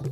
Quiero 0.00 0.10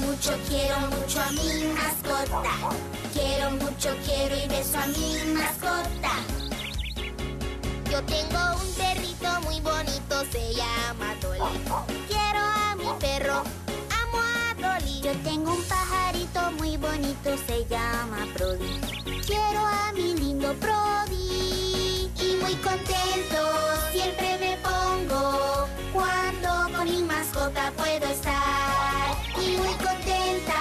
mucho, 0.00 0.32
quiero 0.48 0.80
mucho 0.80 1.20
a 1.20 1.30
mi 1.30 1.64
mascota. 1.74 2.42
Quiero 3.12 3.50
mucho, 3.52 3.96
quiero 4.04 4.36
y 4.36 4.48
beso 4.48 4.78
a 4.78 4.86
mi 4.88 5.32
mascota. 5.34 5.59
Se 17.36 17.64
llama 17.66 18.26
Brody. 18.34 18.80
Quiero 19.26 19.60
a 19.60 19.92
mi 19.92 20.14
lindo 20.14 20.54
Brody. 20.54 22.10
Y 22.20 22.36
muy 22.42 22.54
contento 22.56 23.40
siempre 23.92 24.38
me 24.38 24.56
pongo 24.58 25.68
cuando 25.92 26.76
con 26.76 26.84
mi 26.84 27.02
mascota 27.02 27.72
puedo 27.76 28.06
estar. 28.06 29.16
Y 29.40 29.56
muy 29.56 29.74
contenta 29.74 30.60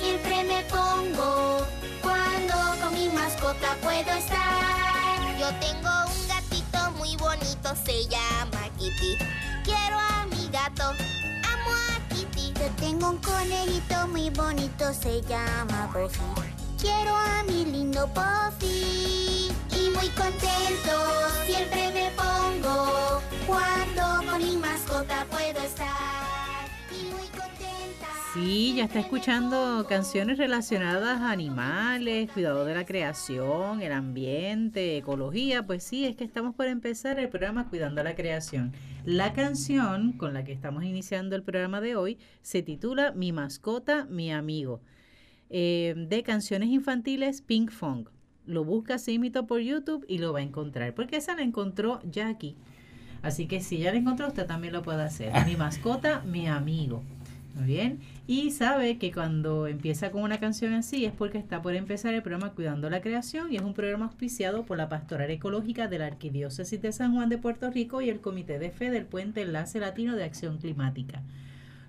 siempre 0.00 0.44
me 0.44 0.62
pongo 0.64 1.60
cuando 2.02 2.56
con 2.82 2.94
mi 2.94 3.08
mascota 3.10 3.76
puedo 3.82 4.10
estar. 4.12 5.38
Yo 5.38 5.48
tengo 5.60 5.90
un 6.14 6.28
gatito 6.28 6.90
muy 6.98 7.16
bonito, 7.16 7.74
se 7.84 8.06
llama 8.08 8.68
Kitty. 8.78 9.18
Quiero 9.64 9.98
a 9.98 10.26
mi 10.26 10.48
gato. 10.48 10.94
Yo 12.58 12.68
tengo 12.80 13.10
un 13.10 13.18
conejito 13.18 14.08
muy 14.08 14.30
bonito, 14.30 14.92
se 14.92 15.22
llama 15.22 15.88
Buffy. 15.92 16.18
Quiero 16.80 17.14
a 17.14 17.44
mi 17.44 17.64
lindo 17.64 18.08
Buffy. 18.08 19.48
Y 19.70 19.90
muy 19.94 20.08
contento 20.08 20.92
siempre 21.46 21.92
me 21.92 22.10
pongo 22.16 23.22
cuando 23.46 24.28
con 24.28 24.42
mi 24.42 24.56
mascota 24.56 25.24
Sí, 28.34 28.74
ya 28.76 28.84
está 28.84 29.00
escuchando 29.00 29.86
canciones 29.88 30.36
relacionadas 30.36 31.22
a 31.22 31.30
animales, 31.30 32.30
cuidado 32.30 32.66
de 32.66 32.74
la 32.74 32.84
creación, 32.84 33.80
el 33.80 33.90
ambiente, 33.92 34.98
ecología. 34.98 35.66
Pues 35.66 35.82
sí, 35.82 36.04
es 36.04 36.14
que 36.14 36.24
estamos 36.24 36.54
por 36.54 36.66
empezar 36.66 37.18
el 37.18 37.30
programa 37.30 37.70
Cuidando 37.70 38.02
la 38.02 38.14
Creación. 38.14 38.72
La 39.06 39.32
canción 39.32 40.12
con 40.12 40.34
la 40.34 40.44
que 40.44 40.52
estamos 40.52 40.84
iniciando 40.84 41.36
el 41.36 41.42
programa 41.42 41.80
de 41.80 41.96
hoy 41.96 42.18
se 42.42 42.62
titula 42.62 43.12
Mi 43.12 43.32
mascota, 43.32 44.04
mi 44.04 44.30
amigo, 44.30 44.82
eh, 45.48 45.94
de 45.96 46.22
canciones 46.22 46.68
infantiles 46.68 47.40
Pink 47.40 47.70
Funk. 47.70 48.10
Lo 48.44 48.62
busca 48.62 48.96
así 48.96 49.18
mito 49.18 49.46
por 49.46 49.60
YouTube 49.60 50.04
y 50.06 50.18
lo 50.18 50.34
va 50.34 50.40
a 50.40 50.42
encontrar, 50.42 50.94
porque 50.94 51.16
esa 51.16 51.34
la 51.34 51.42
encontró 51.42 52.00
Jackie. 52.04 52.56
Así 53.22 53.46
que 53.46 53.60
si 53.60 53.78
ya 53.78 53.90
la 53.90 53.98
encontró, 53.98 54.28
usted 54.28 54.46
también 54.46 54.74
lo 54.74 54.82
puede 54.82 55.02
hacer. 55.02 55.32
Mi 55.46 55.56
mascota, 55.56 56.20
mi 56.20 56.46
amigo. 56.46 57.02
Muy 57.58 57.66
bien. 57.66 57.98
Y 58.28 58.52
sabe 58.52 58.98
que 58.98 59.10
cuando 59.10 59.66
empieza 59.66 60.12
con 60.12 60.22
una 60.22 60.38
canción 60.38 60.74
así 60.74 61.04
es 61.04 61.12
porque 61.12 61.38
está 61.38 61.60
por 61.60 61.74
empezar 61.74 62.14
el 62.14 62.22
programa 62.22 62.52
Cuidando 62.52 62.88
la 62.88 63.00
Creación 63.00 63.52
y 63.52 63.56
es 63.56 63.62
un 63.62 63.74
programa 63.74 64.04
auspiciado 64.04 64.64
por 64.64 64.76
la 64.76 64.88
Pastoral 64.88 65.28
Ecológica 65.30 65.88
de 65.88 65.98
la 65.98 66.06
Arquidiócesis 66.06 66.80
de 66.80 66.92
San 66.92 67.14
Juan 67.14 67.30
de 67.30 67.38
Puerto 67.38 67.68
Rico 67.68 68.00
y 68.00 68.10
el 68.10 68.20
Comité 68.20 68.60
de 68.60 68.70
Fe 68.70 68.90
del 68.90 69.06
Puente 69.06 69.42
Enlace 69.42 69.80
Latino 69.80 70.14
de 70.14 70.22
Acción 70.22 70.58
Climática. 70.58 71.22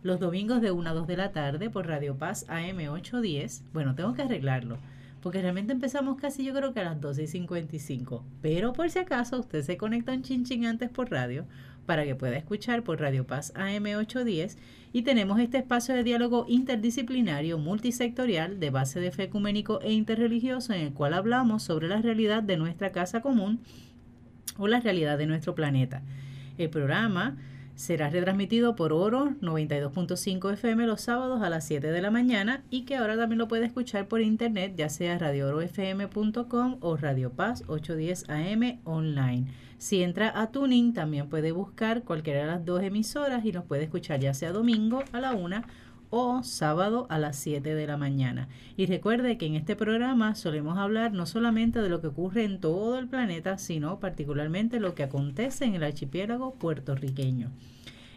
Los 0.02 0.20
domingos 0.20 0.62
de 0.62 0.72
1 0.72 0.90
a 0.90 0.94
2 0.94 1.06
de 1.06 1.17
la 1.17 1.31
tarde 1.34 1.70
por 1.70 1.86
Radio 1.86 2.17
Paz 2.17 2.45
AM 2.47 2.80
810. 2.90 3.66
Bueno, 3.72 3.94
tengo 3.94 4.16
que 4.16 4.23
arreglarlo. 4.23 4.80
Porque 5.22 5.42
realmente 5.42 5.73
empezamos 5.73 6.17
casi 6.19 6.46
yo 6.46 6.53
creo 6.53 6.74
que 6.74 6.80
a 6.80 6.86
las 6.86 7.00
12 7.00 7.24
y 7.24 7.28
55. 7.28 8.24
Pero 8.41 8.74
por 8.74 8.90
si 8.90 8.97
acaso 8.97 9.40
usted 9.40 9.62
se 9.62 9.78
conecta 9.78 10.13
un 10.13 10.24
chinchín 10.24 10.66
antes 10.66 10.90
por 10.90 11.12
radio 11.12 11.46
para 11.89 12.05
que 12.05 12.13
pueda 12.13 12.38
escuchar 12.38 12.83
por 12.83 13.00
Radio 13.01 13.25
Paz 13.25 13.51
AM 13.55 13.83
810 13.83 14.59
y 14.94 15.01
tenemos 15.01 15.39
este 15.39 15.57
espacio 15.57 15.95
de 15.95 16.03
diálogo 16.03 16.45
interdisciplinario 16.47 17.57
multisectorial 17.57 18.59
de 18.59 18.69
base 18.69 19.00
de 19.00 19.09
fe 19.09 19.23
ecuménico 19.23 19.81
e 19.81 19.91
interreligioso 19.91 20.72
en 20.73 20.81
el 20.81 20.94
cual 20.94 21.16
hablamos 21.16 21.63
sobre 21.63 21.88
la 21.88 22.00
realidad 22.00 22.44
de 22.44 22.57
nuestra 22.57 22.91
casa 22.91 23.22
común 23.22 23.61
o 24.59 24.67
la 24.67 24.81
realidad 24.81 25.17
de 25.17 25.25
nuestro 25.25 25.55
planeta. 25.55 26.03
El 26.59 26.69
programa 26.69 27.38
será 27.73 28.11
retransmitido 28.11 28.75
por 28.75 28.94
Oro 28.94 29.33
92.5 29.41 30.53
FM 30.53 30.85
los 30.85 31.01
sábados 31.01 31.41
a 31.41 31.50
las 31.50 31.66
7 31.66 31.88
de 31.88 32.01
la 32.03 32.11
mañana 32.11 32.61
y 32.69 32.83
que 32.83 32.97
ahora 32.97 33.17
también 33.17 33.39
lo 33.39 33.47
puede 33.47 33.66
escuchar 33.66 34.07
por 34.07 34.21
internet, 34.21 34.75
ya 34.77 34.89
sea 34.89 35.17
radioorofm.com 35.17 36.77
o 36.81 36.97
Radio 36.97 37.31
Paz 37.31 37.63
810 37.66 38.29
AM 38.29 38.79
online. 38.83 39.47
Si 39.79 40.03
entra 40.03 40.38
a 40.38 40.51
Tuning, 40.51 40.94
también 40.94 41.29
puede 41.29 41.53
buscar 41.53 42.03
cualquiera 42.03 42.41
de 42.41 42.47
las 42.47 42.66
dos 42.66 42.84
emisoras 42.84 43.45
y 43.45 43.53
nos 43.53 43.63
puede 43.63 43.85
escuchar 43.85 44.19
ya 44.19 44.34
sea 44.34 44.51
domingo 44.51 45.03
a 45.13 45.22
la 45.22 45.31
1 45.31 45.63
o 46.09 46.44
sábado 46.44 47.07
a 47.09 47.17
las 47.17 47.38
7 47.38 47.73
de 47.73 47.88
la 47.88 47.95
mañana. 47.95 48.50
Y 48.75 48.88
recuerde 48.88 49.38
que 49.38 49.45
en 49.45 49.56
este 49.56 49.78
programa 49.78 50.35
solemos 50.35 50.78
hablar 50.78 51.13
no 51.13 51.25
solamente 51.25 51.81
de 51.81 51.88
lo 51.88 52.01
que 52.01 52.07
ocurre 52.07 52.44
en 52.44 52.59
todo 52.59 53.00
el 53.00 53.07
planeta, 53.07 53.57
sino 53.57 54.01
particularmente 54.01 54.81
lo 54.81 54.95
que 54.95 55.03
acontece 55.03 55.63
en 55.63 55.75
el 55.75 55.84
archipiélago 55.84 56.56
puertorriqueño. 56.56 57.50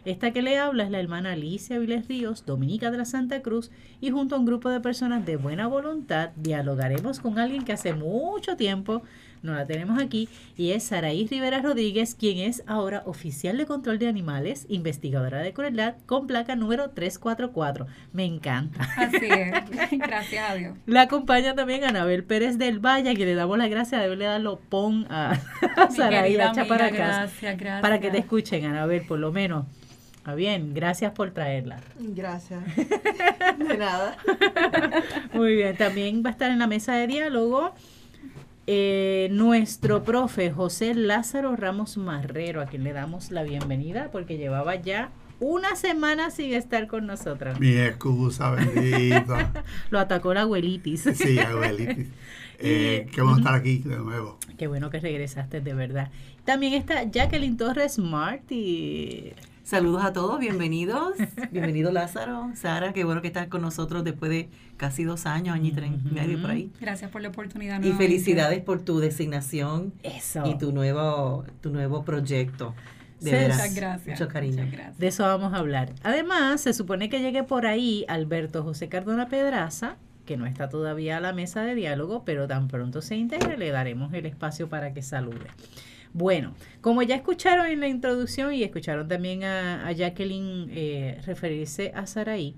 Esta 0.03 0.31
que 0.31 0.41
le 0.41 0.57
habla 0.57 0.83
es 0.83 0.91
la 0.91 0.99
hermana 0.99 1.31
Alicia 1.31 1.79
Viles 1.79 2.09
Ríos, 2.09 2.45
dominica 2.45 2.91
de 2.91 2.97
la 2.97 3.05
Santa 3.05 3.41
Cruz, 3.41 3.71
y 4.01 4.11
junto 4.11 4.35
a 4.35 4.39
un 4.39 4.45
grupo 4.45 4.69
de 4.69 4.81
personas 4.81 5.25
de 5.25 5.37
buena 5.37 5.67
voluntad 5.67 6.31
dialogaremos 6.35 7.21
con 7.21 7.39
alguien 7.39 7.63
que 7.63 7.71
hace 7.71 7.93
mucho 7.93 8.57
tiempo 8.57 9.03
no 9.43 9.53
la 9.53 9.67
tenemos 9.67 10.01
aquí, 10.01 10.29
y 10.57 10.71
es 10.71 10.83
Saraí 10.85 11.27
Rivera 11.27 11.61
Rodríguez, 11.61 12.15
quien 12.15 12.39
es 12.39 12.63
ahora 12.65 13.03
oficial 13.05 13.57
de 13.57 13.65
control 13.65 13.99
de 13.99 14.07
animales, 14.07 14.65
investigadora 14.69 15.39
de 15.39 15.53
crueldad, 15.53 15.95
con 16.05 16.27
placa 16.27 16.55
número 16.55 16.91
344. 16.91 17.85
Me 18.13 18.25
encanta. 18.25 18.87
Así 18.97 19.25
es, 19.25 19.91
gracias 19.99 20.49
a 20.49 20.55
Dios. 20.55 20.77
La 20.85 21.01
acompaña 21.01 21.53
también 21.55 21.83
Anabel 21.83 22.23
Pérez 22.23 22.57
del 22.57 22.79
Valle, 22.79 23.15
que 23.15 23.25
le 23.25 23.35
damos 23.35 23.57
las 23.57 23.69
gracias 23.69 23.99
de 23.99 24.05
haberle 24.05 24.25
dado 24.25 24.59
pon 24.69 25.05
a, 25.09 25.39
a 25.75 25.91
Saraí, 25.91 26.23
querida 26.23 26.45
a 26.45 26.49
amiga, 26.49 26.63
Chaparacas, 26.63 26.97
gracias, 26.97 27.57
gracias. 27.57 27.81
para 27.81 27.99
que 27.99 28.11
te 28.11 28.19
escuchen, 28.19 28.65
Anabel, 28.65 29.05
por 29.05 29.19
lo 29.19 29.31
menos. 29.31 29.65
Ah, 30.25 30.35
bien, 30.35 30.73
gracias 30.73 31.11
por 31.11 31.31
traerla. 31.31 31.81
Gracias. 31.99 32.63
De 33.57 33.77
nada. 33.77 34.15
Muy 35.33 35.55
bien, 35.55 35.75
también 35.75 36.23
va 36.25 36.29
a 36.29 36.31
estar 36.31 36.49
en 36.49 36.59
la 36.59 36.67
mesa 36.67 36.95
de 36.95 37.07
diálogo 37.07 37.73
eh, 38.65 39.27
nuestro 39.31 40.03
profe 40.03 40.51
José 40.51 40.93
Lázaro 40.95 41.55
Ramos 41.55 41.97
Marrero, 41.97 42.61
a 42.61 42.65
quien 42.65 42.83
le 42.83 42.93
damos 42.93 43.31
la 43.31 43.43
bienvenida 43.43 44.09
porque 44.11 44.37
llevaba 44.37 44.75
ya 44.75 45.11
una 45.39 45.75
semana 45.75 46.31
sin 46.31 46.53
estar 46.53 46.87
con 46.87 47.05
nosotros. 47.05 47.59
Mi 47.59 47.77
excusa, 47.77 48.51
bendito. 48.51 49.35
Lo 49.89 49.99
atacó 49.99 50.33
la 50.33 50.41
abuelitis. 50.41 51.09
Sí, 51.15 51.39
abuelitis. 51.39 52.07
Eh, 52.65 53.09
qué 53.11 53.21
bueno 53.21 53.39
estar 53.39 53.55
aquí 53.55 53.79
de 53.79 53.97
nuevo. 53.97 54.37
Qué 54.57 54.67
bueno 54.67 54.89
que 54.89 55.01
regresaste, 55.01 55.59
de 55.59 55.73
verdad. 55.73 56.11
También 56.45 56.73
está 56.73 57.03
Jacqueline 57.03 57.57
Torres 57.57 57.99
Marty. 57.99 59.33
Saludos 59.63 60.03
a 60.03 60.11
todos, 60.11 60.39
bienvenidos. 60.39 61.13
Bienvenido 61.51 61.89
Lázaro, 61.91 62.51
Sara, 62.53 62.91
qué 62.91 63.05
bueno 63.05 63.21
que 63.21 63.27
estás 63.27 63.47
con 63.47 63.61
nosotros 63.61 64.03
después 64.03 64.29
de 64.29 64.49
casi 64.75 65.05
dos 65.05 65.25
años, 65.25 65.55
año 65.55 65.67
y 65.67 65.71
tres 65.71 65.91
y 66.05 66.13
medio 66.13 66.41
por 66.41 66.51
ahí. 66.51 66.69
Gracias 66.81 67.09
por 67.09 67.21
la 67.21 67.29
oportunidad. 67.29 67.81
Y 67.81 67.93
felicidades 67.93 68.61
por 68.61 68.81
tu 68.81 68.99
designación 68.99 69.93
Eso. 70.03 70.45
y 70.45 70.57
tu 70.57 70.73
nuevo, 70.73 71.45
tu 71.61 71.69
nuevo 71.69 72.03
proyecto. 72.03 72.75
De 73.21 73.29
Sí, 73.29 73.35
veras, 73.37 73.57
Muchas 73.57 73.75
gracias. 73.75 74.19
Mucho 74.19 74.31
cariño. 74.31 74.57
Muchas 74.63 74.71
gracias. 74.71 74.97
De 74.97 75.07
eso 75.07 75.23
vamos 75.23 75.53
a 75.53 75.57
hablar. 75.57 75.93
Además, 76.03 76.59
se 76.59 76.73
supone 76.73 77.07
que 77.07 77.21
llegue 77.21 77.43
por 77.43 77.65
ahí 77.65 78.03
Alberto 78.09 78.63
José 78.63 78.89
Cardona 78.89 79.29
Pedraza, 79.29 79.95
que 80.25 80.35
no 80.35 80.45
está 80.45 80.67
todavía 80.67 81.17
a 81.17 81.19
la 81.21 81.31
mesa 81.31 81.63
de 81.63 81.73
diálogo, 81.73 82.23
pero 82.25 82.47
tan 82.47 82.67
pronto 82.67 83.01
se 83.01 83.15
integre, 83.15 83.57
le 83.57 83.69
daremos 83.69 84.13
el 84.13 84.25
espacio 84.25 84.67
para 84.67 84.93
que 84.93 85.01
salude. 85.01 85.47
Bueno, 86.13 86.53
como 86.81 87.01
ya 87.01 87.15
escucharon 87.15 87.65
en 87.65 87.79
la 87.79 87.87
introducción 87.87 88.53
y 88.53 88.63
escucharon 88.63 89.07
también 89.07 89.43
a, 89.43 89.91
Jacqueline 89.91 90.69
eh, 90.71 91.19
referirse 91.25 91.91
a 91.95 92.05
Saraí, 92.05 92.55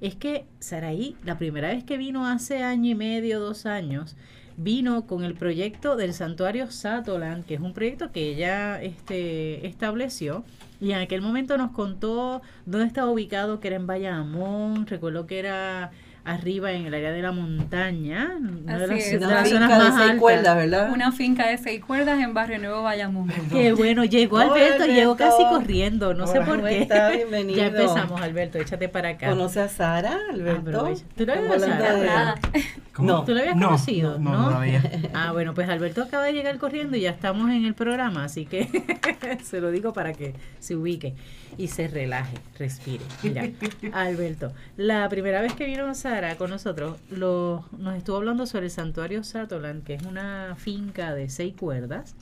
es 0.00 0.14
que 0.14 0.44
Saraí, 0.60 1.16
la 1.24 1.38
primera 1.38 1.68
vez 1.68 1.84
que 1.84 1.96
vino 1.96 2.26
hace 2.26 2.62
año 2.62 2.90
y 2.90 2.94
medio, 2.94 3.40
dos 3.40 3.64
años, 3.64 4.14
vino 4.58 5.06
con 5.06 5.24
el 5.24 5.34
proyecto 5.34 5.96
del 5.96 6.12
santuario 6.12 6.70
Satolan, 6.70 7.44
que 7.44 7.54
es 7.54 7.60
un 7.60 7.72
proyecto 7.72 8.12
que 8.12 8.28
ella 8.30 8.82
este, 8.82 9.66
estableció. 9.66 10.44
Y 10.80 10.92
en 10.92 10.98
aquel 10.98 11.22
momento 11.22 11.56
nos 11.56 11.70
contó 11.72 12.42
dónde 12.66 12.86
estaba 12.86 13.10
ubicado, 13.10 13.58
que 13.58 13.68
era 13.68 13.76
en 13.76 13.86
Bayamón, 13.86 14.86
recuerdo 14.86 15.26
que 15.26 15.38
era 15.38 15.92
arriba 16.24 16.72
en 16.72 16.84
el 16.86 16.92
área 16.94 17.10
de 17.10 17.22
la 17.22 17.32
montaña, 17.32 18.32
una 18.38 18.78
de 18.78 18.86
las, 18.86 18.98
es. 18.98 19.10
de 19.12 19.16
Una 19.18 19.34
las 19.36 19.48
zonas 19.48 19.68
finca 19.68 19.78
de 19.78 19.84
más 19.84 19.94
seis 19.94 20.02
altas. 20.02 20.20
cuerdas, 20.20 20.56
¿verdad? 20.56 20.92
Una 20.92 21.12
finca 21.12 21.46
de 21.46 21.58
seis 21.58 21.84
cuerdas 21.84 22.20
en 22.20 22.34
Barrio 22.34 22.58
Nuevo, 22.58 22.82
Bayamón. 22.82 23.32
Qué 23.50 23.72
bueno, 23.72 24.04
llegó 24.04 24.36
Hola, 24.36 24.52
Alberto, 24.52 24.84
llegó 24.86 25.12
Alberto. 25.14 25.16
casi 25.36 25.42
corriendo, 25.44 26.12
no 26.14 26.26
sé 26.26 26.38
Hola, 26.38 26.46
por 26.46 26.56
¿cómo 26.56 26.68
qué. 26.68 26.82
está? 26.82 27.10
Bienvenido. 27.10 27.58
Ya 27.58 27.66
empezamos, 27.68 28.20
Alberto, 28.20 28.58
échate 28.58 28.88
para 28.90 29.10
acá. 29.10 29.30
¿Conoce 29.30 29.60
a 29.60 29.68
Sara, 29.68 30.18
Alberto? 30.32 30.94
¿Tú 31.16 31.24
de- 31.24 31.66
Nada. 31.68 32.34
¿Cómo? 32.92 33.08
No. 33.08 33.24
¿Tú 33.24 33.32
lo 33.32 33.40
habías 33.40 33.56
No, 33.56 33.66
conocido? 33.68 34.18
no, 34.18 34.32
no, 34.32 34.42
no 34.42 34.50
lo 34.50 34.56
había. 34.56 34.82
Ah, 35.14 35.32
bueno, 35.32 35.54
pues 35.54 35.68
Alberto 35.68 36.02
acaba 36.02 36.24
de 36.24 36.32
llegar 36.32 36.58
corriendo 36.58 36.96
y 36.96 37.00
ya 37.02 37.10
estamos 37.10 37.48
en 37.50 37.64
el 37.64 37.74
programa, 37.74 38.24
así 38.24 38.44
que 38.44 38.68
se 39.44 39.60
lo 39.60 39.70
digo 39.70 39.92
para 39.92 40.12
que 40.12 40.34
se 40.58 40.76
ubique 40.76 41.14
y 41.56 41.68
se 41.68 41.88
relaje, 41.88 42.36
respire. 42.58 43.04
Mira, 43.22 43.48
Alberto, 43.92 44.52
la 44.76 45.08
primera 45.08 45.40
vez 45.40 45.52
que 45.54 45.64
vino 45.66 45.94
Sara 45.94 46.36
con 46.36 46.50
nosotros, 46.50 46.98
lo, 47.10 47.64
nos 47.78 47.96
estuvo 47.96 48.16
hablando 48.16 48.46
sobre 48.46 48.66
el 48.66 48.70
santuario 48.70 49.24
Satoland, 49.24 49.84
que 49.84 49.94
es 49.94 50.02
una 50.02 50.54
finca 50.56 51.14
de 51.14 51.28
seis 51.30 51.54
cuerdas, 51.58 52.14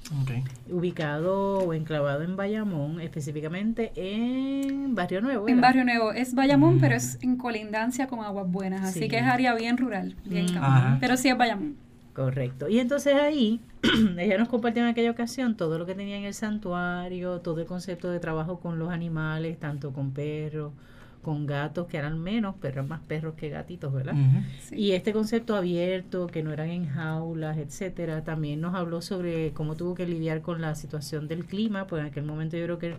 ubicado 0.70 1.58
o 1.58 1.72
enclavado 1.74 2.22
en 2.22 2.36
Bayamón, 2.36 3.00
específicamente 3.00 3.92
en 3.96 4.94
Barrio 4.94 5.20
Nuevo. 5.20 5.48
En. 5.48 5.60
Barrio 5.60 5.84
Nuevo. 5.84 6.12
Es 6.12 6.34
Bayamón, 6.34 6.76
Mm. 6.76 6.80
pero 6.80 6.94
es 6.96 7.18
en 7.22 7.36
colindancia 7.36 8.06
con 8.06 8.20
Aguas 8.24 8.46
Buenas. 8.50 8.82
Así 8.82 9.00
Sí. 9.00 9.08
que 9.08 9.18
es 9.18 9.24
área 9.24 9.54
bien 9.54 9.76
rural, 9.76 10.16
bien 10.24 10.46
Mm. 10.46 10.98
Pero 11.00 11.16
sí 11.16 11.28
es 11.28 11.36
Bayamón. 11.36 11.76
Correcto. 12.16 12.66
Y 12.70 12.78
entonces 12.80 13.12
ahí, 13.14 13.60
ella 14.18 14.38
nos 14.38 14.48
compartió 14.48 14.82
en 14.82 14.88
aquella 14.88 15.10
ocasión 15.10 15.54
todo 15.54 15.78
lo 15.78 15.84
que 15.84 15.94
tenía 15.94 16.16
en 16.16 16.24
el 16.24 16.32
santuario, 16.32 17.40
todo 17.42 17.60
el 17.60 17.66
concepto 17.66 18.10
de 18.10 18.18
trabajo 18.20 18.58
con 18.58 18.78
los 18.78 18.90
animales, 18.90 19.60
tanto 19.60 19.92
con 19.92 20.12
perros, 20.12 20.72
con 21.20 21.44
gatos, 21.46 21.88
que 21.88 21.98
eran 21.98 22.18
menos, 22.18 22.54
pero 22.58 22.74
eran 22.74 22.88
más 22.88 23.00
perros 23.00 23.34
que 23.36 23.50
gatitos, 23.50 23.92
¿verdad? 23.92 24.14
Sí. 24.62 24.76
Y 24.76 24.92
este 24.92 25.12
concepto 25.12 25.56
abierto, 25.56 26.26
que 26.28 26.42
no 26.42 26.52
eran 26.54 26.70
en 26.70 26.86
jaulas, 26.88 27.58
etcétera, 27.58 28.24
también 28.24 28.62
nos 28.62 28.74
habló 28.74 29.02
sobre 29.02 29.52
cómo 29.52 29.74
tuvo 29.74 29.94
que 29.94 30.06
lidiar 30.06 30.40
con 30.40 30.62
la 30.62 30.74
situación 30.74 31.28
del 31.28 31.44
clima, 31.44 31.86
pues 31.86 32.00
en 32.00 32.06
aquel 32.06 32.24
momento 32.24 32.56
yo 32.56 32.64
creo 32.64 32.78
que 32.78 32.94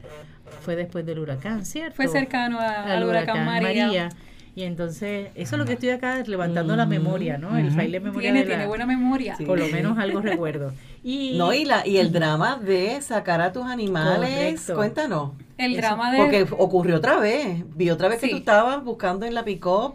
fue 0.61 0.75
después 0.75 1.05
del 1.07 1.17
huracán, 1.19 1.65
¿cierto? 1.65 1.95
Fue 1.95 2.07
cercano 2.07 2.59
a- 2.59 2.83
al 2.83 2.91
al 2.97 3.03
huracán 3.05 3.45
María. 3.45 4.09
Y 4.57 4.63
entonces, 4.63 5.29
eso 5.35 5.55
es 5.55 5.59
lo 5.59 5.65
que 5.65 5.73
estoy 5.73 5.89
acá 5.91 6.23
levantando 6.25 6.75
la 6.75 6.87
memoria, 6.87 7.37
¿no? 7.37 7.55
El 7.55 7.67
ujú. 7.67 7.77
baile 7.77 7.99
de 7.99 8.05
memoria 8.05 8.31
Tiene, 8.31 8.39
de 8.39 8.45
la- 8.45 8.55
tiene 8.55 8.67
buena 8.67 8.87
memoria. 8.87 9.35
Sí. 9.35 9.45
por 9.45 9.59
lo 9.59 9.67
menos 9.67 9.99
algo 9.99 10.19
recuerdo. 10.19 10.73
Y, 11.03 11.37
No, 11.37 11.53
y, 11.53 11.63
la, 11.63 11.85
y 11.87 11.97
el 11.97 12.11
drama 12.11 12.57
de 12.57 12.99
sacar 13.03 13.39
a 13.39 13.53
tus 13.53 13.63
animales, 13.65 14.17
Correcto. 14.65 14.75
cuéntanos. 14.75 15.31
El 15.59 15.73
Eso, 15.73 15.81
drama 15.81 16.11
de... 16.11 16.17
Porque 16.17 16.47
ocurrió 16.57 16.95
otra 16.97 17.17
vez. 17.19 17.63
Vi 17.75 17.91
otra 17.91 18.07
vez 18.07 18.19
que 18.19 18.29
tú 18.29 18.37
estabas 18.37 18.83
buscando 18.83 19.25
en 19.27 19.35
la 19.35 19.43
pick-up 19.45 19.93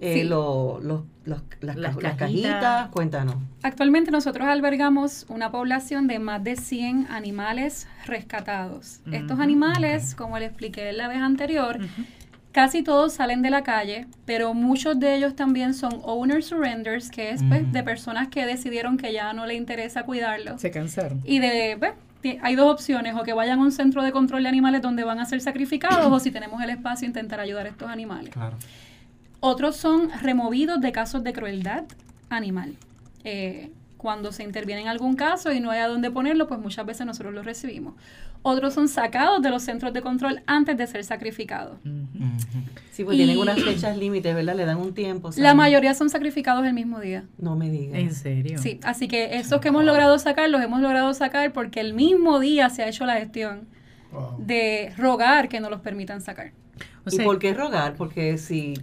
eh, 0.00 0.14
Sí. 0.14 0.24
lo- 0.24 0.80
los- 0.82 1.02
los- 1.26 1.42
las, 1.60 1.76
Las 1.76 1.96
ca- 1.96 2.02
las 2.02 2.16
cajitas. 2.16 2.88
Cuéntanos. 2.88 3.34
Actualmente 3.62 4.10
nosotros 4.10 4.48
albergamos 4.48 5.26
una 5.28 5.50
población 5.52 6.06
de 6.06 6.18
más 6.18 6.42
de 6.42 6.56
100 6.56 7.06
animales 7.10 7.86
rescatados. 8.06 9.00
Estos 9.12 9.38
animales, 9.40 10.14
como 10.14 10.38
le 10.38 10.46
expliqué 10.46 10.92
la 10.94 11.08
vez 11.08 11.18
anterior. 11.18 11.78
Casi 12.52 12.82
todos 12.82 13.12
salen 13.12 13.42
de 13.42 13.50
la 13.50 13.62
calle, 13.62 14.06
pero 14.24 14.54
muchos 14.54 14.98
de 14.98 15.14
ellos 15.14 15.36
también 15.36 15.74
son 15.74 16.00
owner 16.02 16.42
surrenders, 16.42 17.10
que 17.10 17.30
es 17.30 17.42
pues, 17.42 17.70
de 17.72 17.82
personas 17.82 18.28
que 18.28 18.46
decidieron 18.46 18.96
que 18.96 19.12
ya 19.12 19.32
no 19.32 19.46
le 19.46 19.54
interesa 19.54 20.04
cuidarlos. 20.04 20.60
se 20.60 20.70
cansaron. 20.70 21.20
Y 21.24 21.38
de, 21.38 21.76
pues, 21.78 21.92
hay 22.42 22.56
dos 22.56 22.72
opciones, 22.72 23.14
o 23.14 23.22
que 23.22 23.32
vayan 23.32 23.58
a 23.58 23.62
un 23.62 23.72
centro 23.72 24.02
de 24.02 24.12
control 24.12 24.42
de 24.42 24.48
animales 24.48 24.82
donde 24.82 25.04
van 25.04 25.20
a 25.20 25.24
ser 25.24 25.40
sacrificados, 25.40 26.10
o 26.10 26.18
si 26.18 26.30
tenemos 26.30 26.62
el 26.62 26.70
espacio, 26.70 27.06
intentar 27.06 27.40
ayudar 27.40 27.66
a 27.66 27.70
estos 27.70 27.88
animales. 27.88 28.30
Claro. 28.30 28.56
Otros 29.40 29.76
son 29.76 30.10
removidos 30.20 30.80
de 30.80 30.90
casos 30.90 31.22
de 31.22 31.32
crueldad 31.32 31.84
animal. 32.28 32.74
Eh, 33.24 33.70
cuando 33.96 34.32
se 34.32 34.42
interviene 34.42 34.82
en 34.82 34.88
algún 34.88 35.16
caso 35.16 35.52
y 35.52 35.60
no 35.60 35.70
hay 35.70 35.80
a 35.80 35.88
dónde 35.88 36.10
ponerlo, 36.10 36.46
pues 36.48 36.60
muchas 36.60 36.86
veces 36.86 37.06
nosotros 37.06 37.34
los 37.34 37.44
recibimos. 37.44 37.94
Otros 38.42 38.74
son 38.74 38.88
sacados 38.88 39.42
de 39.42 39.50
los 39.50 39.62
centros 39.62 39.92
de 39.92 40.00
control 40.00 40.42
antes 40.46 40.76
de 40.76 40.86
ser 40.86 41.04
sacrificados. 41.04 41.78
Sí, 42.92 43.04
pues 43.04 43.14
Y- 43.14 43.18
tienen 43.18 43.38
unas 43.38 43.62
fechas 43.62 43.96
límites, 43.96 44.34
¿verdad? 44.34 44.54
Le 44.56 44.64
dan 44.64 44.78
un 44.78 44.94
tiempo. 44.94 45.30
La 45.36 45.54
mayoría 45.54 45.94
son 45.94 46.08
sacrificados 46.10 46.64
el 46.66 46.72
mismo 46.72 47.00
día. 47.00 47.24
No 47.38 47.56
me 47.56 47.70
digas. 47.70 47.98
¿En 47.98 48.14
serio? 48.14 48.58
Sí, 48.58 48.80
así 48.84 49.08
que 49.08 49.36
esos 49.38 49.60
que 49.60 49.68
hemos 49.68 49.84
logrado 49.84 50.18
sacar, 50.18 50.48
los 50.50 50.62
hemos 50.62 50.80
logrado 50.80 51.12
sacar 51.14 51.52
porque 51.52 51.80
el 51.80 51.94
mismo 51.94 52.40
día 52.40 52.70
se 52.70 52.82
ha 52.82 52.88
hecho 52.88 53.04
la 53.06 53.16
gestión 53.16 53.66
Wow. 54.10 54.36
de 54.38 54.92
rogar 54.96 55.48
que 55.50 55.60
no 55.60 55.68
los 55.68 55.80
permitan 55.80 56.20
sacar. 56.22 56.52
O 57.04 57.14
¿Y 57.14 57.18
por 57.18 57.38
qué 57.38 57.52
rogar? 57.52 57.94
Porque 57.94 58.38
si... 58.38 58.74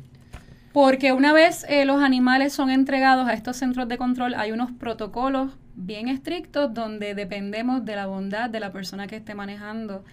Porque 0.72 1.13
una 1.13 1.34
vez 1.34 1.66
eh, 1.69 1.86
los 1.86 2.04
animales 2.04 2.54
son 2.54 2.69
entregados 2.69 3.28
a 3.28 3.34
estos 3.34 3.56
centros 3.57 3.88
de 3.88 3.98
control, 3.98 4.36
hay 4.36 4.52
unos 4.52 4.72
protocolos 4.74 5.52
bien 5.75 6.07
estrictos 6.07 6.74
donde 6.74 7.13
dependemos 7.16 7.86
de 7.86 7.95
la 7.95 8.06
bondad 8.07 8.50
de 8.50 8.60
la 8.60 8.72
persona 8.72 9.07
que 9.07 9.16
esté 9.18 9.36
manejando 9.36 10.04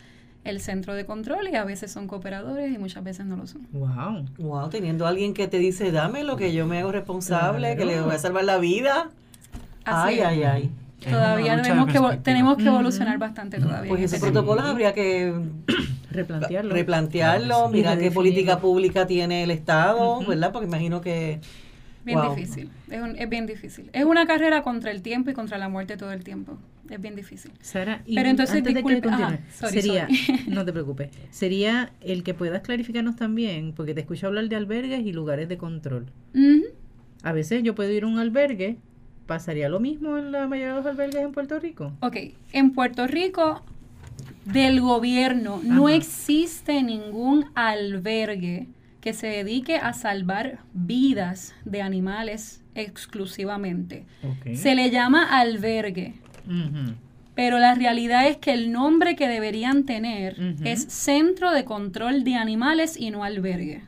el 0.45 0.61
centro 0.61 0.95
de 0.95 1.07
control 1.07 1.49
y 1.53 1.55
a 1.57 1.63
veces 1.65 1.93
son 1.93 2.09
cooperadores 2.09 2.75
y 2.75 2.79
muchas 2.79 3.05
veces 3.05 3.27
no 3.27 3.37
lo 3.37 3.47
son. 3.47 3.67
Wow. 3.73 4.25
Wow, 4.39 4.69
teniendo 4.71 5.07
a 5.07 5.11
alguien 5.11 5.35
que 5.35 5.47
te 5.47 5.59
dice, 5.59 5.93
dame 5.93 6.25
lo 6.25 6.37
que 6.37 6.53
yo 6.53 6.67
me 6.67 6.81
hago 6.81 6.91
responsable, 6.91 7.77
que 7.77 7.85
le 7.85 8.01
voy 8.01 8.15
a 8.15 8.19
salvar 8.19 8.45
la 8.45 8.59
vida. 8.59 9.11
Así 9.85 10.15
ay, 10.15 10.19
es. 10.19 10.25
ay, 10.27 10.43
ay. 10.43 10.71
Todavía 11.09 11.61
tenemos 11.63 11.93
que, 11.93 12.17
tenemos 12.23 12.57
que 12.57 12.67
evolucionar 12.67 13.19
bastante 13.19 13.59
todavía. 13.59 13.89
Pues 13.89 14.01
esos 14.03 14.15
ese 14.15 14.27
Sí. 14.27 14.33
protocolos 14.33 14.65
habría 14.65 14.93
que 14.95 15.33
Replantearlo. 16.11 16.75
replantearlo, 16.75 17.47
Claro 17.49 17.65
que 17.71 17.77
sí. 17.77 17.77
mirar 17.83 17.99
qué 17.99 18.11
política 18.11 18.59
pública 18.61 19.07
tiene 19.07 19.43
el 19.45 19.51
Estado. 19.51 20.21
¿verdad? 20.27 20.53
Porque 20.53 20.67
imagino 20.67 21.01
que... 21.01 21.41
Bien 22.05 22.19
Wow. 22.19 22.35
difícil, 22.35 22.69
es, 22.91 23.01
un- 23.01 23.17
es 23.17 23.29
bien 23.29 23.47
difícil. 23.47 23.89
Es 23.93 24.05
una 24.05 24.27
carrera 24.27 24.63
contra 24.63 24.91
el 24.91 25.03
tiempo 25.03 25.31
y 25.31 25.35
contra 25.35 25.57
la 25.59 25.69
muerte 25.69 25.97
todo 25.97 26.13
el 26.13 26.25
tiempo. 26.25 26.59
Es 26.91 27.01
bien 27.01 27.15
difícil. 27.15 27.53
Sara, 27.61 28.03
y 28.07 28.17
Pero 28.17 28.29
entonces, 28.29 28.57
antes 28.57 28.75
de 28.75 28.83
que 28.83 28.89
disculpe, 28.89 29.09
ajá, 29.09 29.27
continúe, 29.29 29.53
sorry, 29.55 29.73
sería, 29.73 30.09
sorry. 30.09 30.41
no 30.49 30.65
te 30.65 30.73
preocupes, 30.73 31.11
sería 31.31 31.93
el 32.01 32.23
que 32.25 32.35
puedas 32.35 32.63
clarificarnos 32.63 33.17
también, 33.17 33.73
porque 33.73 33.95
te 33.95 34.01
escucho 34.01 34.27
hablar 34.27 34.49
de 34.49 34.57
albergues 34.57 35.01
y 35.07 35.13
lugares 35.13 35.49
de 35.49 35.57
control. 35.57 36.07
A 37.23 37.33
veces 37.33 37.63
yo 37.63 37.75
puedo 37.77 37.91
ir 37.93 38.03
a 38.03 38.07
un 38.09 38.19
albergue, 38.19 38.77
¿pasaría 39.27 39.69
lo 39.69 39.79
mismo 39.79 40.19
en 40.19 40.33
la 40.33 40.49
mayoría 40.49 40.71
de 40.75 40.79
los 40.81 40.87
albergues 40.87 41.23
en 41.23 41.33
Puerto 41.33 41.61
Rico? 41.61 41.93
Ok, 42.01 42.17
en 42.53 42.73
Puerto 42.73 43.07
Rico, 43.07 43.63
del 44.45 44.81
gobierno, 44.81 45.61
no 45.65 45.89
existe 45.89 46.83
ningún 46.83 47.45
albergue 47.55 48.67
que 49.03 49.13
se 49.13 49.27
dedique 49.27 49.77
a 49.77 49.93
salvar 49.93 50.61
vidas 50.73 51.55
de 51.65 51.83
animales 51.83 52.63
exclusivamente. 52.75 54.07
Se 54.55 54.75
le 54.75 54.91
llama 54.91 55.25
albergue, 55.39 56.15
pero 57.35 57.59
la 57.59 57.75
realidad 57.75 58.29
es 58.29 58.37
que 58.37 58.53
el 58.53 58.71
nombre 58.71 59.17
que 59.17 59.27
deberían 59.27 59.85
tener 59.85 60.37
es 60.65 60.85
Centro 60.85 61.51
de 61.51 61.65
Control 61.65 62.23
de 62.23 62.37
Animales 62.37 62.97
y 62.97 63.11
no 63.11 63.25
albergue. 63.25 63.83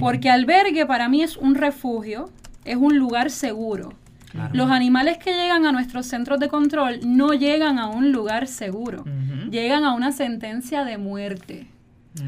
Porque 0.00 0.28
albergue 0.30 0.84
para 0.84 1.08
mí 1.08 1.22
es 1.22 1.36
un 1.36 1.54
refugio, 1.54 2.30
es 2.64 2.76
un 2.76 2.98
lugar 2.98 3.30
seguro. 3.30 3.94
Claro. 4.32 4.50
Los 4.52 4.70
animales 4.70 5.18
que 5.18 5.32
llegan 5.32 5.64
a 5.64 5.72
nuestros 5.72 6.06
centros 6.06 6.40
de 6.40 6.48
control 6.48 7.00
no 7.04 7.34
llegan 7.34 7.78
a 7.78 7.88
un 7.88 8.10
lugar 8.10 8.48
seguro, 8.48 9.04
llegan 9.48 9.84
a 9.84 9.94
una 9.94 10.10
sentencia 10.10 10.84
de 10.84 10.98
muerte. 10.98 11.66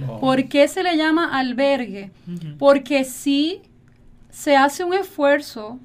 Oh. 0.09 0.21
¿Por 0.21 0.49
qué 0.49 0.69
se 0.69 0.83
le 0.83 0.97
llama 0.97 1.37
albergue? 1.39 2.11
Porque 2.59 3.05
sí 3.05 3.63
se 4.31 4.57
hace 4.57 4.83
un 4.83 4.95
esfuerzo 4.95 5.79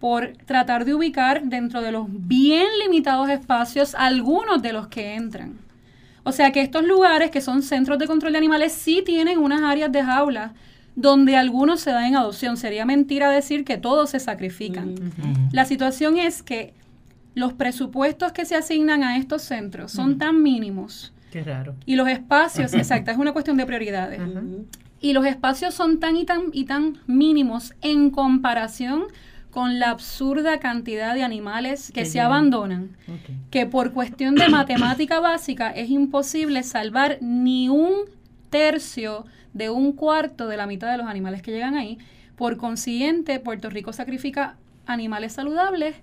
por 0.00 0.32
tratar 0.46 0.84
de 0.84 0.94
ubicar 0.94 1.42
dentro 1.44 1.82
de 1.82 1.92
los 1.92 2.06
bien 2.08 2.66
limitados 2.82 3.28
espacios 3.28 3.94
algunos 3.94 4.62
de 4.62 4.72
los 4.72 4.88
que 4.88 5.14
entran. 5.14 5.58
O 6.24 6.32
sea 6.32 6.52
que 6.52 6.62
estos 6.62 6.84
lugares 6.84 7.30
que 7.30 7.40
son 7.40 7.62
centros 7.62 7.98
de 7.98 8.06
control 8.06 8.32
de 8.32 8.38
animales 8.38 8.72
sí 8.72 9.02
tienen 9.04 9.38
unas 9.38 9.62
áreas 9.62 9.92
de 9.92 10.02
jaula 10.02 10.54
donde 10.94 11.36
algunos 11.36 11.80
se 11.80 11.90
dan 11.90 12.04
en 12.04 12.16
adopción. 12.16 12.56
Sería 12.56 12.86
mentira 12.86 13.30
decir 13.30 13.64
que 13.64 13.76
todos 13.76 14.10
se 14.10 14.20
sacrifican. 14.20 14.94
La 15.52 15.64
situación 15.64 16.16
es 16.16 16.42
que 16.42 16.74
los 17.34 17.52
presupuestos 17.54 18.32
que 18.32 18.44
se 18.44 18.56
asignan 18.56 19.02
a 19.02 19.16
estos 19.16 19.42
centros 19.42 19.92
son 19.92 20.18
tan 20.18 20.42
mínimos 20.42 21.12
Qué 21.32 21.42
raro. 21.42 21.74
y 21.86 21.96
los 21.96 22.08
espacios, 22.08 22.72
exacto, 22.82 23.10
es 23.10 23.16
una 23.16 23.32
cuestión 23.32 23.56
de 23.56 23.66
prioridades. 23.66 24.20
Y 25.00 25.14
los 25.14 25.26
espacios 25.26 25.74
son 25.74 25.98
tan 25.98 26.16
y 26.16 26.24
tan 26.24 26.42
y 26.52 26.64
tan 26.66 26.98
mínimos 27.08 27.74
en 27.80 28.10
comparación 28.10 29.04
con 29.50 29.78
la 29.78 29.90
absurda 29.90 30.60
cantidad 30.60 31.14
de 31.14 31.22
animales 31.22 31.88
que 31.88 32.00
Que 32.00 32.06
se 32.06 32.12
llegan. 32.14 32.26
abandonan, 32.26 32.96
que 33.50 33.66
por 33.66 33.92
cuestión 33.92 34.34
de 34.34 34.48
matemática 34.48 35.20
básica 35.20 35.70
es 35.70 35.90
imposible 35.90 36.62
salvar 36.62 37.18
ni 37.20 37.68
un 37.68 37.92
tercio 38.48 39.26
de 39.52 39.68
un 39.70 39.92
cuarto 39.92 40.46
de 40.48 40.56
la 40.56 40.66
mitad 40.66 40.90
de 40.90 40.98
los 40.98 41.06
animales 41.06 41.42
que 41.42 41.50
llegan 41.50 41.74
ahí. 41.74 41.98
Por 42.36 42.56
consiguiente, 42.56 43.40
Puerto 43.40 43.68
Rico 43.70 43.92
sacrifica 43.92 44.56
animales 44.86 45.32
saludables 45.34 45.96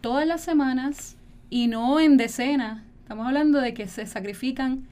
todas 0.00 0.26
las 0.26 0.40
semanas 0.40 1.16
y 1.50 1.66
no 1.66 2.00
en 2.00 2.16
decenas. 2.16 2.82
Estamos 3.10 3.26
hablando 3.26 3.60
de 3.60 3.74
que 3.74 3.88
se 3.88 4.06
sacrifican 4.06 4.86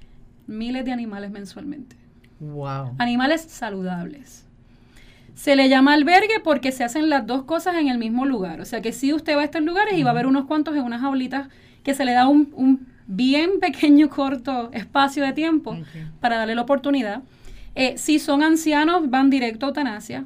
miles 0.49 0.85
de 0.85 0.91
animales 0.91 1.31
mensualmente 1.31 1.95
Wow. 2.41 2.97
animales 2.99 3.43
saludables. 3.43 4.45
Se 5.37 5.55
le 5.55 5.69
llama 5.69 5.93
albergue 5.93 6.41
porque 6.43 6.73
se 6.73 6.83
hacen 6.83 7.11
las 7.11 7.29
dos 7.29 7.45
cosas 7.45 7.77
en 7.77 7.87
el 7.87 7.97
mismo 7.97 8.27
lugar. 8.27 8.61
O 8.61 8.65
sea 8.65 8.83
que 8.83 8.91
si 8.91 9.13
usted 9.13 9.37
va 9.37 9.43
a 9.43 9.45
estos 9.45 9.63
lugares 9.63 9.97
y 9.97 10.03
va 10.03 10.11
a 10.11 10.15
ver 10.15 10.27
unos 10.27 10.47
cuantos 10.47 10.75
en 10.75 10.83
unas 10.83 11.01
jaulitas 11.01 11.47
que 11.85 11.95
se 11.95 12.05
le 12.05 12.11
da 12.11 12.27
un, 12.27 12.53
un 12.57 12.89
bien 13.07 13.61
pequeño, 13.61 14.09
corto 14.11 14.73
espacio 14.73 15.23
de 15.23 15.33
tiempo 15.33 15.79
para 16.19 16.39
darle 16.39 16.57
la 16.57 16.63
oportunidad. 16.63 17.23
Eh, 17.81 17.97
si 17.97 18.19
son 18.19 18.43
ancianos, 18.43 19.09
van 19.09 19.31
directo 19.31 19.67
a 19.67 19.69
eutanasia. 19.69 20.25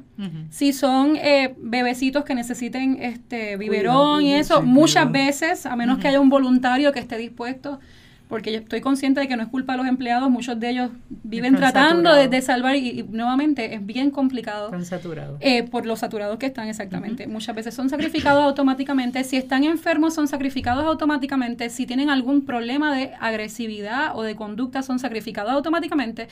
Si 0.49 0.73
son 0.73 1.15
eh, 1.17 1.53
bebecitos 1.59 2.23
que 2.23 2.33
necesiten 2.33 2.97
este 2.99 3.57
biberón 3.57 4.23
y 4.23 4.33
eso, 4.33 4.61
sí, 4.61 4.65
muchas 4.65 5.05
cuidado. 5.05 5.25
veces, 5.27 5.65
a 5.67 5.75
menos 5.75 5.99
que 5.99 6.07
haya 6.07 6.19
un 6.19 6.29
voluntario 6.29 6.91
que 6.91 6.99
esté 6.99 7.15
dispuesto, 7.15 7.79
porque 8.27 8.51
yo 8.51 8.57
estoy 8.57 8.81
consciente 8.81 9.19
de 9.19 9.27
que 9.27 9.37
no 9.37 9.43
es 9.43 9.49
culpa 9.49 9.73
de 9.73 9.77
los 9.77 9.87
empleados, 9.87 10.31
muchos 10.31 10.59
de 10.59 10.71
ellos 10.71 10.89
viven 11.09 11.53
Están 11.53 11.73
tratando 11.73 12.15
de, 12.15 12.41
salvar 12.41 12.75
y, 12.75 13.01
y 13.01 13.03
nuevamente 13.03 13.75
es 13.75 13.85
bien 13.85 14.09
complicado. 14.09 14.65
Están 14.65 14.85
saturados. 14.85 15.37
Eh, 15.39 15.61
por 15.61 15.85
los 15.85 15.99
saturados 15.99 16.39
que 16.39 16.47
están 16.47 16.69
exactamente. 16.69 17.27
Muchas 17.27 17.55
veces 17.55 17.75
son 17.75 17.87
sacrificados 17.87 18.43
automáticamente. 18.43 19.23
Si 19.25 19.37
están 19.37 19.63
enfermos, 19.63 20.15
son 20.15 20.27
sacrificados 20.27 20.85
automáticamente. 20.85 21.69
Si 21.69 21.85
tienen 21.85 22.09
algún 22.09 22.45
problema 22.45 22.95
de 22.95 23.11
agresividad 23.19 24.17
o 24.17 24.23
de 24.23 24.35
conducta, 24.35 24.81
son 24.81 24.97
sacrificados 24.97 25.51
automáticamente. 25.51 26.27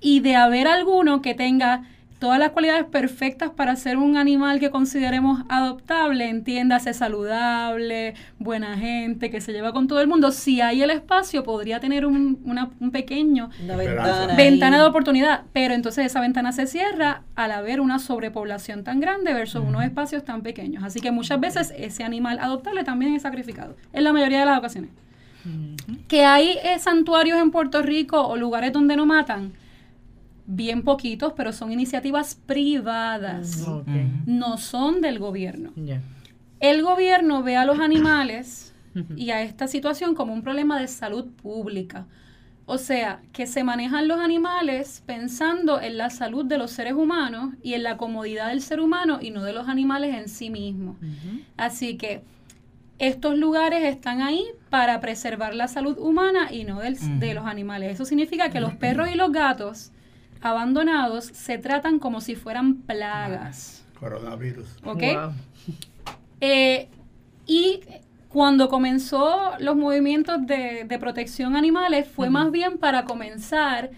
Y 0.00 0.20
de 0.20 0.36
haber 0.36 0.66
alguno 0.66 1.20
que 1.22 1.34
tenga 1.34 1.84
todas 2.18 2.38
las 2.38 2.50
cualidades 2.50 2.84
perfectas 2.84 3.48
para 3.50 3.76
ser 3.76 3.96
un 3.96 4.18
animal 4.18 4.60
que 4.60 4.68
consideremos 4.68 5.42
adoptable, 5.48 6.28
entiéndase 6.28 6.92
saludable, 6.92 8.12
buena 8.38 8.76
gente, 8.76 9.30
que 9.30 9.40
se 9.40 9.52
lleva 9.52 9.72
con 9.72 9.88
todo 9.88 10.02
el 10.02 10.06
mundo, 10.06 10.30
si 10.30 10.60
hay 10.60 10.82
el 10.82 10.90
espacio, 10.90 11.44
podría 11.44 11.80
tener 11.80 12.04
un, 12.04 12.38
una- 12.44 12.68
un 12.78 12.90
pequeño 12.90 13.48
Una 13.64 13.76
ventana. 13.76 14.34
ventana 14.36 14.76
de 14.82 14.84
oportunidad, 14.84 15.44
pero 15.54 15.72
entonces 15.72 16.04
esa 16.04 16.20
ventana 16.20 16.52
se 16.52 16.66
cierra 16.66 17.22
al 17.36 17.52
haber 17.52 17.80
una 17.80 17.98
sobrepoblación 17.98 18.84
tan 18.84 19.00
grande 19.00 19.32
versus 19.32 19.62
unos 19.66 19.82
espacios 19.82 20.22
tan 20.22 20.42
pequeños. 20.42 20.84
Así 20.84 21.00
que 21.00 21.10
muchas 21.12 21.40
veces 21.40 21.72
ese 21.74 22.04
animal 22.04 22.38
adoptable 22.38 22.84
también 22.84 23.14
es 23.14 23.22
sacrificado, 23.22 23.76
en 23.94 24.04
la 24.04 24.12
mayoría 24.12 24.40
de 24.40 24.46
las 24.46 24.58
ocasiones. 24.58 24.90
Que 26.06 26.26
hay 26.26 26.58
eh, 26.64 26.78
santuarios 26.78 27.38
en 27.40 27.50
Puerto 27.50 27.80
Rico 27.80 28.20
o 28.26 28.36
lugares 28.36 28.74
donde 28.74 28.94
no 28.94 29.06
matan, 29.06 29.52
bien 30.50 30.82
poquitos, 30.82 31.32
pero 31.36 31.52
son 31.52 31.72
iniciativas 31.72 32.34
privadas, 32.34 33.56
no 34.26 34.58
son 34.58 35.00
del 35.00 35.18
gobierno. 35.18 35.72
El 36.60 36.82
gobierno 36.82 37.42
ve 37.42 37.56
a 37.56 37.64
los 37.64 37.78
animales 37.80 38.74
y 39.16 39.30
a 39.30 39.42
esta 39.42 39.66
situación 39.68 40.14
como 40.14 40.32
un 40.32 40.42
problema 40.42 40.80
de 40.80 40.88
salud 40.88 41.26
pública. 41.42 42.06
O 42.66 42.78
sea, 42.78 43.20
que 43.32 43.46
se 43.46 43.64
manejan 43.64 44.06
los 44.08 44.20
animales 44.20 45.02
pensando 45.06 45.80
en 45.80 45.96
la 45.98 46.10
salud 46.10 46.44
de 46.44 46.58
los 46.58 46.70
seres 46.70 46.92
humanos 46.94 47.54
y 47.62 47.74
en 47.74 47.82
la 47.82 47.96
comodidad 47.96 48.48
del 48.48 48.60
ser 48.62 48.80
humano 48.80 49.18
y 49.20 49.30
no 49.30 49.42
de 49.42 49.52
los 49.52 49.68
animales 49.68 50.14
en 50.16 50.28
sí 50.28 50.50
mismos. 50.50 50.96
Así 51.56 51.96
que 51.96 52.22
estos 52.98 53.36
lugares 53.38 53.82
están 53.84 54.20
ahí 54.22 54.44
para 54.68 55.00
preservar 55.00 55.54
la 55.54 55.66
salud 55.68 55.96
humana 55.98 56.52
y 56.52 56.64
no 56.64 56.80
del- 56.80 56.98
de 57.18 57.34
los 57.34 57.46
animales. 57.46 57.92
Eso 57.94 58.04
significa 58.04 58.50
que 58.50 58.60
los 58.60 58.74
perros 58.74 59.08
y 59.12 59.16
los 59.16 59.32
gatos 59.32 59.90
abandonados 60.40 61.24
se 61.26 61.58
tratan 61.58 61.98
como 61.98 62.20
si 62.20 62.34
fueran 62.34 62.76
plagas. 62.76 63.84
Coronavirus. 63.98 64.68
¿Ok? 64.84 65.02
Wow. 65.02 65.32
Eh, 66.40 66.88
y 67.46 67.80
cuando 68.28 68.68
comenzó 68.68 69.52
los 69.58 69.76
movimientos 69.76 70.46
de, 70.46 70.84
de 70.84 70.98
protección 70.98 71.56
animales 71.56 72.08
fue 72.08 72.30
más 72.30 72.50
bien 72.50 72.78
para 72.78 73.04
comenzar 73.04 73.90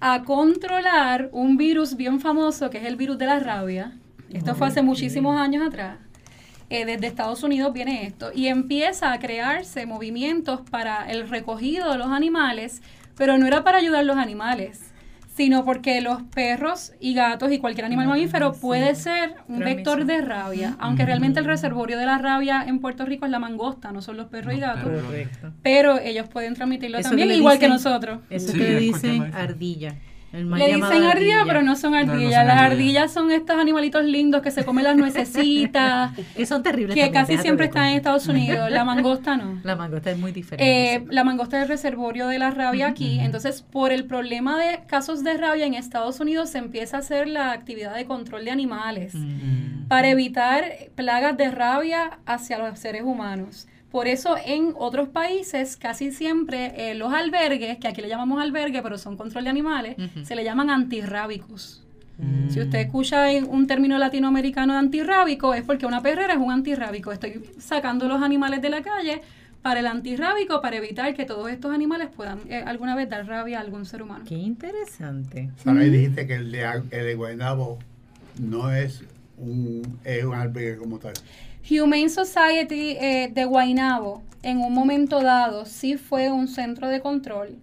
a 0.00 0.22
controlar 0.22 1.28
un 1.32 1.56
virus 1.56 1.96
bien 1.96 2.20
famoso 2.20 2.70
que 2.70 2.78
es 2.78 2.84
el 2.84 2.96
virus 2.96 3.18
de 3.18 3.26
la 3.26 3.38
rabia. 3.38 3.92
Esto 4.30 4.54
fue 4.54 4.66
hace 4.66 4.82
muchísimos 4.82 5.38
años 5.38 5.66
atrás. 5.66 5.98
Eh, 6.70 6.86
desde 6.86 7.06
Estados 7.06 7.42
Unidos 7.42 7.72
viene 7.72 8.06
esto 8.06 8.30
y 8.34 8.48
empieza 8.48 9.12
a 9.12 9.18
crearse 9.18 9.86
movimientos 9.86 10.60
para 10.70 11.10
el 11.10 11.28
recogido 11.28 11.92
de 11.92 11.98
los 11.98 12.08
animales, 12.08 12.82
pero 13.16 13.38
no 13.38 13.46
era 13.46 13.62
para 13.62 13.78
ayudar 13.78 14.00
a 14.00 14.04
los 14.04 14.16
animales, 14.16 14.92
sino 15.34 15.64
porque 15.64 16.00
los 16.00 16.22
perros 16.22 16.92
y 17.00 17.12
gatos 17.12 17.50
y 17.50 17.58
cualquier 17.58 17.86
animal 17.86 18.06
mamífero 18.06 18.52
puede 18.52 18.94
ser 18.94 19.34
un 19.48 19.58
vector 19.60 20.04
de 20.04 20.20
rabia, 20.20 20.76
aunque 20.78 21.04
realmente 21.04 21.40
el 21.40 21.46
reservorio 21.46 21.98
de 21.98 22.06
la 22.06 22.18
rabia 22.18 22.64
en 22.66 22.78
Puerto 22.78 23.04
Rico 23.04 23.24
es 23.24 23.32
la 23.32 23.40
mangosta, 23.40 23.90
no 23.90 24.00
son 24.00 24.16
los 24.16 24.28
perros 24.28 24.54
y 24.54 24.60
gatos, 24.60 24.84
Correcto. 24.84 25.52
pero 25.62 25.98
ellos 25.98 26.28
pueden 26.28 26.54
transmitirlo 26.54 26.98
Eso 26.98 27.08
también, 27.08 27.32
igual 27.32 27.58
que 27.58 27.68
nosotros. 27.68 28.20
Eso 28.30 28.52
Sí, 28.52 28.58
que 28.58 28.64
le 28.64 28.78
dicen 28.78 29.34
ardilla. 29.34 29.96
El 30.34 30.50
Le 30.50 30.66
dicen 30.74 31.04
ardilla, 31.04 31.44
pero 31.46 31.62
no 31.62 31.76
son 31.76 31.92
no 31.92 31.98
ardillas. 31.98 32.34
son 32.34 32.46
Las 32.48 32.60
ardillas. 32.60 32.72
ardillas 32.72 33.12
son 33.12 33.30
estos 33.30 33.56
animalitos 33.56 34.04
lindos 34.04 34.42
que 34.42 34.50
se 34.50 34.64
comen 34.64 34.84
las 34.84 34.96
nuecesitas, 34.96 36.12
Que 36.36 36.44
son 36.46 36.62
terribles. 36.62 36.94
que 36.94 37.02
también, 37.02 37.24
casi 37.24 37.38
siempre 37.38 37.66
están 37.66 37.86
en. 37.88 37.96
Estados 37.96 38.26
Unidos. 38.26 38.70
La 38.70 38.84
mangosta 38.84 39.36
no. 39.36 39.60
La 39.64 39.76
mangosta 39.76 40.10
es 40.10 40.18
muy 40.18 40.32
diferente. 40.32 40.94
Eh, 40.96 41.04
la 41.10 41.22
mangosta 41.24 41.56
es 41.58 41.62
el 41.62 41.68
reservorio 41.68 42.26
de 42.26 42.38
la 42.38 42.50
rabia 42.50 42.88
aquí. 42.88 43.20
Entonces, 43.20 43.62
por 43.62 43.92
el 43.92 44.04
problema 44.06 44.58
de 44.58 44.80
casos 44.86 45.22
de 45.22 45.34
rabia 45.36 45.66
en 45.66 45.74
Estados 45.74 46.18
Unidos, 46.20 46.50
se 46.50 46.58
empieza 46.58 46.96
a 46.96 47.00
hacer 47.00 47.28
la 47.28 47.52
actividad 47.52 47.94
de 47.94 48.04
control 48.04 48.44
de 48.44 48.50
animales 48.50 49.14
para 49.88 50.08
evitar 50.08 50.64
plagas 50.94 51.36
de 51.36 51.50
rabia 51.50 52.18
hacia 52.26 52.58
los 52.58 52.78
seres 52.78 53.02
humanos. 53.02 53.68
Por 53.94 54.08
eso 54.08 54.34
en 54.44 54.72
otros 54.76 55.06
países 55.08 55.76
casi 55.76 56.10
siempre 56.10 56.90
eh, 56.90 56.94
los 56.96 57.12
albergues, 57.14 57.78
que 57.78 57.86
aquí 57.86 58.00
le 58.02 58.08
llamamos 58.08 58.42
albergue, 58.42 58.82
pero 58.82 58.98
son 58.98 59.16
control 59.16 59.44
de 59.44 59.50
animales, 59.50 59.94
se 60.24 60.34
le 60.34 60.42
llaman 60.42 60.68
antirrábicos. 60.68 61.84
Mm. 62.18 62.50
Si 62.50 62.58
usted 62.60 62.80
escucha 62.80 63.26
un 63.48 63.68
término 63.68 63.96
latinoamericano 63.96 64.72
de 64.72 64.80
antirrábico, 64.80 65.54
es 65.54 65.62
porque 65.62 65.86
una 65.86 66.02
perrera 66.02 66.32
es 66.34 66.40
un 66.40 66.50
antirrábico. 66.50 67.12
Estoy 67.12 67.40
sacando 67.58 68.08
los 68.08 68.20
animales 68.20 68.60
de 68.62 68.70
la 68.70 68.82
calle 68.82 69.22
para 69.62 69.78
el 69.78 69.86
antirrábico, 69.86 70.60
para 70.60 70.74
evitar 70.76 71.14
que 71.14 71.24
todos 71.24 71.48
estos 71.48 71.72
animales 71.72 72.08
puedan 72.16 72.40
eh, 72.48 72.64
alguna 72.66 72.96
vez 72.96 73.08
dar 73.08 73.24
rabia 73.28 73.58
a 73.58 73.60
algún 73.62 73.86
ser 73.86 74.02
humano. 74.02 74.24
Qué 74.28 74.34
interesante. 74.34 75.50
Sara, 75.62 75.84
y 75.84 75.90
dijiste 75.90 76.26
que 76.26 76.34
el 76.34 76.50
de, 76.50 76.66
Ag- 76.66 76.84
el 76.90 77.04
de 77.06 77.14
Guaynabo 77.14 77.78
no 78.40 78.72
es 78.72 79.04
un, 79.38 79.98
es 80.02 80.24
un 80.24 80.34
albergue 80.34 80.78
como 80.78 80.98
tal. 80.98 81.14
Humane 81.70 82.10
Society 82.10 82.96
eh, 83.00 83.30
de 83.32 83.44
Guaynabo, 83.46 84.22
en 84.42 84.58
un 84.58 84.74
momento 84.74 85.20
dado, 85.20 85.64
sí 85.64 85.96
fue 85.96 86.30
un 86.30 86.46
centro 86.46 86.88
de 86.88 87.00
control 87.00 87.56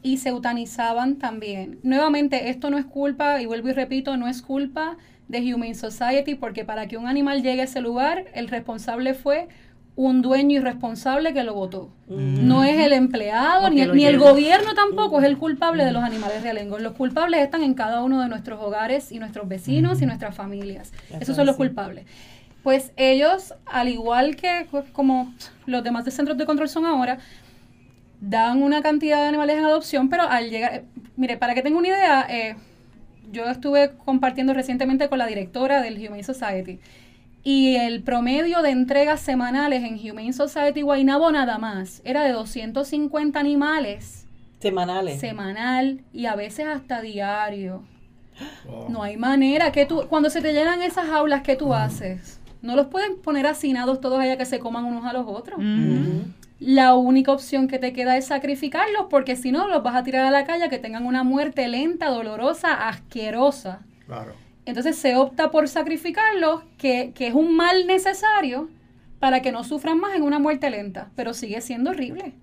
y 0.00 0.18
se 0.18 0.28
eutanizaban 0.28 1.16
también. 1.16 1.78
Nuevamente, 1.82 2.50
esto 2.50 2.70
no 2.70 2.78
es 2.78 2.84
culpa, 2.84 3.40
y 3.40 3.46
vuelvo 3.46 3.68
y 3.68 3.72
repito, 3.72 4.16
no 4.16 4.28
es 4.28 4.42
culpa 4.42 4.96
de 5.28 5.54
Humane 5.54 5.74
Society, 5.74 6.34
porque 6.34 6.64
para 6.64 6.86
que 6.86 6.96
un 6.96 7.06
animal 7.06 7.42
llegue 7.42 7.62
a 7.62 7.64
ese 7.64 7.80
lugar, 7.80 8.26
el 8.34 8.48
responsable 8.48 9.14
fue 9.14 9.48
un 9.94 10.22
dueño 10.22 10.58
irresponsable 10.58 11.34
que 11.34 11.42
lo 11.42 11.54
votó. 11.54 11.90
No 12.08 12.64
es 12.64 12.78
el 12.78 12.92
empleado, 12.92 13.68
ni, 13.70 13.80
el 13.80 14.18
gobierno 14.18 14.74
tampoco 14.74 15.20
es 15.20 15.26
el 15.26 15.36
culpable 15.36 15.84
de 15.84 15.92
los 15.92 16.02
animales 16.02 16.42
realengos. 16.42 16.80
Los 16.80 16.92
culpables 16.92 17.40
están 17.42 17.62
en 17.62 17.74
cada 17.74 18.02
uno 18.02 18.20
de 18.22 18.28
nuestros 18.28 18.60
hogares 18.60 19.12
y 19.12 19.18
nuestros 19.18 19.48
vecinos 19.48 20.00
y 20.00 20.06
nuestras 20.06 20.34
familias. 20.34 20.92
Esos 21.20 21.36
son 21.36 21.46
los 21.46 21.56
culpables. 21.56 22.06
Pues 22.62 22.92
ellos, 22.96 23.54
al 23.66 23.88
igual 23.88 24.36
que 24.36 24.66
pues, 24.70 24.84
como 24.92 25.34
los 25.66 25.82
demás 25.82 26.04
de 26.04 26.10
centros 26.10 26.38
de 26.38 26.46
control 26.46 26.68
son 26.68 26.86
ahora, 26.86 27.18
dan 28.20 28.62
una 28.62 28.82
cantidad 28.82 29.20
de 29.20 29.26
animales 29.26 29.58
en 29.58 29.64
adopción, 29.64 30.08
pero 30.08 30.22
al 30.22 30.48
llegar, 30.50 30.74
eh, 30.74 30.84
mire, 31.16 31.36
para 31.36 31.54
que 31.54 31.62
tenga 31.62 31.78
una 31.78 31.88
idea, 31.88 32.26
eh, 32.28 32.54
yo 33.32 33.46
estuve 33.46 33.92
compartiendo 34.04 34.54
recientemente 34.54 35.08
con 35.08 35.18
la 35.18 35.26
directora 35.26 35.82
del 35.82 35.98
Humane 35.98 36.22
Society 36.22 36.78
y 37.44 37.74
el 37.74 38.02
promedio 38.04 38.62
de 38.62 38.70
entregas 38.70 39.20
semanales 39.20 39.82
en 39.82 39.94
Humane 39.98 40.32
Society 40.32 40.82
Guaynabo 40.82 41.32
nada 41.32 41.58
más 41.58 42.00
era 42.04 42.22
de 42.22 42.30
250 42.32 43.40
animales 43.40 44.26
Semanales. 44.60 45.18
semanal 45.18 46.02
y 46.12 46.26
a 46.26 46.36
veces 46.36 46.66
hasta 46.68 47.00
diario. 47.00 47.82
No 48.88 49.02
hay 49.02 49.16
manera 49.16 49.72
que 49.72 49.84
tú, 49.86 50.06
cuando 50.08 50.30
se 50.30 50.40
te 50.40 50.52
llenan 50.52 50.82
esas 50.82 51.06
jaulas, 51.08 51.42
¿qué 51.42 51.56
tú 51.56 51.74
haces? 51.74 52.38
No 52.62 52.76
los 52.76 52.86
pueden 52.86 53.20
poner 53.20 53.46
hacinados 53.46 54.00
todos 54.00 54.20
allá 54.20 54.38
que 54.38 54.46
se 54.46 54.60
coman 54.60 54.84
unos 54.84 55.04
a 55.04 55.12
los 55.12 55.26
otros. 55.26 55.58
Ujú. 55.58 56.24
La 56.60 56.94
única 56.94 57.32
opción 57.32 57.66
que 57.66 57.80
te 57.80 57.92
queda 57.92 58.16
es 58.16 58.26
sacrificarlos 58.26 59.06
porque 59.10 59.34
si 59.34 59.50
no 59.50 59.66
los 59.66 59.82
vas 59.82 59.96
a 59.96 60.04
tirar 60.04 60.24
a 60.24 60.30
la 60.30 60.44
calle 60.44 60.64
a 60.64 60.68
que 60.68 60.78
tengan 60.78 61.06
una 61.06 61.24
muerte 61.24 61.66
lenta, 61.66 62.08
dolorosa, 62.08 62.88
asquerosa. 62.88 63.80
Claro. 64.06 64.32
Entonces 64.64 64.96
se 64.96 65.16
opta 65.16 65.50
por 65.50 65.66
sacrificarlos, 65.66 66.62
que, 66.78 67.12
que 67.16 67.26
es 67.26 67.34
un 67.34 67.56
mal 67.56 67.88
necesario 67.88 68.68
para 69.18 69.42
que 69.42 69.50
no 69.50 69.64
sufran 69.64 69.98
más 69.98 70.14
en 70.14 70.22
una 70.22 70.38
muerte 70.38 70.70
lenta, 70.70 71.10
pero 71.16 71.34
sigue 71.34 71.60
siendo 71.60 71.90
horrible, 71.90 72.34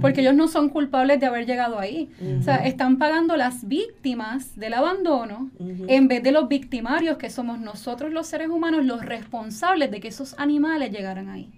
porque 0.00 0.20
ellos 0.20 0.34
no 0.34 0.48
son 0.48 0.68
culpables 0.68 1.20
de 1.20 1.26
haber 1.26 1.46
llegado 1.46 1.78
ahí. 1.78 2.10
O 2.38 2.42
sea, 2.42 2.66
están 2.66 2.98
pagando 2.98 3.36
las 3.36 3.66
víctimas 3.66 4.56
del 4.56 4.74
abandono 4.74 5.50
en 5.58 6.08
vez 6.08 6.22
de 6.22 6.32
los 6.32 6.48
victimarios, 6.48 7.16
que 7.16 7.30
somos 7.30 7.58
nosotros 7.58 8.12
los 8.12 8.26
seres 8.26 8.48
humanos 8.48 8.84
los 8.84 9.04
responsables 9.04 9.90
de 9.90 10.00
que 10.00 10.08
esos 10.08 10.38
animales 10.38 10.90
llegaran 10.90 11.28
ahí. 11.28 11.50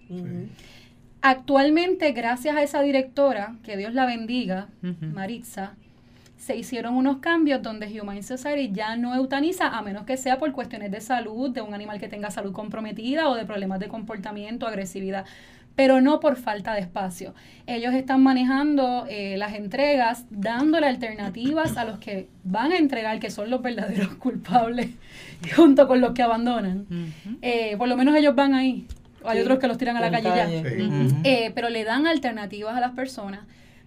Actualmente, 1.20 2.12
gracias 2.12 2.56
a 2.56 2.62
esa 2.62 2.80
directora, 2.80 3.56
que 3.64 3.76
Dios 3.76 3.92
la 3.92 4.06
bendiga. 4.06 4.68
Maritza, 5.00 5.74
se 6.36 6.56
hicieron 6.56 6.94
unos 6.94 7.18
cambios 7.18 7.62
donde 7.62 8.00
Humane 8.00 8.22
Society 8.22 8.70
ya 8.72 8.96
no 8.96 9.14
eutaniza 9.14 9.68
a 9.68 9.82
menos 9.82 10.04
que 10.04 10.16
sea 10.16 10.38
por 10.38 10.52
cuestiones 10.52 10.90
de 10.90 11.00
salud, 11.00 11.50
de 11.50 11.60
un 11.60 11.74
animal 11.74 11.98
que 11.98 12.08
tenga 12.08 12.30
salud 12.30 12.52
comprometida 12.52 13.28
o 13.28 13.34
de 13.34 13.44
problemas 13.44 13.80
de 13.80 13.88
comportamiento, 13.88 14.66
agresividad, 14.66 15.26
pero 15.78 16.00
no 16.00 16.18
por 16.18 16.34
falta 16.34 16.74
de 16.74 16.80
espacio. 16.80 17.34
Ellos 17.68 17.94
están 17.94 18.20
manejando 18.20 19.06
eh, 19.08 19.36
las 19.36 19.54
entregas, 19.54 20.24
dándole 20.28 20.88
alternativas 20.88 21.76
a 21.76 21.84
los 21.84 22.00
que 22.00 22.26
van 22.42 22.72
a 22.72 22.78
entregar, 22.78 23.20
que 23.20 23.30
son 23.30 23.48
los 23.48 23.62
verdaderos 23.62 24.08
culpables, 24.16 24.90
junto 25.54 25.86
con 25.86 26.00
los 26.00 26.14
que 26.14 26.22
abandonan. 26.22 26.84
Eh, 27.42 27.76
por 27.78 27.86
lo 27.86 27.96
menos 27.96 28.16
ellos 28.16 28.34
van 28.34 28.54
ahí. 28.54 28.88
Hay 29.24 29.36
Sí, 29.36 29.42
otros 29.44 29.60
que 29.60 29.68
los 29.68 29.78
tiran 29.78 29.96
a 29.96 30.00
la 30.00 30.10
calle 30.10 30.28
ya. 30.28 30.48
Eh, 31.22 31.52
pero 31.54 31.70
le 31.70 31.84
dan 31.84 32.08
alternativas 32.08 32.76
a 32.76 32.80
las 32.80 32.90
personas 32.90 33.42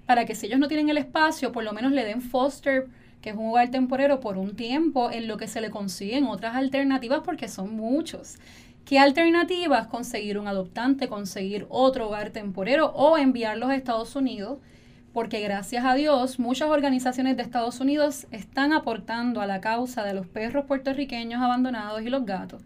para 0.05 0.23
que 0.23 0.33
si 0.33 0.45
ellos 0.45 0.59
no 0.59 0.69
tienen 0.69 0.87
el 0.87 0.97
espacio, 0.97 1.51
por 1.51 1.65
lo 1.65 1.73
menos 1.73 1.91
le 1.91 2.05
den 2.05 2.21
foster, 2.21 2.87
que 3.19 3.31
es 3.31 3.35
un 3.35 3.49
hogar 3.49 3.69
temporero 3.69 4.21
por 4.21 4.37
un 4.37 4.55
tiempo, 4.55 5.11
en 5.11 5.27
lo 5.27 5.35
que 5.35 5.49
se 5.49 5.59
le 5.59 5.69
consiguen 5.69 6.23
otras 6.25 6.55
alternativas, 6.55 7.19
porque 7.25 7.49
son 7.49 7.75
muchos. 7.75 8.37
¿Qué 8.85 8.99
alternativas? 8.99 9.87
Conseguir 9.87 10.37
un 10.37 10.47
adoptante, 10.47 11.07
conseguir 11.07 11.65
otro 11.69 12.07
hogar 12.07 12.31
temporero 12.31 12.87
o 12.95 13.17
enviarlos 13.17 13.69
a 13.69 13.75
Estados 13.75 14.15
Unidos, 14.15 14.57
porque 15.13 15.39
gracias 15.41 15.85
a 15.85 15.93
Dios 15.95 16.39
muchas 16.39 16.69
organizaciones 16.69 17.37
de 17.37 17.43
Estados 17.43 17.79
Unidos 17.79 18.27
están 18.31 18.73
aportando 18.73 19.41
a 19.41 19.45
la 19.47 19.61
causa 19.61 20.03
de 20.03 20.13
los 20.13 20.27
perros 20.27 20.65
puertorriqueños 20.65 21.41
abandonados 21.41 22.01
y 22.01 22.09
los 22.09 22.25
gatos. 22.25 22.61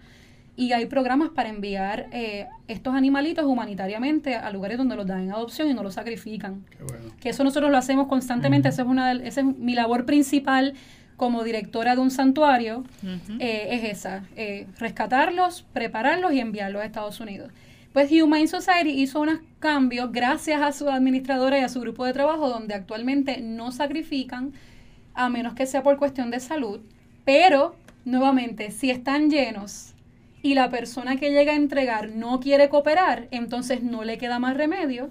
Y 0.57 0.71
hay 0.71 0.85
programas 0.85 1.29
para 1.31 1.49
enviar 1.49 2.07
eh, 2.13 2.47
estos 2.69 2.95
animalitos 2.95 3.43
humanitariamente 3.45 4.35
a 4.35 4.49
lugares 4.51 4.77
donde 4.77 4.95
los 4.95 5.05
dan 5.05 5.23
en 5.23 5.31
adopción 5.33 5.69
y 5.69 5.73
no 5.73 5.83
los 5.83 5.95
sacrifican. 5.95 6.63
Qué 6.69 6.83
bueno. 6.83 7.11
Que 7.19 7.29
eso 7.29 7.43
nosotros 7.43 7.69
lo 7.69 7.77
hacemos 7.77 8.07
constantemente, 8.07 8.69
esa 8.69 8.83
es 8.83 8.87
una 8.87 9.13
de- 9.13 9.27
esa 9.27 9.41
es 9.41 9.47
mi 9.47 9.75
labor 9.75 10.05
principal 10.05 10.73
como 11.17 11.43
directora 11.43 11.95
de 11.95 12.01
un 12.01 12.11
santuario, 12.11 12.83
eh, 13.39 13.67
es 13.71 13.83
esa, 13.83 14.23
eh, 14.35 14.67
rescatarlos, 14.77 15.65
prepararlos 15.73 16.33
y 16.33 16.39
enviarlos 16.39 16.81
a 16.81 16.85
Estados 16.85 17.19
Unidos. 17.19 17.51
Pues 17.93 18.11
Humane 18.11 18.47
Society 18.47 18.89
hizo 18.89 19.21
unos 19.21 19.39
cambios 19.59 20.11
gracias 20.11 20.61
a 20.61 20.73
su 20.73 20.89
administradora 20.89 21.59
y 21.59 21.61
a 21.61 21.69
su 21.69 21.79
grupo 21.79 22.03
de 22.05 22.11
trabajo 22.11 22.49
donde 22.49 22.73
actualmente 22.73 23.39
no 23.39 23.71
sacrifican 23.71 24.51
a 25.13 25.29
menos 25.29 25.53
que 25.53 25.65
sea 25.65 25.81
por 25.81 25.97
cuestión 25.97 26.29
de 26.29 26.41
salud, 26.41 26.81
pero 27.23 27.75
nuevamente 28.03 28.71
si 28.71 28.91
están 28.91 29.29
llenos 29.29 29.93
y 30.41 30.55
la 30.55 30.69
persona 30.69 31.15
que 31.15 31.31
llega 31.31 31.53
a 31.53 31.55
entregar 31.55 32.09
no 32.09 32.41
quiere 32.41 32.67
cooperar, 32.67 33.29
entonces 33.31 33.81
no 33.81 34.03
le 34.03 34.17
queda 34.17 34.39
más 34.39 34.57
remedio 34.57 35.09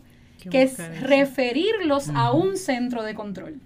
Que 0.51 0.59
que 0.59 0.63
es 0.63 0.79
eso. 0.79 1.07
referirlos 1.07 2.09
a 2.11 2.33
un 2.33 2.57
centro 2.57 3.03
de 3.03 3.15
control. 3.15 3.61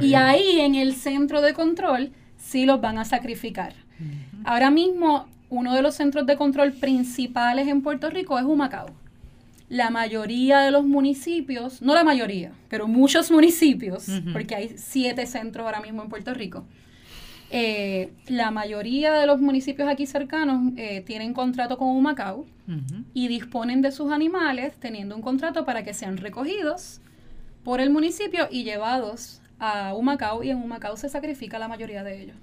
Y 0.00 0.14
ahí 0.14 0.60
en 0.60 0.74
el 0.74 0.94
centro 0.94 1.40
de 1.42 1.54
control 1.54 2.10
sí 2.36 2.66
los 2.66 2.80
van 2.80 2.98
a 2.98 3.04
sacrificar. 3.04 3.74
Ahora 4.44 4.70
mismo 4.70 5.26
uno 5.50 5.74
de 5.74 5.82
los 5.82 5.94
centros 5.94 6.26
de 6.26 6.36
control 6.36 6.72
principales 6.72 7.68
en 7.68 7.82
Puerto 7.82 8.10
Rico 8.10 8.38
es 8.38 8.44
Humacao. 8.44 8.90
La 9.68 9.90
mayoría 9.90 10.60
de 10.60 10.70
los 10.70 10.84
municipios, 10.84 11.80
no 11.80 11.94
la 11.94 12.04
mayoría, 12.04 12.52
pero 12.68 12.86
muchos 12.86 13.30
municipios, 13.30 14.06
porque 14.32 14.54
hay 14.54 14.74
siete 14.76 15.26
centros 15.26 15.64
ahora 15.64 15.80
mismo 15.80 16.02
en 16.02 16.08
Puerto 16.08 16.34
Rico, 16.34 16.64
eh, 17.56 18.12
la 18.26 18.50
mayoría 18.50 19.12
de 19.14 19.26
los 19.28 19.40
municipios 19.40 19.88
aquí 19.88 20.06
cercanos 20.06 20.72
eh, 20.76 21.02
tienen 21.06 21.32
contrato 21.34 21.78
con 21.78 21.86
Humacao 21.88 22.46
Ujú. 22.66 23.04
y 23.14 23.28
disponen 23.28 23.80
de 23.80 23.92
sus 23.92 24.10
animales 24.10 24.74
teniendo 24.80 25.14
un 25.14 25.22
contrato 25.22 25.64
para 25.64 25.84
que 25.84 25.94
sean 25.94 26.16
recogidos 26.16 27.00
por 27.62 27.80
el 27.80 27.90
municipio 27.90 28.48
y 28.50 28.64
llevados 28.64 29.40
a 29.60 29.94
Humacao 29.94 30.42
y 30.42 30.50
en 30.50 30.56
Humacao 30.56 30.96
se 30.96 31.08
sacrifica 31.08 31.60
la 31.60 31.68
mayoría 31.68 32.02
de 32.02 32.22
ellos. 32.22 32.36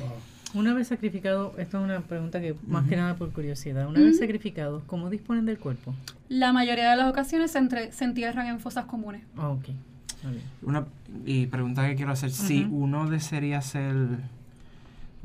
Wow. 0.00 0.08
Una 0.54 0.72
vez 0.72 0.88
sacrificado, 0.88 1.52
esto 1.58 1.76
es 1.78 1.84
una 1.84 2.00
pregunta 2.00 2.40
que 2.40 2.54
más 2.66 2.88
que 2.88 2.96
nada 2.96 3.14
por 3.16 3.30
curiosidad, 3.32 3.86
una 3.86 4.00
vez 4.00 4.18
sacrificados, 4.18 4.82
¿cómo 4.86 5.10
disponen 5.10 5.44
del 5.44 5.58
cuerpo? 5.58 5.94
La 6.30 6.54
mayoría 6.54 6.90
de 6.92 6.96
las 6.96 7.10
ocasiones 7.10 7.50
se, 7.50 7.58
entre- 7.58 7.92
se 7.92 8.04
entierran 8.04 8.46
en 8.46 8.58
fosas 8.58 8.86
comunes. 8.86 9.20
Ah, 9.36 9.50
ok. 9.50 9.64
Está 10.08 10.30
bien. 10.30 10.42
Una 10.62 10.86
y 11.26 11.46
pregunta 11.46 11.86
que 11.86 11.94
quiero 11.94 12.12
hacer, 12.12 12.30
si 12.30 12.66
uno 12.70 13.06
desearía 13.10 13.60
ser 13.60 13.94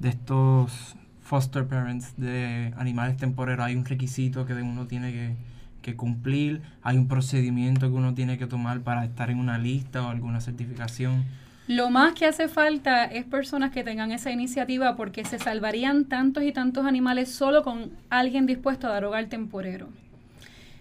de 0.02 0.10
estos 0.10 0.96
foster 1.22 1.66
parents 1.66 2.14
de 2.18 2.74
animales 2.78 3.18
temporeros, 3.18 3.66
hay 3.66 3.76
un 3.76 3.86
requisito 3.86 4.46
que 4.46 4.54
uno 4.54 4.88
tiene 4.88 5.12
que, 5.12 5.36
que 5.82 5.96
cumplir, 5.96 6.62
hay 6.82 6.98
un 6.98 7.08
procedimiento 7.08 7.90
que 7.90 7.96
uno 7.96 8.14
tiene 8.14 8.38
que 8.38 8.48
tomar 8.48 8.82
para 8.82 9.06
estar 9.06 9.30
en 9.30 9.40
una 9.40 9.58
lista 9.58 10.02
o 10.02 10.10
alguna 10.10 10.42
certificación. 10.42 11.24
Lo 11.68 11.90
más 11.90 12.14
que 12.14 12.26
hace 12.26 12.48
falta 12.48 13.06
es 13.06 13.24
personas 13.24 13.72
que 13.72 13.84
tengan 13.84 14.12
esa 14.12 14.32
iniciativa 14.32 14.96
porque 14.96 15.24
se 15.24 15.40
salvarían 15.40 16.06
tantos 16.06 16.44
y 16.44 16.52
tantos 16.52 16.86
animales 16.86 17.32
solo 17.32 17.64
con 17.64 17.92
alguien 18.10 18.46
dispuesto 18.46 18.88
a 18.88 18.92
dar 18.92 19.06
hogar 19.06 19.28
temporero. 19.28 19.88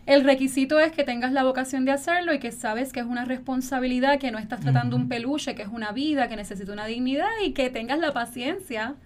El 0.07 0.25
requisito 0.25 0.81
es 0.81 0.91
que 0.91 1.05
tengas 1.05 1.31
la 1.31 1.45
vocación 1.45 1.85
de 1.85 1.93
hacerlo 1.93 2.35
y 2.35 2.41
que 2.41 2.51
sabes 2.51 2.93
que 2.93 2.99
es 3.01 3.07
una 3.07 3.25
responsabilidad, 3.27 4.19
que 4.19 4.33
no 4.33 4.39
estás 4.39 4.61
tratando 4.61 4.97
un 4.97 5.09
peluche, 5.09 5.55
que 5.55 5.63
es 5.63 5.69
una 5.69 5.93
vida, 5.93 6.27
que 6.27 6.35
necesita 6.35 6.73
una 6.73 6.87
dignidad 6.87 7.29
y 7.45 7.53
que 7.53 7.71
tengas 7.71 8.01
la 8.01 8.13
paciencia 8.13 8.97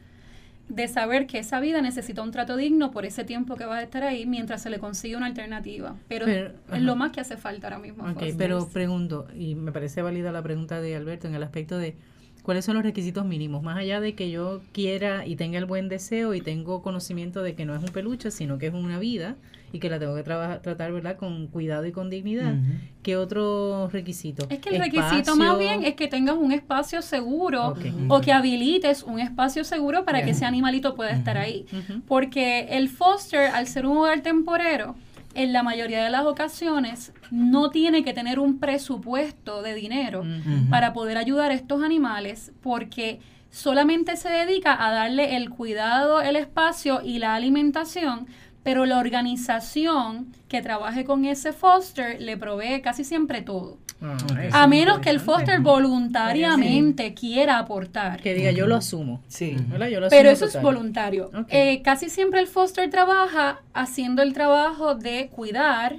de 0.69 0.89
saber 0.89 1.27
que 1.27 1.39
esa 1.39 1.61
vida 1.61 1.83
necesita 1.83 2.23
un 2.23 2.31
trato 2.31 2.57
digno 2.57 2.91
por 2.91 3.05
ese 3.05 3.25
tiempo 3.25 3.57
que 3.57 3.67
va 3.67 3.79
a 3.79 3.83
estar 3.83 4.03
ahí 4.03 4.27
mientras 4.27 4.63
se 4.63 4.71
le 4.71 4.79
consigue 4.79 5.17
una 5.17 5.27
alternativa. 5.27 5.97
Pero, 6.09 6.25
Pero, 6.25 6.47
es 6.49 6.55
ajá. 6.69 6.79
lo 6.79 6.97
más 6.97 7.13
que 7.13 7.21
hace 7.21 7.37
falta 7.37 7.67
ahora 7.69 7.79
mismo. 7.79 8.05
Ok, 8.05 8.23
pero 8.39 8.67
pregunto, 8.69 9.27
y 9.37 9.55
me 9.55 9.73
parece 9.73 10.03
válida 10.03 10.33
la 10.33 10.43
pregunta 10.43 10.81
de 10.81 10.97
Alberto 10.97 11.29
en 11.29 11.35
el 11.35 11.43
aspecto 11.43 11.77
de 11.77 11.97
cuáles 12.43 12.65
son 12.65 12.75
los 12.75 12.85
requisitos 12.85 13.25
mínimos, 13.25 13.63
más 13.63 13.77
allá 13.77 14.01
de 14.01 14.15
que 14.15 14.31
yo 14.31 14.63
quiera 14.73 15.27
y 15.27 15.37
tenga 15.37 15.59
el 15.59 15.67
buen 15.67 15.89
deseo 15.89 16.35
y 16.35 16.41
tengo 16.41 16.83
conocimiento 16.83 17.43
de 17.43 17.55
que 17.55 17.65
no 17.65 17.75
es 17.75 17.83
un 17.83 17.91
peluche, 17.91 18.31
sino 18.31 18.59
que 18.59 18.67
es 18.67 18.75
una 18.75 18.99
vida 18.99 19.37
y 19.75 19.81
que 19.81 19.91
la 19.91 19.99
tengo 19.99 20.15
que 20.15 20.23
traba- 20.23 20.63
tratar, 20.63 20.93
¿verdad?, 20.93 21.17
con 21.17 21.49
cuidado 21.49 21.85
y 21.85 21.91
con 21.91 22.09
dignidad. 22.09 22.55
¿Qué 23.03 23.17
otro 23.17 23.89
requisito? 23.93 24.47
Es 24.49 24.61
que 24.61 24.69
el 24.71 24.77
requisito 24.81 25.35
más 25.37 25.59
bien 25.59 25.83
es 25.85 25.95
que 25.97 26.07
tengas 26.07 26.37
un 26.37 26.53
espacio 26.53 27.03
seguro 27.03 27.75
o 28.09 28.21
que 28.21 28.33
habilites 28.33 29.03
un 29.03 29.19
espacio 29.19 29.65
seguro 29.65 30.05
para 30.05 30.21
que 30.25 30.31
ese 30.31 30.45
animalito 30.45 30.95
pueda 30.95 31.11
estar 31.11 31.37
ahí. 31.37 31.67
Porque 32.07 32.69
el 32.71 32.89
foster, 32.89 33.51
al 33.51 33.67
ser 33.67 33.85
un 33.87 33.97
hogar 33.99 34.21
temporero, 34.21 34.95
en 35.35 35.53
la 35.53 35.65
mayoría 35.65 36.05
de 36.05 36.11
las 36.11 36.25
ocasiones 36.25 37.13
no 37.33 37.71
tiene 37.71 38.05
que 38.05 38.13
tener 38.13 38.39
un 38.39 38.61
presupuesto 38.61 39.63
de 39.63 39.75
dinero 39.75 40.25
para 40.71 40.93
poder 40.93 41.19
ayudar 41.19 41.51
a 41.51 41.55
estos 41.55 41.83
animales 41.83 42.53
porque 42.63 43.19
solamente 43.51 44.17
se 44.17 44.29
dedica 44.29 44.73
a 44.85 44.93
darle 44.93 45.37
el 45.37 45.51
cuidado, 45.51 46.21
el 46.21 46.37
espacio 46.37 47.01
y 47.05 47.19
la 47.19 47.35
alimentación, 47.35 48.27
pero 48.65 48.87
la 48.87 48.99
organización 48.99 50.33
que 50.49 50.61
trabaje 50.63 51.05
con 51.05 51.25
ese 51.25 51.53
foster 51.53 52.21
le 52.21 52.37
provee 52.37 52.81
casi 52.83 53.05
siempre 53.05 53.43
todo. 53.43 53.79
Ah, 54.03 54.17
A 54.65 54.67
menos 54.67 54.99
que 54.99 55.11
el 55.11 55.21
foster 55.21 55.61
voluntariamente 55.61 57.15
quiera 57.15 57.59
aportar. 57.59 58.21
Que 58.21 58.35
diga, 58.35 58.51
yo 58.51 58.67
lo 58.67 58.77
asumo. 58.77 59.23
Sí. 59.29 59.57
¿verdad? 59.69 59.89
Yo 59.89 60.01
lo 60.01 60.09
Pero 60.09 60.31
asumo 60.31 60.49
eso 60.49 60.59
es 60.59 60.63
voluntario. 60.63 61.31
Eh, 61.49 61.81
casi 61.83 62.11
siempre 62.11 62.41
el 62.41 62.47
foster 62.47 62.91
trabaja 62.91 63.61
haciendo 63.73 64.23
el 64.23 64.33
trabajo 64.33 64.95
de 64.95 65.29
cuidar. 65.29 65.97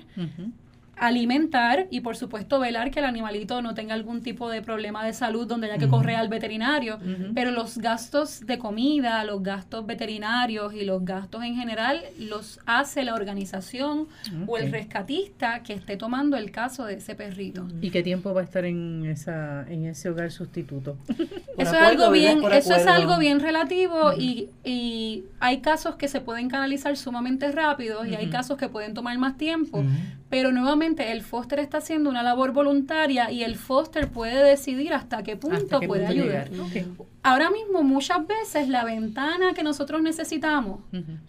Alimentar 0.98 1.88
y 1.92 2.02
por 2.02 2.16
supuesto 2.16 2.60
velar 2.60 2.92
que 2.92 3.00
el 3.00 3.06
animalito 3.06 3.62
no 3.62 3.74
tenga 3.74 3.94
algún 3.94 4.22
tipo 4.22 4.50
de 4.50 4.62
problema 4.62 5.06
de 5.06 5.14
salud 5.14 5.48
donde 5.48 5.68
haya 5.68 5.78
que 5.78 5.88
correr 5.88 6.16
al 6.16 6.30
veterinario. 6.30 7.00
Pero 7.34 7.52
los 7.52 7.78
gastos 7.78 8.46
de 8.46 8.58
comida, 8.58 9.24
los 9.24 9.44
gastos 9.44 9.86
veterinarios 9.86 10.74
y 10.74 10.86
los 10.86 11.04
gastos 11.04 11.44
en 11.44 11.56
general 11.56 12.02
los 12.20 12.60
hace 12.66 13.04
la 13.04 13.14
organización 13.14 14.08
o 14.48 14.58
el 14.58 14.72
rescatista 14.72 15.64
que 15.64 15.74
esté 15.74 15.98
tomando 15.98 16.38
el 16.38 16.52
caso 16.52 16.86
de 16.86 16.96
ese 16.96 17.16
perrito. 17.16 17.68
¿Y 17.82 17.90
qué 17.90 18.04
tiempo 18.04 18.34
va 18.34 18.42
a 18.42 18.44
estar 18.44 18.66
en 18.66 19.06
esa 19.06 19.66
en 19.70 19.86
ese 19.86 20.10
hogar 20.10 20.32
sustituto? 20.32 20.98
Eso 21.58 21.74
es 21.74 21.82
algo 21.82 22.12
bien, 22.12 22.44
eso 22.52 22.76
es 22.76 22.86
algo 22.86 23.18
bien 23.18 23.40
relativo 23.40 24.12
y, 24.18 24.50
y 24.66 25.24
hay 25.40 25.62
casos 25.62 25.96
que 25.96 26.10
se 26.10 26.20
pueden 26.20 26.50
canalizar 26.50 26.98
sumamente 26.98 27.50
rápido 27.52 28.06
y 28.06 28.14
hay 28.14 28.28
casos 28.30 28.58
que 28.58 28.68
pueden 28.68 28.94
tomar 28.94 29.18
más 29.18 29.38
tiempo. 29.38 29.84
Pero 30.30 30.52
nuevamente 30.52 30.85
el 30.86 31.22
foster 31.22 31.60
está 31.60 31.80
haciendo 31.80 32.10
una 32.10 32.24
labor 32.24 32.52
voluntaria 32.52 33.32
y 33.32 33.44
el 33.44 33.56
foster 33.56 34.08
puede 34.10 34.44
decidir 34.44 34.94
hasta 34.94 35.24
qué 35.24 35.36
punto 35.36 35.58
¿Hasta 35.58 35.80
qué 35.80 35.88
puede 35.88 36.06
punto 36.06 36.22
ayudar. 36.22 36.50
llegar? 36.50 36.86
Ahora 37.24 37.50
mismo 37.50 37.84
muchas 37.84 38.26
veces 38.28 38.70
la 38.70 38.84
ventana 38.84 39.54
que 39.54 39.64
nosotros 39.64 40.02
necesitamos 40.02 40.80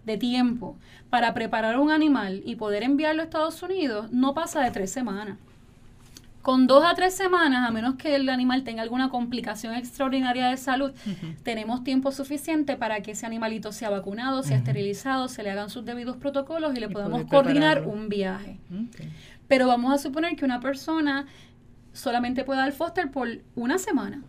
de 0.05 0.17
tiempo 0.19 0.77
para 1.11 1.33
preparar 1.35 1.79
un 1.79 1.91
animal 1.91 2.43
y 2.45 2.57
poder 2.57 2.83
enviarlo 2.83 3.23
a 3.23 3.25
Estados 3.25 3.63
Unidos 3.63 4.13
no 4.13 4.35
pasa 4.35 4.61
de 4.63 4.71
tres 4.71 4.91
semanas. 4.91 5.39
Con 6.43 6.69
dos 6.69 6.85
a 6.85 6.95
tres 6.95 7.13
semanas, 7.13 7.69
a 7.69 7.73
menos 7.73 7.97
que 7.97 8.15
el 8.15 8.29
animal 8.29 8.63
tenga 8.63 8.81
alguna 8.81 9.09
complicación 9.09 9.75
extraordinaria 9.75 10.47
de 10.47 10.57
salud, 10.57 10.93
tenemos 11.43 11.83
tiempo 11.83 12.13
suficiente 12.13 12.77
para 12.77 13.01
que 13.01 13.11
ese 13.13 13.27
animalito 13.27 13.73
sea 13.73 13.91
vacunado, 13.91 14.45
sea 14.45 14.59
esterilizado, 14.59 15.27
se 15.27 15.43
le 15.43 15.51
hagan 15.51 15.71
sus 15.71 15.85
debidos 15.85 16.17
protocolos 16.17 16.77
y 16.77 16.79
le 16.79 16.87
Y 16.87 16.91
podamos 16.91 17.25
coordinar 17.25 17.85
un 17.89 18.09
viaje. 18.09 18.59
Pero 19.49 19.67
vamos 19.67 19.93
a 19.93 19.99
suponer 19.99 20.37
que 20.37 20.45
una 20.45 20.61
persona 20.61 21.27
solamente 21.93 22.45
puede 22.45 22.61
dar 22.61 22.73
foster 22.73 23.11
por 23.11 23.29
una 23.55 23.79
semana. 23.79 24.23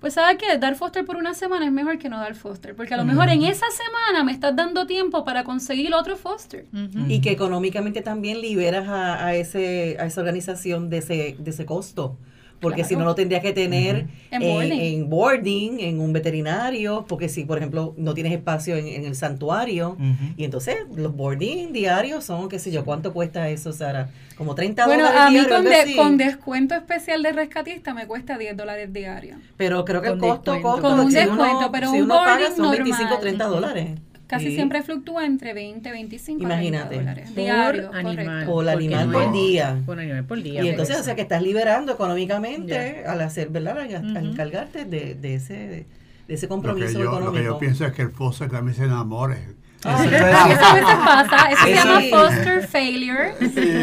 Pues 0.00 0.14
¿sabes 0.14 0.38
qué? 0.38 0.56
Dar 0.56 0.76
foster 0.76 1.04
por 1.04 1.16
una 1.16 1.34
semana 1.34 1.66
es 1.66 1.72
mejor 1.72 1.98
que 1.98 2.08
no 2.08 2.18
dar 2.18 2.34
foster, 2.34 2.74
porque 2.74 2.94
a 2.94 2.96
lo 2.96 3.04
mejor 3.04 3.28
en 3.28 3.42
esa 3.42 3.66
semana 3.70 4.24
me 4.24 4.32
estás 4.32 4.56
dando 4.56 4.86
tiempo 4.86 5.24
para 5.24 5.44
conseguir 5.44 5.92
otro 5.94 6.16
foster. 6.16 6.66
Y 7.08 7.20
que 7.20 7.32
económicamente 7.32 8.00
también 8.00 8.40
liberas 8.40 8.88
a, 8.88 9.26
a 9.26 9.34
ese, 9.34 9.96
a 10.00 10.06
esa 10.06 10.20
organización 10.20 10.88
de 10.88 10.98
ese, 10.98 11.36
de 11.38 11.50
ese 11.50 11.66
costo. 11.66 12.18
Porque 12.62 12.84
si 12.84 12.94
no 12.94 13.00
Claro. 13.00 13.10
lo 13.10 13.14
tendrías 13.16 13.42
que 13.42 13.52
tener 13.52 14.06
En 14.30 14.40
en, 14.40 14.48
boarding. 14.52 14.80
en 14.80 15.10
boarding, 15.10 15.80
en 15.80 16.00
un 16.00 16.12
veterinario, 16.12 17.04
porque 17.08 17.28
si, 17.28 17.44
por 17.44 17.58
ejemplo, 17.58 17.92
no 17.98 18.14
tienes 18.14 18.32
espacio 18.32 18.76
en, 18.76 18.86
en 18.86 19.04
el 19.04 19.16
santuario, 19.16 19.90
Ujú. 19.90 20.32
y 20.36 20.44
entonces 20.44 20.76
los 20.94 21.14
boarding 21.14 21.72
diarios 21.72 22.24
son, 22.24 22.48
qué 22.48 22.58
sé 22.60 22.70
yo, 22.70 22.84
¿cuánto 22.84 23.12
cuesta 23.12 23.48
eso, 23.50 23.72
Sara? 23.72 24.10
Como 24.38 24.54
30 24.54 24.86
Bueno, 24.86 25.02
dólares 25.04 25.20
a 25.22 25.28
mí 25.30 25.34
diario, 25.40 25.54
con, 25.56 25.64
de- 25.64 25.96
con 25.96 26.16
descuento 26.16 26.74
especial 26.76 27.22
de 27.24 27.32
rescatista 27.32 27.92
me 27.94 28.06
cuesta 28.06 28.38
10 28.38 28.56
dólares 28.56 28.92
diarios. 28.92 29.38
Pero 29.56 29.84
creo 29.84 30.00
que 30.00 30.08
el 30.08 30.18
Con 30.18 30.28
costo, 30.30 30.52
descuento. 30.52 30.80
costo, 30.82 30.96
Con 30.96 31.00
un 31.06 31.10
si 31.10 31.16
descuento, 31.18 31.58
uno, 31.58 31.72
pero 31.72 31.90
si 31.90 31.96
un 31.98 32.02
uno 32.04 32.14
paga 32.14 32.36
boarding 32.38 32.56
son 32.56 32.70
25, 32.70 33.02
normal. 33.02 33.20
30 33.20 33.44
dólares. 33.46 33.90
Casi 34.32 34.46
Sí. 34.46 34.54
siempre 34.54 34.82
fluctúa 34.82 35.26
entre 35.26 35.52
20, 35.52 35.90
25 35.92 36.42
Imagínate. 36.42 36.84
a 36.84 36.88
30 36.88 37.00
dólares. 37.10 37.30
Por 37.30 37.36
Diario, 37.44 37.90
animal. 37.92 38.46
Por 38.46 38.68
animal 38.68 39.06
no 39.08 39.12
por 39.12 39.22
es- 39.24 39.32
día. 39.32 39.82
Por 39.84 40.00
animal 40.00 40.24
por 40.24 40.42
día. 40.42 40.64
Y 40.64 40.68
entonces, 40.70 40.98
o 40.98 41.02
sea, 41.04 41.14
que 41.14 41.20
estás 41.22 41.42
liberando 41.42 41.92
económicamente 41.92 43.02
Ya. 43.04 43.12
al 43.12 43.20
hacer, 43.20 43.50
¿verdad? 43.50 43.78
Al, 43.78 43.94
al 43.94 44.16
Ujú. 44.16 44.32
encargarte 44.32 44.84
de, 44.86 45.14
de 45.14 45.34
ese 45.34 45.86
de 46.28 46.34
ese 46.34 46.46
Lo 46.46 46.48
que, 46.48 46.48
compromiso 46.48 46.92
yo, 46.92 46.98
lo 47.04 47.10
económico. 47.10 47.32
que 47.34 47.44
yo 47.44 47.58
pienso 47.58 47.84
es 47.84 47.92
que 47.92 48.02
el 48.02 48.10
foster 48.10 48.48
también 48.48 48.74
se 48.76 48.84
enamore. 48.84 49.36
Ah, 49.84 50.04
Eso 50.04 50.14
eso 50.14 50.64
a 50.64 50.74
veces 50.74 50.94
pasa, 51.04 51.50
eso 51.50 51.64
se 51.64 51.74
llama 51.74 52.00
foster 52.10 52.66
failure 52.68 53.34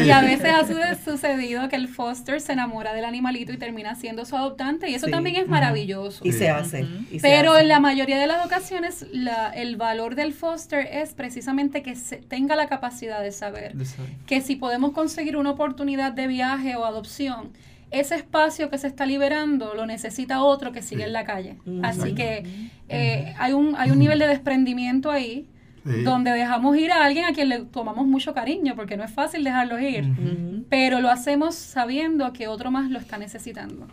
y 0.06 0.10
a 0.10 0.20
veces 0.22 0.46
ha 0.50 0.66
su- 0.66 1.10
sucedido 1.10 1.68
que 1.68 1.76
el 1.76 1.88
foster 1.88 2.40
se 2.40 2.52
enamora 2.54 2.94
del 2.94 3.04
animalito 3.04 3.52
y 3.52 3.58
termina 3.58 3.94
siendo 3.94 4.24
su 4.24 4.34
adoptante 4.36 4.88
y 4.88 4.94
eso 4.94 5.06
Sí. 5.06 5.12
también 5.12 5.36
es 5.36 5.46
maravilloso. 5.48 6.24
y 6.26 6.32
se 6.32 6.48
hace. 6.48 6.84
Ujú. 6.84 6.92
y 7.10 7.20
se 7.20 7.28
Pero 7.28 7.52
hace. 7.52 7.62
en 7.62 7.68
la 7.68 7.80
mayoría 7.80 8.18
de 8.18 8.26
las 8.26 8.44
ocasiones 8.46 9.06
la- 9.12 9.50
el 9.50 9.76
valor 9.76 10.14
del 10.14 10.32
foster 10.32 10.88
es 10.90 11.12
precisamente 11.14 11.82
que 11.82 11.94
se 11.96 12.16
tenga 12.16 12.56
la 12.56 12.66
capacidad 12.68 13.20
de 13.22 13.32
saber 13.32 13.74
De 13.74 13.84
saber. 13.84 14.10
que 14.26 14.40
si 14.40 14.56
podemos 14.56 14.92
conseguir 14.92 15.36
una 15.36 15.50
oportunidad 15.50 16.12
de 16.12 16.26
viaje 16.28 16.76
o 16.76 16.84
adopción, 16.86 17.50
ese 17.90 18.14
espacio 18.14 18.70
que 18.70 18.78
se 18.78 18.86
está 18.86 19.04
liberando 19.04 19.74
lo 19.74 19.84
necesita 19.84 20.42
otro 20.42 20.72
que 20.72 20.80
sigue 20.80 21.04
en 21.04 21.12
la 21.12 21.24
calle. 21.24 21.56
Así 21.82 22.14
que 22.14 22.44
eh, 22.88 23.34
hay, 23.38 23.52
un, 23.52 23.74
hay 23.76 23.90
un 23.90 23.98
nivel 23.98 24.18
de 24.18 24.28
desprendimiento 24.28 25.10
ahí 25.10 25.46
Sí. 25.84 26.02
donde 26.02 26.30
dejamos 26.32 26.76
ir 26.76 26.92
a 26.92 27.04
alguien 27.04 27.24
a 27.24 27.32
quien 27.32 27.48
le 27.48 27.60
tomamos 27.60 28.06
mucho 28.06 28.34
cariño, 28.34 28.74
porque 28.76 28.96
no 28.98 29.04
es 29.04 29.10
fácil 29.10 29.42
dejarlos 29.44 29.80
ir, 29.80 30.64
pero 30.68 31.00
lo 31.00 31.10
hacemos 31.10 31.54
sabiendo 31.54 32.32
que 32.34 32.48
otro 32.48 32.70
más 32.70 32.90
lo 32.90 32.98
está 32.98 33.16
necesitando. 33.16 33.86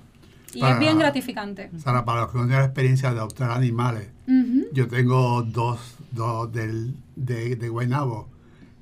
Y 0.54 0.64
es 0.66 0.80
bien 0.80 0.98
gratificante. 0.98 1.70
Sara, 1.78 2.04
para 2.04 2.22
los 2.22 2.32
que 2.32 2.38
no 2.40 2.44
tienen 2.46 2.60
la 2.60 2.66
experiencia 2.66 3.12
de 3.14 3.18
adoptar 3.20 3.52
animales, 3.52 4.10
yo 4.74 4.88
tengo 4.88 5.44
dos, 5.44 5.80
dos 6.12 6.52
del, 6.52 6.94
de, 7.16 7.56
de 7.56 7.70
Guaynabo 7.70 8.28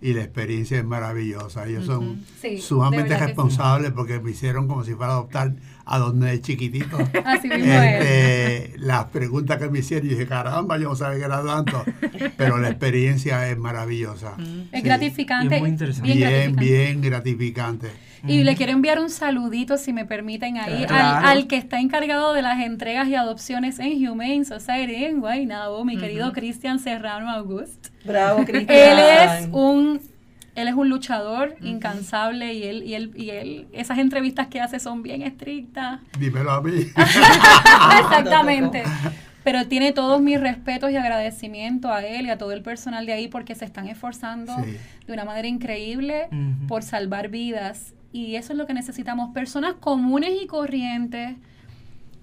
y 0.01 0.13
la 0.13 0.21
experiencia 0.23 0.77
es 0.77 0.85
maravillosa. 0.85 1.67
Ellos 1.67 1.85
son 1.85 2.23
Sí, 2.41 2.57
sumamente 2.59 3.15
sí. 3.17 3.23
responsables 3.23 3.91
porque 3.91 4.19
me 4.19 4.31
hicieron 4.31 4.67
como 4.67 4.83
si 4.83 4.93
fuera 4.93 5.13
a 5.13 5.15
adoptar 5.17 5.53
a 5.85 5.97
dos 5.99 6.13
nenes 6.15 6.41
chiquititos. 6.41 6.99
Así 7.25 7.47
mismo 7.47 7.71
es. 7.73 8.05
Este, 8.05 8.73
las 8.79 9.05
preguntas 9.05 9.57
que 9.59 9.69
me 9.69 9.79
hicieron, 9.79 10.07
yo 10.09 10.15
dije, 10.15 10.27
caramba, 10.27 10.77
yo 10.77 10.89
no 10.89 10.95
sabía 10.95 11.19
que 11.19 11.25
era 11.25 11.43
tanto, 11.45 11.83
pero 12.37 12.57
la 12.57 12.69
experiencia 12.69 13.49
es 13.49 13.57
maravillosa. 13.57 14.35
Es 14.71 14.81
Sí. 14.81 14.87
gratificante. 14.87 15.53
Y 15.53 15.57
es 15.57 15.61
muy 15.61 15.69
interesante. 15.69 16.13
bien 16.13 16.17
Bien, 16.19 16.31
gratificante. 16.31 16.65
bien 16.65 17.01
gratificante. 17.01 17.87
Y 18.27 18.43
le 18.43 18.55
quiero 18.55 18.71
enviar 18.71 18.99
un 18.99 19.11
saludito, 19.11 19.77
si 19.77 19.93
me 19.93 20.03
permiten, 20.05 20.57
ahí 20.57 20.85
Claro. 20.87 21.27
al, 21.27 21.37
al 21.37 21.47
que 21.47 21.57
está 21.57 21.79
encargado 21.79 22.33
de 22.33 22.41
las 22.41 22.59
entregas 22.59 23.07
y 23.07 23.13
adopciones 23.13 23.77
en 23.77 24.07
Humane 24.07 24.45
Society 24.45 25.05
en 25.05 25.19
Guaynabo, 25.19 25.85
mi 25.85 25.95
querido 25.95 26.33
Cristian 26.33 26.79
Serrano 26.79 27.29
August. 27.29 27.89
Bravo, 28.03 28.43
Cristian. 28.45 28.67
Él 28.79 28.99
es 28.99 29.49
un 29.51 30.01
él 30.55 30.67
es 30.67 30.73
un 30.73 30.89
luchador 30.89 31.55
incansable 31.61 32.53
y 32.53 32.63
él 32.63 32.83
y 32.83 32.93
él 32.95 33.11
y 33.15 33.29
él 33.29 33.67
esas 33.73 33.97
entrevistas 33.99 34.47
que 34.47 34.61
hace 34.61 34.79
son 34.79 35.03
bien 35.03 35.21
estrictas. 35.21 35.99
Dímelo 36.19 36.51
a 36.51 36.61
mí. 36.61 36.87
Exactamente. 37.99 38.83
Pero 39.43 39.67
tiene 39.67 39.91
todos 39.91 40.21
mis 40.21 40.39
respetos 40.39 40.89
y 40.91 40.95
agradecimiento 40.95 41.93
a 41.93 42.03
él 42.03 42.25
y 42.25 42.29
a 42.31 42.37
todo 42.37 42.51
el 42.51 42.63
personal 42.63 43.05
de 43.05 43.13
ahí 43.13 43.27
porque 43.27 43.53
se 43.53 43.63
están 43.65 43.87
esforzando 43.87 44.55
Sí. 44.63 44.77
de 45.05 45.13
una 45.13 45.23
manera 45.25 45.47
increíble 45.47 46.29
por 46.67 46.81
salvar 46.81 47.29
vidas. 47.29 47.93
Y 48.11 48.35
eso 48.37 48.53
es 48.53 48.57
lo 48.57 48.65
que 48.65 48.73
necesitamos, 48.73 49.33
personas 49.33 49.75
comunes 49.79 50.31
y 50.41 50.47
corrientes 50.47 51.35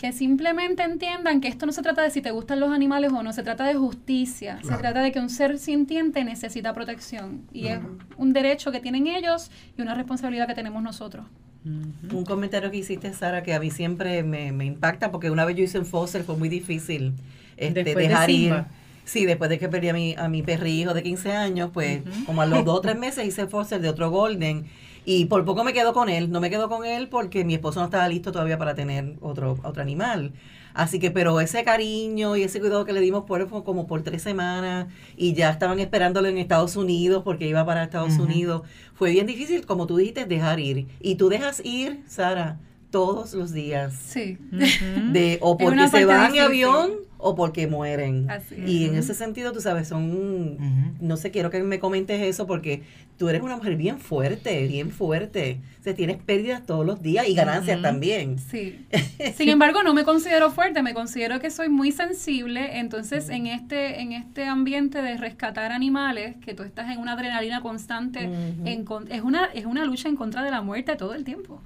que 0.03 0.11
simplemente 0.11 0.83
entiendan 0.83 1.41
que 1.41 1.47
esto 1.47 1.65
no 1.65 1.71
se 1.71 1.81
trata 1.81 2.03
de 2.03 2.11
si 2.11 2.21
te 2.21 2.33
gustan 2.33 2.59
los 2.59 2.73
animales 2.73 3.12
o 3.12 3.23
no, 3.23 3.33
se 3.33 3.45
trata 3.45 3.65
de 3.65 3.75
justicia, 3.75 4.59
se 4.61 4.75
trata 4.75 5.01
de 5.01 5.12
que 5.12 5.21
un 5.21 5.31
ser 5.31 5.61
sintiente 5.61 6.25
necesita 6.25 6.75
protección 6.75 7.43
y 7.53 7.69
es 7.69 7.79
un 8.17 8.33
derecho 8.33 8.73
que 8.73 8.81
tienen 8.81 9.07
ellos 9.07 9.53
y 9.79 9.81
una 9.81 9.95
responsabilidad 9.95 10.49
que 10.49 10.55
tenemos 10.55 10.83
nosotros. 10.83 11.25
Un 11.65 12.25
comentario 12.27 12.73
que 12.73 12.79
hiciste, 12.79 13.12
Sara, 13.12 13.45
que 13.45 13.55
a 13.55 13.61
mí 13.61 13.71
siempre 13.71 14.25
me, 14.25 14.51
me 14.51 14.65
impacta, 14.65 15.12
porque 15.12 15.31
una 15.31 15.45
vez 15.45 15.55
yo 15.55 15.62
hice 15.62 15.79
un 15.79 15.87
foster, 15.87 16.25
fue 16.25 16.37
muy 16.37 16.49
difícil 16.49 17.12
este, 17.57 17.85
de 17.85 17.95
dejar 17.95 18.29
ir. 18.29 18.65
Sí, 19.05 19.25
después 19.25 19.51
de 19.51 19.61
que 19.61 19.69
perdí 19.69 19.88
a 19.88 19.95
mi, 19.95 20.17
a 20.19 20.29
mi 20.29 20.43
perrijo 20.43 20.95
de 20.95 21.05
15 21.05 21.31
años, 21.31 21.71
pues 21.73 22.03
como 22.27 22.43
a 22.43 22.47
los 22.47 22.65
dos 22.65 22.79
o 22.79 22.81
tres 22.81 22.99
meses 22.99 23.25
hice 23.25 23.47
foster 23.47 23.81
de 23.81 23.88
otro 23.88 24.11
golden 24.11 24.65
y 25.05 25.25
por 25.27 25.45
poco 25.45 25.65
me 25.65 25.73
quedo 25.73 25.93
con 25.93 26.09
él. 26.09 26.31
No 26.31 26.41
me 26.41 26.51
quedo 26.51 26.69
con 26.69 26.85
él 26.85 27.09
porque 27.09 27.45
mi 27.45 27.55
esposo 27.55 27.81
no 27.81 27.87
estaba 27.87 28.09
listo 28.09 28.33
todavía 28.33 28.59
para 28.59 28.75
tener 28.75 29.17
otro, 29.21 29.59
otro 29.62 29.83
animal. 29.83 30.33
Así 30.75 30.99
que, 30.99 31.11
pero 31.11 31.41
ese 31.41 31.65
cariño 31.65 32.37
y 32.37 32.43
ese 32.45 32.61
cuidado 32.61 32.85
que 32.85 32.93
le 32.93 33.01
dimos 33.01 33.25
por 33.25 33.47
fue 33.49 33.62
como 33.62 33.87
por 33.87 34.03
tres 34.03 34.23
semanas 34.23 34.87
y 35.17 35.35
ya 35.35 35.51
estaban 35.51 35.81
esperándolo 35.81 36.29
en 36.29 36.38
Estados 36.38 36.77
Unidos 36.77 37.23
porque 37.25 37.47
iba 37.47 37.65
para 37.67 37.85
Estados. 37.85 38.19
Unidos. 38.19 38.62
Fue 38.95 39.11
bien 39.11 39.27
difícil, 39.27 39.67
como 39.67 39.87
tú 39.87 39.97
dijiste, 39.97 40.25
dejar 40.25 40.61
ir. 40.61 40.87
Y 41.01 41.17
tú 41.17 41.29
dejas 41.29 41.61
ir, 41.65 42.03
Sara, 42.07 42.59
todos 42.93 43.35
los 43.35 43.53
días. 43.53 43.95
Sí. 43.95 44.39
De, 45.13 45.39
o 45.41 45.59
porque 45.59 45.89
se 45.89 46.05
van 46.05 46.33
en 46.33 46.43
avión 46.43 46.93
o 47.23 47.35
porque 47.35 47.67
mueren. 47.67 48.29
Así 48.29 48.57
y 48.67 48.85
es. 48.85 48.91
en 48.91 48.99
ese 48.99 49.15
sentido, 49.15 49.53
tú 49.53 49.61
sabes, 49.61 49.89
son, 49.89 50.97
no 51.01 51.17
sé, 51.17 51.31
quiero 51.31 51.51
que 51.51 51.63
me 51.63 51.79
comentes 51.79 52.21
eso 52.21 52.47
porque 52.47 52.83
tú 53.17 53.29
eres 53.29 53.43
una 53.43 53.57
mujer 53.57 53.77
bien 53.77 53.99
fuerte, 53.99 54.67
bien 54.67 54.91
fuerte. 54.91 55.61
O 55.81 55.85
sea, 55.85 55.95
tienes 55.95 56.17
pérdidas 56.17 56.67
todos 56.67 56.85
los 56.85 57.01
días 57.01 57.29
y 57.29 57.35
ganancias 57.35 57.81
también. 57.81 58.39
Sí. 58.39 58.85
Sin 59.37 59.49
embargo, 59.49 59.85
no 59.85 59.95
me 59.95 60.03
considero 60.03 60.51
fuerte, 60.51 60.83
me 60.83 60.95
considero 60.95 61.39
que 61.39 61.51
soy 61.51 61.69
muy 61.69 61.93
sensible. 61.93 62.81
Entonces, 62.81 63.29
en 63.29 63.47
este, 63.47 64.01
en 64.01 64.13
este 64.13 64.45
ambiente 64.47 65.01
de 65.01 65.17
rescatar 65.17 65.71
animales, 65.71 66.37
que 66.45 66.55
tú 66.55 66.65
estás 66.65 66.91
en 66.91 66.99
una 66.99 67.13
adrenalina 67.13 67.61
constante, 67.61 68.25
en 68.65 68.85
es, 69.11 69.23
una, 69.23 69.45
es 69.55 69.65
una 69.65 69.85
lucha 69.85 70.09
en 70.09 70.17
contra 70.17 70.43
de 70.43 70.51
la 70.51 70.61
muerte 70.61 70.97
todo 70.97 71.15
el 71.15 71.23
tiempo. 71.23 71.63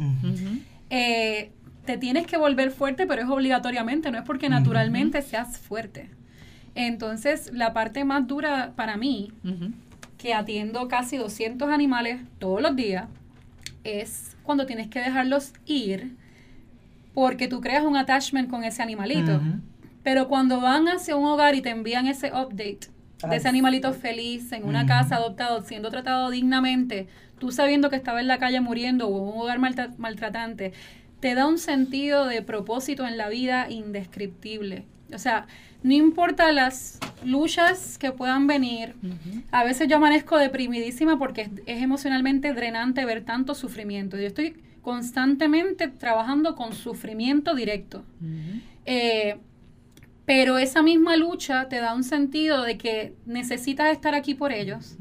Eh, 0.91 1.51
te 1.85 1.97
tienes 1.99 2.27
que 2.27 2.37
volver 2.37 2.71
fuerte, 2.71 3.07
pero 3.07 3.23
es 3.23 3.29
obligatoriamente, 3.29 4.11
no 4.11 4.19
es 4.19 4.25
porque 4.25 4.49
naturalmente 4.49 5.23
seas 5.23 5.59
fuerte. 5.59 6.11
Entonces, 6.75 7.51
la 7.55 7.73
parte 7.73 8.05
más 8.05 8.27
dura 8.27 8.73
para 8.77 8.97
mí, 8.97 9.33
que 10.19 10.35
atiendo 10.35 10.89
casi 10.89 11.17
200 11.17 11.71
animales 11.71 12.21
todos 12.39 12.61
los 12.61 12.77
días, 12.77 13.07
es 13.85 14.37
cuando 14.43 14.67
tienes 14.67 14.89
que 14.89 15.01
dejarlos 15.01 15.53
ir 15.65 16.17
porque 17.15 17.49
tú 17.49 17.61
creas 17.61 17.85
un 17.85 17.97
attachment 17.97 18.51
con 18.51 18.63
ese 18.65 18.83
animalito. 18.83 19.41
Pero 20.03 20.29
cuando 20.29 20.61
van 20.61 20.87
hacia 20.89 21.17
un 21.17 21.25
hogar 21.25 21.55
y 21.55 21.63
te 21.63 21.71
envían 21.71 22.07
ese 22.07 22.29
update 22.29 22.89
de 23.29 23.37
ese 23.37 23.49
animalito 23.49 23.95
feliz 23.95 24.53
en 24.53 24.65
una 24.65 24.85
casa 24.87 25.17
adoptado, 25.17 25.63
siendo 25.63 25.91
tratado 25.91 26.31
dignamente, 26.31 27.09
tú 27.39 27.53
sabiendo 27.53 27.91
que 27.91 27.97
estaba 27.97 28.21
en 28.21 28.27
la 28.29 28.39
calle 28.39 28.61
muriendo 28.61 29.09
o 29.09 29.17
en 29.29 29.35
un 29.37 29.43
hogar 29.43 29.59
maltra- 29.59 29.95
maltratante, 29.99 30.73
te 31.21 31.35
da 31.35 31.47
un 31.47 31.59
sentido 31.59 32.27
de 32.27 32.43
propósito 32.43 33.07
en 33.07 33.17
la 33.17 33.29
vida 33.29 33.71
indescriptible. 33.71 34.85
O 35.15 35.19
sea, 35.19 35.47
no 35.83 35.93
importa 35.95 36.51
las 36.53 36.99
luchas 37.25 37.97
que 37.99 38.11
puedan 38.13 38.47
venir, 38.47 38.95
a 39.53 39.63
veces 39.65 39.87
yo 39.89 39.97
amanezco 39.97 40.37
deprimidísima 40.37 41.19
porque 41.19 41.43
es, 41.43 41.51
es 41.67 41.83
emocionalmente 41.83 42.53
drenante 42.55 43.05
ver 43.05 43.25
tanto 43.25 43.55
sufrimiento. 43.55 44.17
Yo 44.17 44.27
estoy 44.27 44.57
constantemente 44.83 45.89
trabajando 45.89 46.55
con 46.57 46.73
sufrimiento 46.73 47.55
directo. 47.55 48.05
Eh, 48.85 49.37
pero 50.27 50.59
esa 50.59 50.83
misma 50.83 51.17
lucha 51.17 51.69
te 51.69 51.77
da 51.77 51.95
un 51.95 52.03
sentido 52.03 52.63
de 52.63 52.77
que 52.77 53.15
necesitas 53.27 53.93
estar 53.93 54.15
aquí 54.15 54.35
por 54.35 54.53
ellos. 54.53 54.99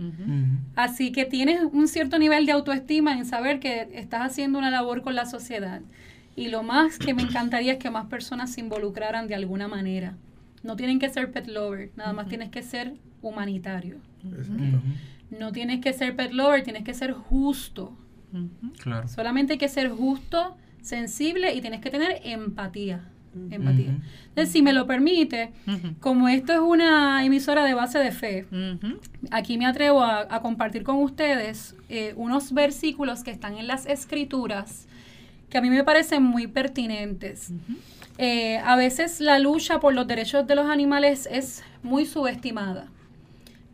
Así 0.76 1.12
que 1.12 1.26
tienes 1.26 1.62
un 1.72 1.88
cierto 1.88 2.20
nivel 2.20 2.46
de 2.46 2.52
autoestima 2.52 3.18
en 3.18 3.26
saber 3.26 3.60
que 3.60 3.90
estás 3.94 4.22
haciendo 4.22 4.60
una 4.60 4.70
labor 4.70 5.02
con 5.02 5.16
la 5.16 5.26
sociedad. 5.26 5.82
Y 6.36 6.50
lo 6.50 6.62
más 6.62 7.00
que 7.00 7.16
me 7.16 7.24
encantaría 7.24 7.74
es 7.74 7.80
que 7.80 7.90
más 7.90 8.06
personas 8.06 8.52
se 8.52 8.62
involucraran 8.62 9.28
de 9.28 9.34
alguna 9.34 9.68
manera. 9.68 10.16
No 10.62 10.76
tienen 10.76 11.00
que 11.00 11.10
ser 11.10 11.32
pet 11.32 11.48
lover, 11.48 11.92
nada 11.96 12.14
más 12.14 12.28
tienes 12.28 12.50
que 12.50 12.62
ser 12.62 12.94
humanitario. 13.24 13.98
No 15.32 15.52
tienes 15.52 15.82
que 15.82 15.92
ser 15.94 16.16
pet 16.16 16.34
lover, 16.34 16.64
tienes 16.64 16.84
que 16.84 16.94
ser 16.94 17.14
justo. 17.14 17.98
Claro. 18.78 19.08
Solamente 19.08 19.54
hay 19.54 19.60
que 19.60 19.70
ser 19.70 19.90
justo 19.90 20.56
sensible 20.82 21.56
y 21.56 21.62
tienes 21.62 21.82
que 21.82 21.90
tener 21.90 22.20
empatía. 22.24 23.10
Empatía. 23.52 23.98
Entonces, 24.30 24.52
si 24.52 24.62
me 24.62 24.74
lo 24.74 24.88
permite, 24.88 25.52
como 26.00 26.28
esto 26.28 26.54
es 26.54 26.60
una 26.60 27.26
emisora 27.26 27.64
de 27.66 27.74
base 27.74 28.00
de 28.00 28.12
fe, 28.12 28.46
aquí 29.32 29.58
me 29.58 29.66
atrevo 29.66 30.02
a, 30.04 30.22
a 30.30 30.42
compartir 30.42 30.84
con 30.84 30.98
ustedes 30.98 31.76
eh, 31.90 32.14
unos 32.16 32.54
versículos 32.54 33.24
que 33.24 33.32
están 33.32 33.58
en 33.58 33.68
las 33.68 33.86
escrituras 33.86 34.88
que 35.50 35.60
a 35.60 35.62
mí 35.62 35.70
me 35.70 35.84
parecen 35.84 36.24
muy 36.24 36.48
pertinentes. 36.48 37.52
Eh, 38.18 38.58
a 38.58 38.76
veces 38.76 39.20
la 39.20 39.40
lucha 39.40 39.80
por 39.80 39.94
los 39.94 40.08
derechos 40.08 40.48
de 40.48 40.56
los 40.56 40.70
animales 40.70 41.28
es 41.32 41.64
muy 41.84 42.06
subestimada, 42.06 42.88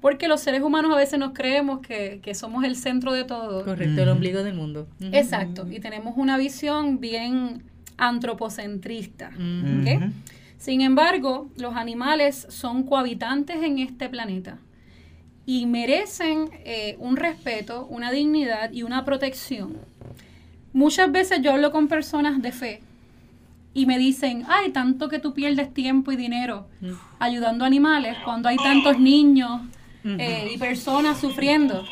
porque 0.02 0.28
los 0.28 0.41
seres 0.41 0.62
humanos 0.62 0.91
a 0.91 0.95
veces 0.95 1.19
nos 1.19 1.34
creemos 1.34 1.80
que, 1.80 2.19
que 2.21 2.34
somos 2.36 2.63
el 2.63 2.76
centro 2.76 3.13
de 3.13 3.24
todo. 3.24 3.63
Correcto, 3.63 4.02
el 4.02 4.10
ombligo 4.10 4.43
del 4.43 4.56
mundo. 4.56 4.88
Exacto, 5.12 5.67
y 5.71 5.80
tenemos 5.80 6.15
una 6.17 6.38
visión 6.38 7.00
bien 7.00 7.63
antropocentrista. 7.97 9.32
Ujú. 9.36 10.12
Sin 10.58 10.82
embargo, 10.82 11.49
los 11.58 11.75
animales 11.75 12.45
son 12.49 12.84
cohabitantes 12.84 13.63
en 13.63 13.80
este 13.80 14.10
planeta 14.10 14.60
y 15.45 15.65
merecen 15.65 16.49
eh, 16.65 16.97
un 16.99 17.17
respeto, 17.17 17.88
una 17.88 18.12
dignidad 18.12 18.71
y 18.71 18.84
una 18.84 19.04
protección. 19.04 19.77
Muchas 20.71 21.12
veces 21.12 21.41
yo 21.41 21.54
hablo 21.54 21.71
con 21.71 21.88
personas 21.88 22.41
de 22.41 22.51
fe 22.51 22.82
y 23.73 23.88
me 23.88 23.97
dicen, 23.97 24.45
ay, 24.47 24.69
tanto 24.71 25.10
que 25.10 25.17
tú 25.17 25.34
pierdes 25.34 25.73
tiempo 25.73 26.12
y 26.12 26.15
dinero 26.15 26.67
ayudando 27.19 27.63
a 27.63 27.67
animales 27.67 28.15
cuando 28.23 28.47
hay 28.47 28.58
tantos 28.58 28.99
niños 28.99 29.62
eh, 30.04 30.51
y 30.54 30.58
personas 30.58 31.19
sufriendo. 31.19 31.84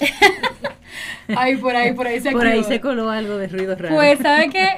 ay, 1.36 1.56
por 1.56 1.76
ahí, 1.76 1.92
por 1.92 2.06
ahí 2.06 2.20
se 2.20 2.32
Por 2.32 2.46
ahí 2.46 2.64
se 2.64 2.80
coló 2.80 3.10
algo 3.10 3.36
de 3.36 3.48
ruido 3.48 3.76
raro. 3.76 3.94
Pues, 3.94 4.18
¿sabe 4.18 4.48
qué? 4.48 4.68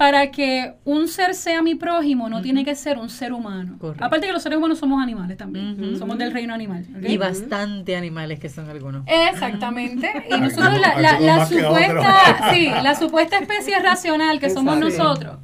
Para 0.00 0.30
que 0.30 0.76
un 0.86 1.08
ser 1.08 1.34
sea 1.34 1.60
mi 1.60 1.74
prójimo, 1.74 2.30
no 2.30 2.40
tiene 2.40 2.64
que 2.64 2.74
ser 2.74 2.96
un 2.96 3.10
ser 3.10 3.34
humano. 3.34 3.76
Correcto. 3.78 4.02
Aparte 4.02 4.28
que 4.28 4.32
los 4.32 4.42
seres 4.42 4.56
humanos 4.56 4.78
somos 4.78 5.02
animales 5.02 5.36
también. 5.36 5.98
Somos 5.98 6.16
del 6.16 6.32
reino 6.32 6.54
animal. 6.54 6.86
Y 7.06 7.18
bastante 7.18 7.94
animales 7.96 8.40
que 8.40 8.48
son 8.48 8.70
algunos. 8.70 9.04
Exactamente. 9.06 10.10
Y 10.34 10.40
nosotros 10.40 10.80
la, 10.80 11.44
supuesta, 11.44 12.50
sí, 12.50 12.70
la 12.82 12.94
supuesta 12.94 13.36
especie 13.40 13.78
racional 13.78 14.40
que 14.40 14.48
somos 14.48 14.78
nosotros. 14.78 15.36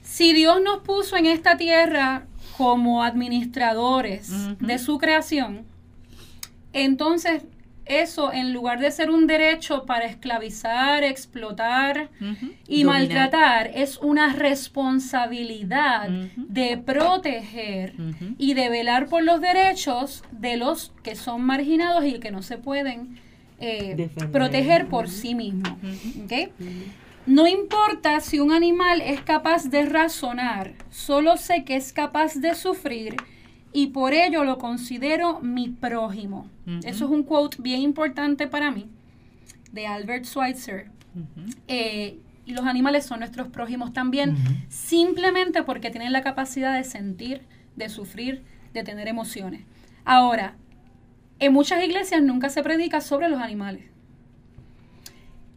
Si 0.00 0.32
Dios 0.32 0.62
nos 0.62 0.78
puso 0.78 1.18
en 1.18 1.26
esta 1.26 1.58
tierra 1.58 2.22
como 2.56 3.04
administradores 3.04 4.32
de 4.58 4.78
su 4.78 4.96
creación, 4.96 5.66
entonces 6.72 7.42
eso 7.90 8.32
en 8.32 8.52
lugar 8.52 8.78
de 8.80 8.90
ser 8.90 9.10
un 9.10 9.26
derecho 9.26 9.84
para 9.84 10.04
esclavizar, 10.06 11.02
explotar 11.02 12.08
y 12.68 12.84
Dominar. 12.84 13.00
maltratar, 13.00 13.70
es 13.74 13.98
una 13.98 14.32
responsabilidad 14.32 16.08
de 16.36 16.78
proteger 16.78 17.94
y 18.38 18.54
de 18.54 18.68
velar 18.68 19.06
por 19.06 19.22
los 19.22 19.40
derechos 19.40 20.22
de 20.30 20.56
los 20.56 20.92
que 21.02 21.16
son 21.16 21.42
marginados 21.42 22.04
y 22.04 22.18
que 22.18 22.30
no 22.30 22.42
se 22.42 22.58
pueden 22.58 23.18
eh, 23.58 24.08
proteger 24.32 24.86
por 24.88 25.08
sí 25.08 25.34
mismos. 25.34 25.72
¿ok? 26.24 26.50
No 27.26 27.46
importa 27.46 28.20
si 28.20 28.40
un 28.40 28.52
animal 28.52 29.02
es 29.02 29.20
capaz 29.20 29.68
de 29.68 29.84
razonar, 29.84 30.72
solo 30.90 31.36
sé 31.36 31.64
que 31.64 31.76
es 31.76 31.92
capaz 31.92 32.34
de 32.36 32.54
sufrir 32.54 33.16
y 33.72 33.88
por 33.88 34.12
ello 34.12 34.44
lo 34.44 34.58
considero 34.58 35.40
mi 35.40 35.68
prójimo. 35.68 36.48
Eso 36.84 37.04
es 37.04 37.10
un 37.10 37.22
quote 37.22 37.56
bien 37.60 37.80
importante 37.80 38.46
para 38.46 38.70
mí 38.70 38.88
de 39.72 39.86
Albert 39.86 40.24
Schweitzer. 40.24 40.90
Eh, 41.68 42.18
y 42.46 42.52
los 42.52 42.66
animales 42.66 43.04
son 43.06 43.20
nuestros 43.20 43.48
prójimos 43.48 43.92
también, 43.92 44.36
simplemente 44.68 45.62
porque 45.62 45.90
tienen 45.90 46.12
la 46.12 46.22
capacidad 46.22 46.74
de 46.74 46.84
sentir, 46.84 47.42
de 47.76 47.88
sufrir, 47.88 48.42
de 48.72 48.82
tener 48.82 49.08
emociones. 49.08 49.62
Ahora, 50.04 50.54
en 51.38 51.52
muchas 51.52 51.84
iglesias 51.84 52.22
nunca 52.22 52.48
se 52.48 52.62
predica 52.62 53.00
sobre 53.00 53.28
los 53.28 53.40
animales. 53.40 53.84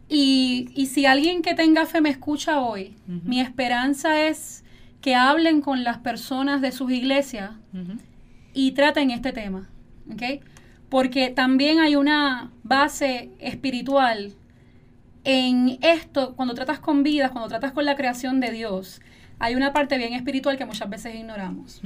Y, 0.08 0.68
y 0.74 0.86
si 0.86 1.06
alguien 1.06 1.42
que 1.42 1.54
tenga 1.54 1.86
fe 1.86 2.00
me 2.00 2.10
escucha 2.10 2.60
hoy, 2.60 2.94
mi 3.06 3.40
esperanza 3.40 4.28
es 4.28 4.63
que 5.04 5.14
hablen 5.14 5.60
con 5.60 5.84
las 5.84 5.98
personas 5.98 6.62
de 6.62 6.72
sus 6.72 6.90
iglesias 6.90 7.50
y 8.54 8.72
traten 8.72 9.10
este 9.10 9.32
tema, 9.32 9.68
¿ok? 10.10 10.42
Porque 10.88 11.28
también 11.28 11.78
hay 11.78 11.94
una 11.94 12.50
base 12.62 13.28
espiritual 13.38 14.32
en 15.24 15.76
esto, 15.82 16.34
cuando 16.36 16.54
tratas 16.54 16.78
con 16.78 17.02
vidas, 17.02 17.32
cuando 17.32 17.50
tratas 17.50 17.72
con 17.72 17.84
la 17.84 17.96
creación 17.96 18.40
de 18.40 18.50
Dios, 18.50 19.02
hay 19.38 19.54
una 19.56 19.74
parte 19.74 19.98
bien 19.98 20.14
espiritual 20.14 20.56
que 20.56 20.64
muchas 20.64 20.88
veces 20.88 21.14
ignoramos. 21.14 21.82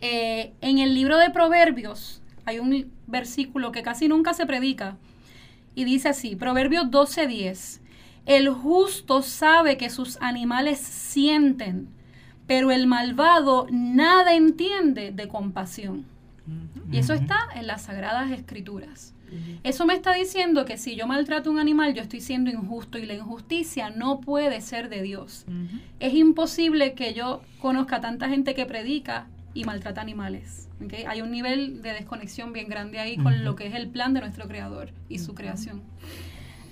Eh, 0.00 0.52
en 0.60 0.78
el 0.78 0.92
libro 0.92 1.18
de 1.18 1.30
Proverbios 1.30 2.20
hay 2.46 2.58
un 2.58 2.90
versículo 3.06 3.70
que 3.70 3.84
casi 3.84 4.08
nunca 4.08 4.34
se 4.34 4.44
predica 4.44 4.96
y 5.76 5.84
dice 5.84 6.08
así, 6.08 6.34
Proverbios 6.34 6.90
12:10, 6.90 7.80
el 8.26 8.48
justo 8.48 9.22
sabe 9.22 9.76
que 9.76 9.88
sus 9.88 10.20
animales 10.20 10.80
sienten, 10.80 11.99
pero 12.50 12.72
el 12.72 12.88
malvado 12.88 13.68
nada 13.70 14.34
entiende 14.34 15.12
de 15.12 15.28
compasión. 15.28 16.04
Y 16.90 16.98
eso 16.98 17.14
está 17.14 17.38
en 17.54 17.68
las 17.68 17.82
sagradas 17.82 18.32
escrituras. 18.32 19.14
Eso 19.62 19.86
me 19.86 19.94
está 19.94 20.14
diciendo 20.14 20.64
que 20.64 20.76
si 20.76 20.96
yo 20.96 21.06
maltrato 21.06 21.48
a 21.48 21.52
un 21.52 21.60
animal, 21.60 21.94
yo 21.94 22.02
estoy 22.02 22.20
siendo 22.20 22.50
injusto 22.50 22.98
y 22.98 23.06
la 23.06 23.14
injusticia 23.14 23.90
no 23.90 24.20
puede 24.20 24.60
ser 24.62 24.88
de 24.88 25.00
Dios. 25.00 25.46
Es 26.00 26.12
imposible 26.12 26.94
que 26.94 27.14
yo 27.14 27.40
conozca 27.60 28.00
tanta 28.00 28.28
gente 28.28 28.56
que 28.56 28.66
predica 28.66 29.28
y 29.54 29.62
maltrata 29.62 30.00
animales. 30.00 30.68
Hay 31.06 31.22
un 31.22 31.30
nivel 31.30 31.82
de 31.82 31.92
desconexión 31.92 32.52
bien 32.52 32.68
grande 32.68 32.98
ahí 32.98 33.16
con 33.16 33.44
lo 33.44 33.54
que 33.54 33.68
es 33.68 33.76
el 33.76 33.86
plan 33.90 34.12
de 34.12 34.22
nuestro 34.22 34.48
Creador 34.48 34.90
y 35.08 35.20
su 35.20 35.36
creación. 35.36 35.82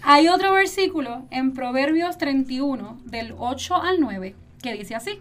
Hay 0.03 0.27
otro 0.27 0.53
versículo 0.55 1.29
en 1.31 1.55
Proverbios 1.55 2.19
31, 2.19 2.99
del 3.05 3.33
8 3.39 3.77
al 3.77 4.01
9, 4.01 4.35
que 4.61 4.73
dice 4.73 4.97
así. 4.97 5.21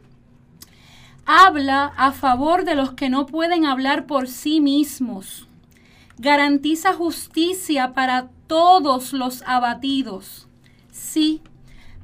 Habla 1.30 1.88
a 1.98 2.14
favor 2.14 2.64
de 2.64 2.74
los 2.74 2.94
que 2.94 3.10
no 3.10 3.26
pueden 3.26 3.66
hablar 3.66 4.06
por 4.06 4.30
sí 4.30 4.62
mismos. 4.62 5.50
Garantiza 6.18 6.94
justicia 6.94 7.94
para 7.94 8.30
todos 8.48 9.12
los 9.12 9.44
abatidos. 9.46 10.48
Sí, 10.90 11.42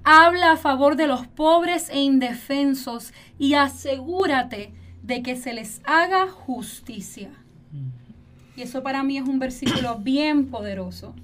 habla 0.04 0.52
a 0.52 0.58
favor 0.58 0.98
de 0.98 1.08
los 1.08 1.26
pobres 1.26 1.88
e 1.90 2.02
indefensos 2.02 3.14
y 3.40 3.54
asegúrate 3.54 4.74
de 5.04 5.24
que 5.24 5.38
se 5.38 5.54
les 5.54 5.80
haga 5.86 6.28
justicia. 6.28 7.32
Y 8.58 8.62
eso 8.62 8.84
para 8.84 9.04
mí 9.04 9.18
es 9.18 9.26
un 9.26 9.40
versículo 9.40 10.00
bien 10.00 10.48
poderoso. 10.48 11.16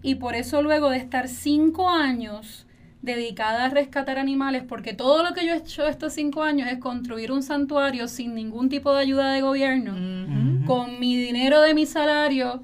Y 0.00 0.14
por 0.14 0.36
eso 0.36 0.62
luego 0.62 0.88
de 0.88 0.96
estar 0.96 1.28
cinco 1.28 1.90
años 1.90 2.66
dedicada 3.02 3.64
a 3.64 3.68
rescatar 3.68 4.18
animales, 4.18 4.62
porque 4.66 4.94
todo 4.94 5.22
lo 5.24 5.34
que 5.34 5.44
yo 5.44 5.52
he 5.52 5.56
hecho 5.56 5.86
estos 5.86 6.12
cinco 6.12 6.44
años 6.44 6.70
es 6.70 6.78
construir 6.78 7.32
un 7.32 7.42
santuario 7.42 8.06
sin 8.06 8.34
ningún 8.34 8.68
tipo 8.68 8.92
de 8.94 9.00
ayuda 9.00 9.32
de 9.32 9.42
gobierno, 9.42 9.92
con 10.66 11.00
mi 11.00 11.16
dinero 11.16 11.60
de 11.60 11.74
mi 11.74 11.84
salario 11.84 12.62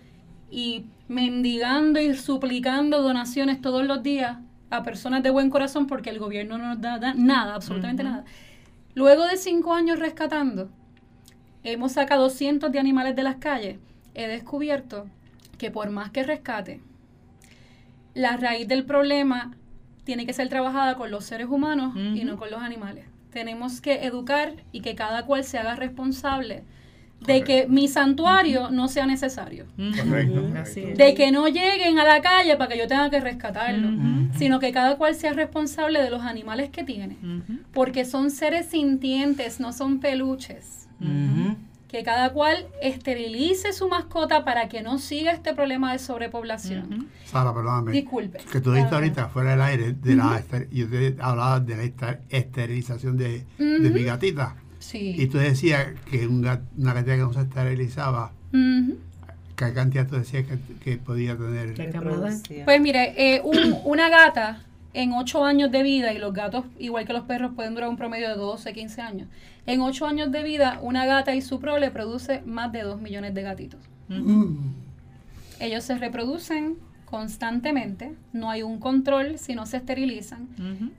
y 0.51 0.87
mendigando 1.09 2.01
y 2.01 2.15
suplicando 2.15 3.03
donaciones 3.03 3.61
todos 3.61 3.85
los 3.85 4.03
días 4.03 4.39
a 4.71 4.83
personas 4.83 5.23
de 5.23 5.31
buen 5.31 5.51
corazón 5.51 5.87
porque 5.87 6.11
el 6.11 6.19
gobierno 6.19 6.57
no 6.57 6.69
nos 6.69 6.81
da, 6.81 6.99
da 6.99 7.15
nada, 7.15 7.55
absolutamente 7.55 8.05
nada. 8.05 8.25
Luego 8.95 9.27
de 9.27 9.37
cinco 9.37 9.75
años 9.75 9.99
rescatando, 9.99 10.71
hemos 11.65 11.93
sacado 11.93 12.31
cientos 12.31 12.71
de 12.71 12.79
animales 12.79 13.17
de 13.17 13.23
las 13.23 13.37
calles. 13.37 13.79
He 14.15 14.29
descubierto 14.29 15.07
que 15.57 15.71
por 15.71 15.91
más 15.91 16.11
que 16.11 16.23
rescate, 16.23 16.81
la 18.15 18.37
raíz 18.37 18.69
del 18.69 18.85
problema 18.85 19.57
tiene 20.09 20.25
que 20.25 20.33
ser 20.33 20.49
trabajada 20.49 20.95
con 20.95 21.11
los 21.11 21.27
seres 21.27 21.49
humanos 21.51 21.95
y 21.95 22.25
no 22.25 22.39
con 22.39 22.51
los 22.51 22.63
animales. 22.63 23.05
Tenemos 23.31 23.83
que 23.83 24.07
educar 24.07 24.55
y 24.73 24.81
que 24.81 24.95
cada 24.95 25.27
cual 25.27 25.45
se 25.45 25.59
haga 25.59 25.75
responsable 25.77 26.65
de 27.27 27.45
que 27.45 27.67
mi 27.69 27.89
santuario 27.89 28.71
no 28.71 28.89
sea 28.89 29.05
necesario. 29.05 29.67
Correcto, 29.77 30.51
Así 30.57 30.81
correcto. 30.81 30.93
es. 30.93 30.97
De 30.97 31.15
que 31.15 31.31
no 31.31 31.47
lleguen 31.49 31.99
a 31.99 32.05
la 32.05 32.23
calle 32.23 32.57
para 32.57 32.73
que 32.73 32.79
yo 32.79 32.87
tenga 32.89 33.11
que 33.11 33.21
rescatarlo, 33.21 33.91
sino 34.39 34.59
que 34.61 34.73
cada 34.73 34.97
cual 34.97 35.15
sea 35.15 35.35
responsable 35.35 36.01
de 36.01 36.09
los 36.09 36.23
animales 36.23 36.71
que 36.71 36.85
tiene. 36.85 37.19
Porque 37.75 38.07
son 38.07 38.31
seres 38.31 38.65
sintientes, 38.65 39.61
no 39.61 39.75
son 39.75 40.01
peluches. 40.01 40.89
Que 41.89 42.03
cada 42.03 42.33
cual 42.35 42.67
esterilice 42.83 43.73
su 43.73 43.89
mascota 43.89 44.45
para 44.45 44.69
que 44.69 44.83
no 44.83 44.99
siga 44.99 45.33
este 45.33 45.55
problema 45.55 45.93
de 45.93 45.99
sobrepoblación. 45.99 47.09
Sara, 47.25 47.55
perdóname. 47.55 47.93
Disculpe. 47.93 48.39
Que 48.53 48.61
tú 48.61 48.73
dijiste 48.73 48.95
Ah. 48.95 48.99
ahorita, 48.99 49.29
fuera 49.29 49.53
del 49.53 49.63
aire, 49.63 49.93
de 49.95 50.15
la 50.15 50.39
ester- 50.39 50.69
yo 50.71 50.87
te 50.89 51.17
hablaba 51.19 51.61
de 51.61 51.77
la 51.77 51.83
ester- 51.85 52.21
esterilización 52.29 53.17
de, 53.17 53.45
de 53.59 53.91
mi 53.91 54.03
gatita. 54.03 54.57
Y 54.81 54.83
Sí. 54.85 55.29
tú 55.33 55.39
decías 55.39 55.89
que 56.11 56.27
un 56.27 56.43
gat- 56.43 56.61
una 56.77 56.93
gatita 56.93 57.17
que 57.17 57.23
no 57.23 57.33
se 57.33 57.41
esterilizaba. 57.41 58.33
¿qué 59.57 59.73
cantidad 59.73 60.07
tú 60.07 60.17
decías 60.17 60.45
que, 60.47 60.59
que 60.83 60.97
podía 60.99 61.37
tener? 61.37 61.75
Pues 62.65 62.81
mire, 62.81 63.15
eh, 63.17 63.41
un- 63.43 63.77
una 63.85 64.09
gata 64.09 64.63
en 64.95 65.13
8 65.13 65.45
años 65.45 65.71
de 65.71 65.83
vida, 65.83 66.13
y 66.13 66.19
los 66.19 66.33
gatos, 66.33 66.65
igual 66.79 67.07
que 67.07 67.13
los 67.13 67.25
perros, 67.25 67.53
pueden 67.57 67.75
durar 67.75 67.89
un 67.91 67.97
promedio 67.97 68.29
de 68.29 68.37
12, 68.37 68.73
15 68.73 69.01
años, 69.03 69.29
en 69.69 69.83
8 69.83 70.07
años 70.07 70.33
de 70.33 70.43
vida, 70.43 70.81
una 70.83 71.05
gata 71.05 71.35
y 71.35 71.43
su 71.43 71.61
prole 71.61 71.91
produce 71.91 72.41
más 72.47 72.73
de 72.73 72.83
2 72.83 73.03
millones 73.03 73.35
de 73.35 73.43
gatitos. 73.43 73.81
Mm. 74.09 74.57
Ellos 75.61 75.85
se 75.85 75.99
reproducen 75.99 76.79
constantemente, 77.05 78.15
no 78.33 78.51
hay 78.51 78.63
un 78.63 78.79
control 78.79 79.39
si 79.39 79.55
no 79.55 79.67
se 79.67 79.77
esterilizan. 79.77 80.49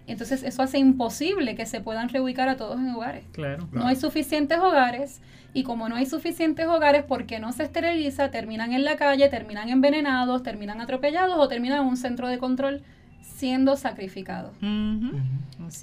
Entonces 0.05 0.43
eso 0.43 0.62
hace 0.62 0.77
imposible 0.77 1.55
que 1.55 1.65
se 1.65 1.82
puedan 1.82 2.10
reubicar 2.10 2.47
a 2.47 2.58
todos 2.58 2.79
en 2.79 2.89
hogares. 2.89 3.25
Claro. 3.32 3.67
No 3.71 3.88
hay 3.88 3.95
suficientes 3.95 4.60
hogares 4.60 5.19
y 5.53 5.63
como 5.63 5.89
no 5.89 5.95
hay 5.95 6.05
suficientes 6.05 6.67
hogares 6.67 7.03
porque 7.08 7.39
no 7.39 7.51
se 7.51 7.63
esteriliza, 7.63 8.29
terminan 8.29 8.73
en 8.73 8.86
la 8.86 8.97
calle, 8.97 9.29
terminan 9.29 9.69
envenenados, 9.69 10.43
terminan 10.43 10.79
atropellados 10.79 11.38
o 11.39 11.47
terminan 11.47 11.82
en 11.82 11.88
un 11.88 11.97
centro 11.97 12.27
de 12.27 12.38
control 12.38 12.84
siendo 13.21 13.77
sacrificados. 13.77 14.53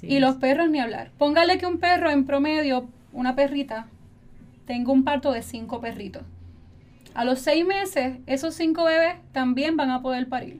Y 0.01 0.19
los 0.19 0.35
perros 0.35 0.69
ni 0.69 0.79
hablar. 0.79 1.11
Póngale 1.17 1.57
que 1.57 1.65
un 1.65 1.79
perro 1.79 2.09
en 2.09 2.25
promedio, 2.25 2.87
una 3.13 3.35
perrita, 3.35 3.87
tenga 4.65 4.91
un 4.91 5.03
parto 5.03 5.31
de 5.31 5.41
cinco 5.41 5.81
perritos. 5.81 6.23
A 7.13 7.25
los 7.25 7.39
seis 7.39 7.65
meses, 7.65 8.17
esos 8.27 8.53
cinco 8.53 8.83
bebés 8.83 9.15
también 9.31 9.75
van 9.75 9.89
a 9.89 10.01
poder 10.01 10.29
parir. 10.29 10.59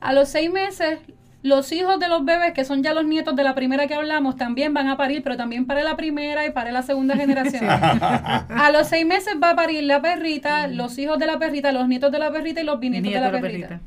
A 0.00 0.12
los 0.12 0.28
seis 0.28 0.50
meses, 0.50 0.98
los 1.46 1.72
hijos 1.72 1.98
de 1.98 2.08
los 2.08 2.24
bebés, 2.24 2.52
que 2.52 2.64
son 2.64 2.82
ya 2.82 2.94
los 2.94 3.04
nietos 3.04 3.34
de 3.36 3.42
la 3.42 3.54
primera 3.54 3.86
que 3.86 3.94
hablamos, 3.94 4.36
también 4.36 4.74
van 4.74 4.88
a 4.88 4.96
parir, 4.96 5.22
pero 5.22 5.36
también 5.36 5.66
para 5.66 5.82
la 5.82 5.96
primera 5.96 6.46
y 6.46 6.50
para 6.50 6.72
la 6.72 6.82
segunda 6.82 7.16
generación. 7.22 7.64
A 7.68 8.70
los 8.72 8.88
seis 8.88 9.06
meses 9.06 9.34
va 9.42 9.50
a 9.50 9.56
parir 9.56 9.82
la 9.84 10.00
perrita, 10.00 10.68
los 10.68 10.98
hijos 10.98 11.18
de 11.18 11.26
la 11.26 11.38
perrita, 11.38 11.72
los 11.72 11.88
nietos 11.88 12.12
de 12.12 12.18
la 12.18 12.30
perrita 12.30 12.60
y 12.60 12.64
los 12.64 12.78
bisnietos 12.78 13.12
de 13.12 13.20
la 13.20 13.40
perrita. 13.40 13.80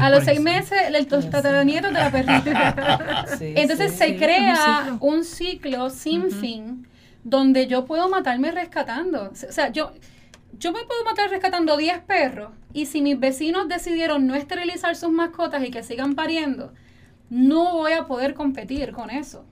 A 0.00 0.10
los 0.10 0.24
seis 0.24 0.40
meses, 0.40 0.78
el, 0.88 1.06
los 1.10 1.30
tataranietos 1.30 1.92
de 1.92 1.98
la 1.98 2.10
perrita. 2.10 3.24
Sí, 3.38 3.52
Entonces 3.56 3.92
sí. 3.92 3.98
se 3.98 4.06
sí, 4.08 4.16
crea 4.16 4.96
un 5.00 5.18
un 5.18 5.24
ciclo, 5.24 5.90
sin 5.90 6.30
fin 6.30 6.86
donde 7.24 7.66
yo 7.66 7.84
puedo 7.84 8.08
matarme 8.08 8.50
rescatando. 8.52 9.30
O 9.32 9.52
sea, 9.52 9.70
yo, 9.70 9.92
yo 10.58 10.72
me 10.72 10.84
puedo 10.84 11.04
matar 11.04 11.30
rescatando 11.30 11.76
10 11.76 12.00
perros 12.00 12.52
y 12.72 12.86
si 12.86 13.02
mis 13.02 13.18
vecinos 13.18 13.68
decidieron 13.68 14.26
no 14.26 14.34
esterilizar 14.34 14.96
sus 14.96 15.10
mascotas 15.10 15.64
y 15.64 15.70
que 15.70 15.82
sigan 15.82 16.14
pariendo, 16.14 16.72
no 17.30 17.74
voy 17.74 17.92
a 17.92 18.06
poder 18.06 18.34
competir 18.34 18.92
con 18.92 19.10
eso. 19.10 19.44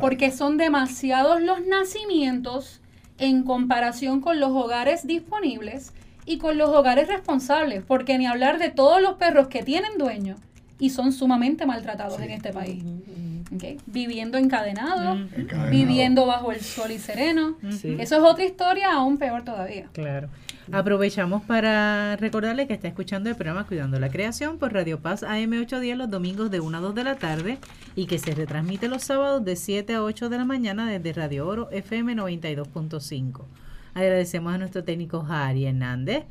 Porque 0.00 0.30
son 0.30 0.58
demasiados 0.58 1.40
los 1.42 1.66
nacimientos 1.66 2.80
en 3.18 3.42
comparación 3.42 4.20
con 4.20 4.38
los 4.38 4.50
hogares 4.50 5.06
disponibles 5.06 5.92
y 6.24 6.38
con 6.38 6.56
los 6.56 6.68
hogares 6.70 7.08
responsables. 7.08 7.82
Porque 7.84 8.16
ni 8.18 8.26
hablar 8.26 8.58
de 8.58 8.70
todos 8.70 9.02
los 9.02 9.14
perros 9.14 9.48
que 9.48 9.62
tienen 9.62 9.98
dueño 9.98 10.36
y 10.78 10.90
son 10.90 11.12
sumamente 11.12 11.66
maltratados 11.66 12.20
en 12.20 12.30
este 12.30 12.52
país. 12.52 12.84
Viviendo 13.86 14.38
encadenados, 14.38 15.18
Encadenado. 15.36 15.70
viviendo 15.70 16.26
bajo 16.26 16.52
el 16.52 16.60
sol 16.60 16.90
y 16.90 16.98
sereno. 16.98 17.56
Sí. 17.70 17.96
Eso 17.98 18.16
es 18.16 18.22
otra 18.22 18.44
historia 18.44 18.92
aún 18.92 19.18
peor 19.18 19.44
todavía. 19.44 19.88
Claro. 19.92 20.28
Aprovechamos 20.70 21.42
para 21.44 22.16
recordarle 22.16 22.66
que 22.66 22.74
está 22.74 22.88
escuchando 22.88 23.30
el 23.30 23.36
programa 23.36 23.64
Cuidando 23.66 23.98
la 23.98 24.10
Creación 24.10 24.58
por 24.58 24.74
Radio 24.74 25.00
Paz 25.00 25.22
AM810 25.22 25.94
los 25.96 26.10
domingos 26.10 26.50
de 26.50 26.60
1 26.60 26.76
a 26.76 26.80
2 26.80 26.94
de 26.94 27.04
la 27.04 27.16
tarde 27.16 27.58
y 27.96 28.04
que 28.06 28.18
se 28.18 28.34
retransmite 28.34 28.88
los 28.88 29.02
sábados 29.02 29.42
de 29.44 29.56
7 29.56 29.94
a 29.94 30.02
8 30.02 30.28
de 30.28 30.36
la 30.36 30.44
mañana 30.44 30.86
desde 30.90 31.14
Radio 31.14 31.46
Oro 31.48 31.70
FM 31.70 32.14
92.5. 32.16 33.44
Agradecemos 33.94 34.54
a 34.54 34.58
nuestro 34.58 34.84
técnico 34.84 35.22
Jari 35.22 35.64
Hernández 35.64 36.24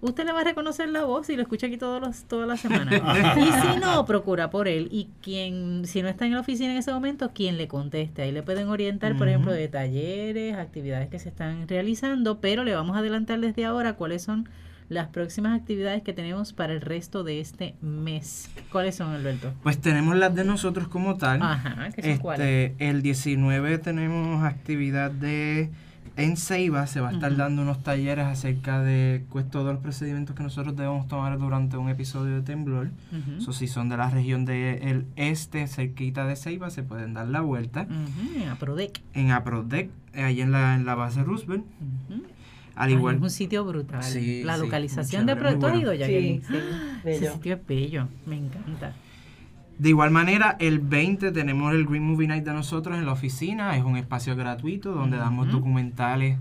Usted 0.02 0.26
le 0.26 0.34
va 0.34 0.42
a 0.42 0.44
reconocer 0.44 0.90
la 0.90 1.06
voz 1.06 1.30
y 1.30 1.36
lo 1.36 1.42
escucha 1.42 1.68
aquí 1.68 1.78
todos 1.78 2.02
los, 2.02 2.26
toda 2.26 2.46
la 2.46 2.58
semana. 2.58 2.92
y 3.38 3.44
si 3.44 3.80
no, 3.80 4.06
procura 4.06 4.50
por 4.50 4.68
él. 4.68 4.88
Y 4.92 5.10
quien, 5.22 5.86
si 5.86 6.02
no 6.02 6.10
está 6.10 6.26
en 6.26 6.34
la 6.34 6.42
oficina 6.42 6.72
en 6.72 6.78
ese 6.78 6.92
momento, 6.92 7.32
quien 7.34 7.58
le 7.58 7.68
conteste. 7.68 8.22
Ahí 8.22 8.32
le 8.32 8.44
pueden 8.44 8.68
orientar, 8.68 9.18
por 9.18 9.28
ejemplo, 9.28 9.52
de 9.52 9.68
talleres, 9.68 10.58
actividades 10.58 11.10
que 11.10 11.20
se 11.20 11.30
están 11.30 11.68
realizando. 11.68 12.40
Pero 12.40 12.64
le 12.64 12.76
vamos 12.76 12.96
a 12.96 13.00
adelantar 13.00 13.40
desde 13.40 13.66
ahora 13.66 13.94
cuáles 13.94 14.22
son 14.22 14.50
las 14.90 15.08
próximas 15.08 15.60
actividades 15.60 16.04
que 16.04 16.14
tenemos 16.14 16.54
para 16.54 16.74
el 16.74 16.82
resto 16.82 17.24
de 17.24 17.40
este 17.40 17.76
mes. 17.82 18.50
¿Cuáles 18.72 18.96
son, 18.96 19.14
Alberto? 19.14 19.54
Pues 19.64 19.80
tenemos 19.80 20.16
las 20.16 20.36
de 20.36 20.44
nosotros 20.44 20.88
como 20.88 21.18
tal. 21.18 21.42
Ajá, 21.42 21.90
que 21.90 22.04
son 22.04 22.18
cuáles. 22.20 22.72
Este, 22.72 22.90
el 22.90 23.02
19 23.02 23.80
tenemos 23.80 24.44
actividad 24.44 25.12
de 25.12 25.72
en 26.18 26.38
Ceiba 26.38 26.88
se 26.88 27.02
va 27.02 27.10
a 27.10 27.12
estar 27.12 27.36
dando 27.36 27.62
unos 27.62 27.84
talleres 27.84 28.26
acerca 28.26 28.82
de 28.82 29.26
pues, 29.30 29.50
todos 29.50 29.74
los 29.74 29.82
procedimientos 29.82 30.36
que 30.36 30.44
nosotros 30.44 30.76
debemos 30.76 31.08
tomar 31.08 31.38
durante 31.38 31.78
un 31.78 31.90
episodio 31.90 32.36
de 32.36 32.42
temblor. 32.42 32.92
Ujú. 33.12 33.42
So, 33.42 33.54
si 33.54 33.68
son 33.68 33.90
de 33.90 33.98
la 33.98 34.10
región 34.10 34.46
del 34.46 35.06
este, 35.16 35.68
cerquita 35.68 36.26
de 36.26 36.36
Ceiba, 36.36 36.70
se 36.70 36.84
pueden 36.84 37.14
dar 37.14 37.28
la 37.28 37.42
vuelta. 37.42 37.88
Ujú, 37.90 38.42
en 38.42 38.50
Aprodec. 38.50 39.02
En 39.14 39.32
Aprodec, 39.32 39.90
eh, 40.14 40.24
ahí 40.24 40.42
en 40.42 40.52
la, 40.52 40.76
en 40.76 40.86
la 40.86 40.96
base 40.96 41.24
Roosevelt. 41.24 41.66
Al 42.76 42.90
Ay, 42.90 42.94
igual, 42.94 43.16
es 43.16 43.22
un 43.22 43.30
sitio 43.30 43.66
brutal. 43.66 44.04
Sí, 44.04 44.44
la 44.44 44.56
sí, 44.56 44.62
localización 44.62 45.26
de 45.26 45.34
Aprodec. 45.34 45.60
¿Tú 45.60 45.66
has 45.66 45.74
muy 45.74 45.82
ido, 45.82 45.92
bueno. 45.92 46.06
Sí, 46.06 46.42
sí, 46.48 47.10
Ese 47.10 47.32
sitio 47.32 47.56
es 47.56 47.68
bello. 47.68 48.08
Me 48.26 48.38
encanta. 48.38 48.94
De 49.78 49.90
igual 49.90 50.10
manera, 50.12 50.56
el 50.60 50.80
20 50.80 51.32
tenemos 51.32 51.74
el 51.74 51.86
Green 51.86 52.04
Movie 52.04 52.28
Night 52.28 52.46
de 52.46 52.54
nosotros 52.54 52.98
en 52.98 53.06
la 53.06 53.12
oficina. 53.12 53.76
Es 53.76 53.84
un 53.84 53.98
espacio 53.98 54.36
gratuito 54.36 54.94
donde 54.94 55.18
damos 55.18 55.52
documentales 55.52 56.38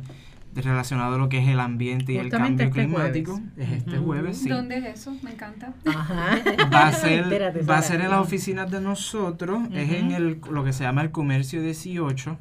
relacionados 0.55 1.17
a 1.17 1.19
lo 1.19 1.29
que 1.29 1.39
es 1.39 1.49
el 1.49 1.59
ambiente 1.59 2.13
y 2.13 2.19
Justamente 2.21 2.63
el 2.63 2.71
cambio 2.71 2.99
este 3.05 3.23
climático. 3.25 3.33
jueves. 3.33 3.69
Es 3.71 3.77
este 3.79 3.99
jueves, 3.99 4.39
sí. 4.39 4.49
¿Dónde 4.49 4.79
es 4.79 4.85
eso? 5.01 5.17
Me 5.23 5.33
encanta. 5.33 5.73
Ajá. 5.85 6.39
Va 6.73 6.87
a 6.87 6.93
ser, 6.93 7.21
Espérate, 7.25 7.63
va 7.63 7.79
a 7.79 7.83
ser 7.83 8.01
en 8.03 8.11
las 8.11 8.21
oficinas 8.21 8.71
de 8.71 8.81
nosotros. 8.81 9.63
Es 9.73 9.91
en 9.91 10.13
el, 10.13 10.39
lo 10.53 10.63
que 10.63 10.73
se 10.73 10.85
llama 10.85 11.03
el 11.03 11.11
Comercio 11.11 11.61
18, 11.61 12.39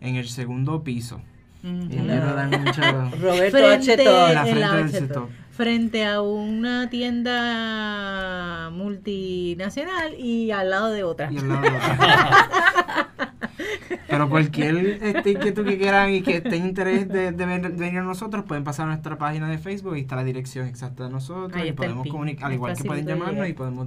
en 0.00 0.16
el 0.16 0.26
segundo 0.28 0.82
piso. 0.82 1.20
Y 1.62 1.68
mucho- 1.68 2.82
Roberto 3.20 3.56
Frente, 3.58 3.64
H. 3.68 3.92
En 3.92 4.04
la 4.34 4.48
en 4.48 4.56
frente 4.88 4.98
del. 4.98 5.28
Frente 5.62 6.04
a 6.04 6.20
una 6.22 6.90
tienda 6.90 8.68
multinacional 8.72 10.14
y 10.18 10.50
al 10.50 10.70
lado 10.70 10.90
de 10.90 11.04
otra. 11.04 11.30
y 11.30 11.38
al 11.38 11.48
lado 11.48 11.60
de 11.62 11.68
otra. 11.68 13.08
Pero 14.08 14.28
cualquier 14.28 14.76
este, 15.00 15.30
inquietud 15.30 15.64
que 15.64 15.78
quieran 15.78 16.10
y 16.10 16.22
que 16.22 16.38
estén 16.38 16.66
interés 16.66 17.08
de, 17.08 17.30
de 17.30 17.46
ven- 17.46 17.62
de 17.62 17.68
venir 17.68 18.00
a 18.00 18.02
nosotros, 18.02 18.44
pueden 18.44 18.64
pasar 18.64 18.86
a 18.86 18.88
nuestra 18.88 19.16
página 19.18 19.48
de 19.48 19.58
Facebook 19.58 19.96
y 19.96 20.00
está 20.00 20.16
la 20.16 20.24
dirección 20.24 20.66
exacta 20.66 21.04
de 21.04 21.10
nosotros. 21.10 21.52
Ahí 21.54 21.68
y 21.68 21.72
podemos 21.72 22.08
comunicar, 22.08 22.46
al 22.46 22.54
igual 22.54 22.76
que 22.76 22.82
pueden 22.82 23.06
llamarnos 23.06 23.48
y 23.48 23.52
podemos 23.52 23.86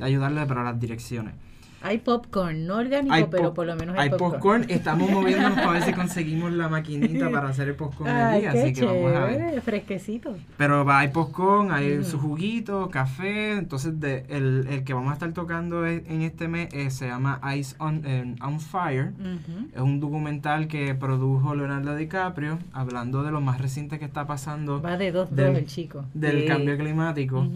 ayudarle 0.00 0.46
para 0.46 0.64
las 0.64 0.80
direcciones. 0.80 1.34
Hay 1.82 1.98
popcorn, 1.98 2.66
no 2.66 2.76
orgánico, 2.76 3.14
Hay 3.14 3.24
pero 3.30 3.54
por 3.54 3.66
lo 3.66 3.74
menos 3.74 3.96
hay, 3.98 4.10
Hay 4.10 4.18
popcorn, 4.18 4.66
estamos 4.68 5.10
moviéndonos 5.10 5.58
para 5.58 5.70
ver 5.72 5.82
si 5.84 5.92
conseguimos 5.94 6.52
la 6.52 6.68
maquinita 6.68 7.30
para 7.30 7.48
hacer 7.48 7.68
el 7.68 7.74
popcorn 7.74 8.12
del 8.12 8.22
Ay, 8.22 8.40
día, 8.42 8.50
así 8.50 8.72
que 8.74 8.84
vamos 8.84 9.12
a 9.14 9.24
ver. 9.24 9.60
fresquecito. 9.62 10.36
Pero 10.58 10.84
va, 10.84 10.98
hay 10.98 11.08
popcorn, 11.08 11.72
hay 11.72 11.98
Ujú. 11.98 12.04
su 12.10 12.18
juguito, 12.18 12.90
café. 12.90 13.52
Entonces, 13.52 13.98
de, 13.98 14.26
el, 14.28 14.66
el 14.68 14.84
que 14.84 14.92
vamos 14.92 15.10
a 15.10 15.14
estar 15.14 15.32
tocando 15.32 15.86
e- 15.86 16.04
en 16.06 16.20
este 16.22 16.48
mes 16.48 16.68
eh, 16.72 16.90
se 16.90 17.06
llama 17.08 17.40
Ice 17.56 17.74
on, 17.78 18.02
eh, 18.04 18.34
on 18.44 18.60
Fire. 18.60 19.12
Es 19.74 19.80
un 19.80 20.00
documental 20.00 20.68
que 20.68 20.94
produjo 20.94 21.54
Leonardo 21.54 21.96
DiCaprio, 21.96 22.58
hablando 22.74 23.22
de 23.22 23.30
lo 23.30 23.40
más 23.40 23.58
reciente 23.58 23.98
que 23.98 24.04
está 24.04 24.26
pasando 24.26 24.82
Va 24.82 24.98
de 24.98 25.12
dos 25.12 25.30
dos 25.30 25.36
Del- 25.36 25.56
el 25.56 25.66
chico. 25.66 26.04
del 26.12 26.42
Sí. 26.42 26.46
cambio 26.46 26.76
climático. 26.76 27.46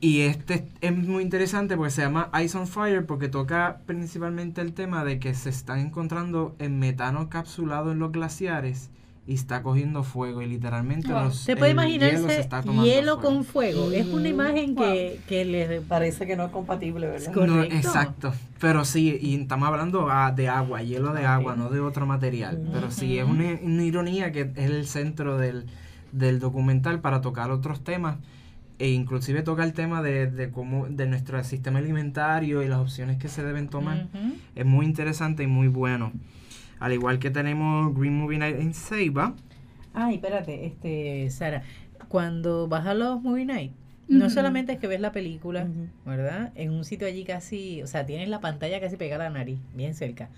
Y 0.00 0.20
este 0.20 0.68
es 0.80 0.96
muy 0.96 1.22
interesante 1.24 1.76
porque 1.76 1.90
se 1.90 2.02
llama 2.02 2.30
Ice 2.44 2.56
on 2.56 2.68
Fire 2.68 3.04
porque 3.04 3.28
toca 3.28 3.80
principalmente 3.86 4.60
el 4.60 4.72
tema 4.72 5.04
de 5.04 5.18
que 5.18 5.34
se 5.34 5.50
están 5.50 5.80
encontrando 5.80 6.54
en 6.60 6.78
metano 6.78 7.28
capsulado 7.28 7.90
en 7.90 7.98
los 7.98 8.12
glaciares 8.12 8.90
y 9.26 9.34
está 9.34 9.62
cogiendo 9.62 10.04
fuego 10.04 10.40
y 10.40 10.46
literalmente 10.46 11.12
Wow. 11.12 11.24
los, 11.24 11.38
Se 11.38 11.54
puede 11.56 11.72
hielo, 11.72 11.82
se 11.82 11.96
imaginarse 11.96 12.40
está 12.40 12.62
hielo 12.62 13.16
fuego. 13.16 13.20
con 13.20 13.44
fuego. 13.44 13.90
Es 13.92 14.06
una 14.06 14.28
imagen 14.28 14.74
que, 14.74 15.20
que 15.28 15.44
le... 15.44 15.80
Parece 15.82 16.26
que 16.26 16.34
no 16.36 16.46
es 16.46 16.50
compatible, 16.52 17.08
¿verdad? 17.08 17.32
Correcto. 17.34 17.54
No, 17.56 17.62
exacto. 17.64 18.32
Pero 18.60 18.84
sí, 18.86 19.18
y 19.20 19.34
estamos 19.34 19.68
hablando 19.68 20.08
ah, 20.10 20.32
de 20.34 20.48
agua, 20.48 20.80
hielo 20.82 21.12
de 21.12 21.26
agua, 21.26 21.56
no 21.56 21.68
de 21.68 21.80
otro 21.80 22.06
material. 22.06 22.70
Pero 22.72 22.90
sí, 22.90 23.18
es 23.18 23.24
una, 23.26 23.58
una 23.62 23.84
ironía 23.84 24.32
que 24.32 24.42
es 24.54 24.70
el 24.70 24.86
centro 24.86 25.36
del, 25.36 25.66
del 26.12 26.38
documental 26.38 27.00
para 27.00 27.20
tocar 27.20 27.50
otros 27.50 27.82
temas. 27.84 28.16
E 28.78 28.90
inclusive 28.90 29.42
toca 29.42 29.64
el 29.64 29.72
tema 29.72 30.02
de, 30.02 30.28
de 30.28 30.50
cómo, 30.50 30.86
de 30.86 31.06
nuestro 31.06 31.42
sistema 31.42 31.80
alimentario 31.80 32.62
y 32.62 32.68
las 32.68 32.78
opciones 32.78 33.18
que 33.18 33.28
se 33.28 33.42
deben 33.42 33.68
tomar. 33.68 34.06
Es 34.54 34.64
muy 34.64 34.86
interesante 34.86 35.42
y 35.42 35.46
muy 35.46 35.68
bueno. 35.68 36.12
Al 36.78 36.92
igual 36.92 37.18
que 37.18 37.30
tenemos 37.30 37.92
Green 37.96 38.16
Movie 38.16 38.38
Night 38.38 38.56
en 38.56 38.72
Ceiba. 38.74 39.34
Ay, 39.94 40.16
espérate, 40.16 40.66
este, 40.66 41.28
Sara, 41.30 41.62
cuando 42.08 42.68
vas 42.68 42.86
a 42.86 42.94
los 42.94 43.20
movie 43.20 43.44
night, 43.44 43.72
no 44.06 44.30
solamente 44.30 44.72
es 44.72 44.78
que 44.78 44.86
ves 44.86 45.00
la 45.00 45.12
película. 45.12 45.66
¿verdad? 46.06 46.52
En 46.54 46.70
un 46.70 46.84
sitio 46.84 47.06
allí 47.06 47.24
casi, 47.24 47.82
o 47.82 47.86
sea, 47.86 48.06
tienes 48.06 48.28
la 48.28 48.40
pantalla 48.40 48.80
casi 48.80 48.96
pegada 48.96 49.26
a 49.26 49.30
la 49.30 49.38
nariz, 49.38 49.58
bien 49.74 49.94
cerca. 49.94 50.28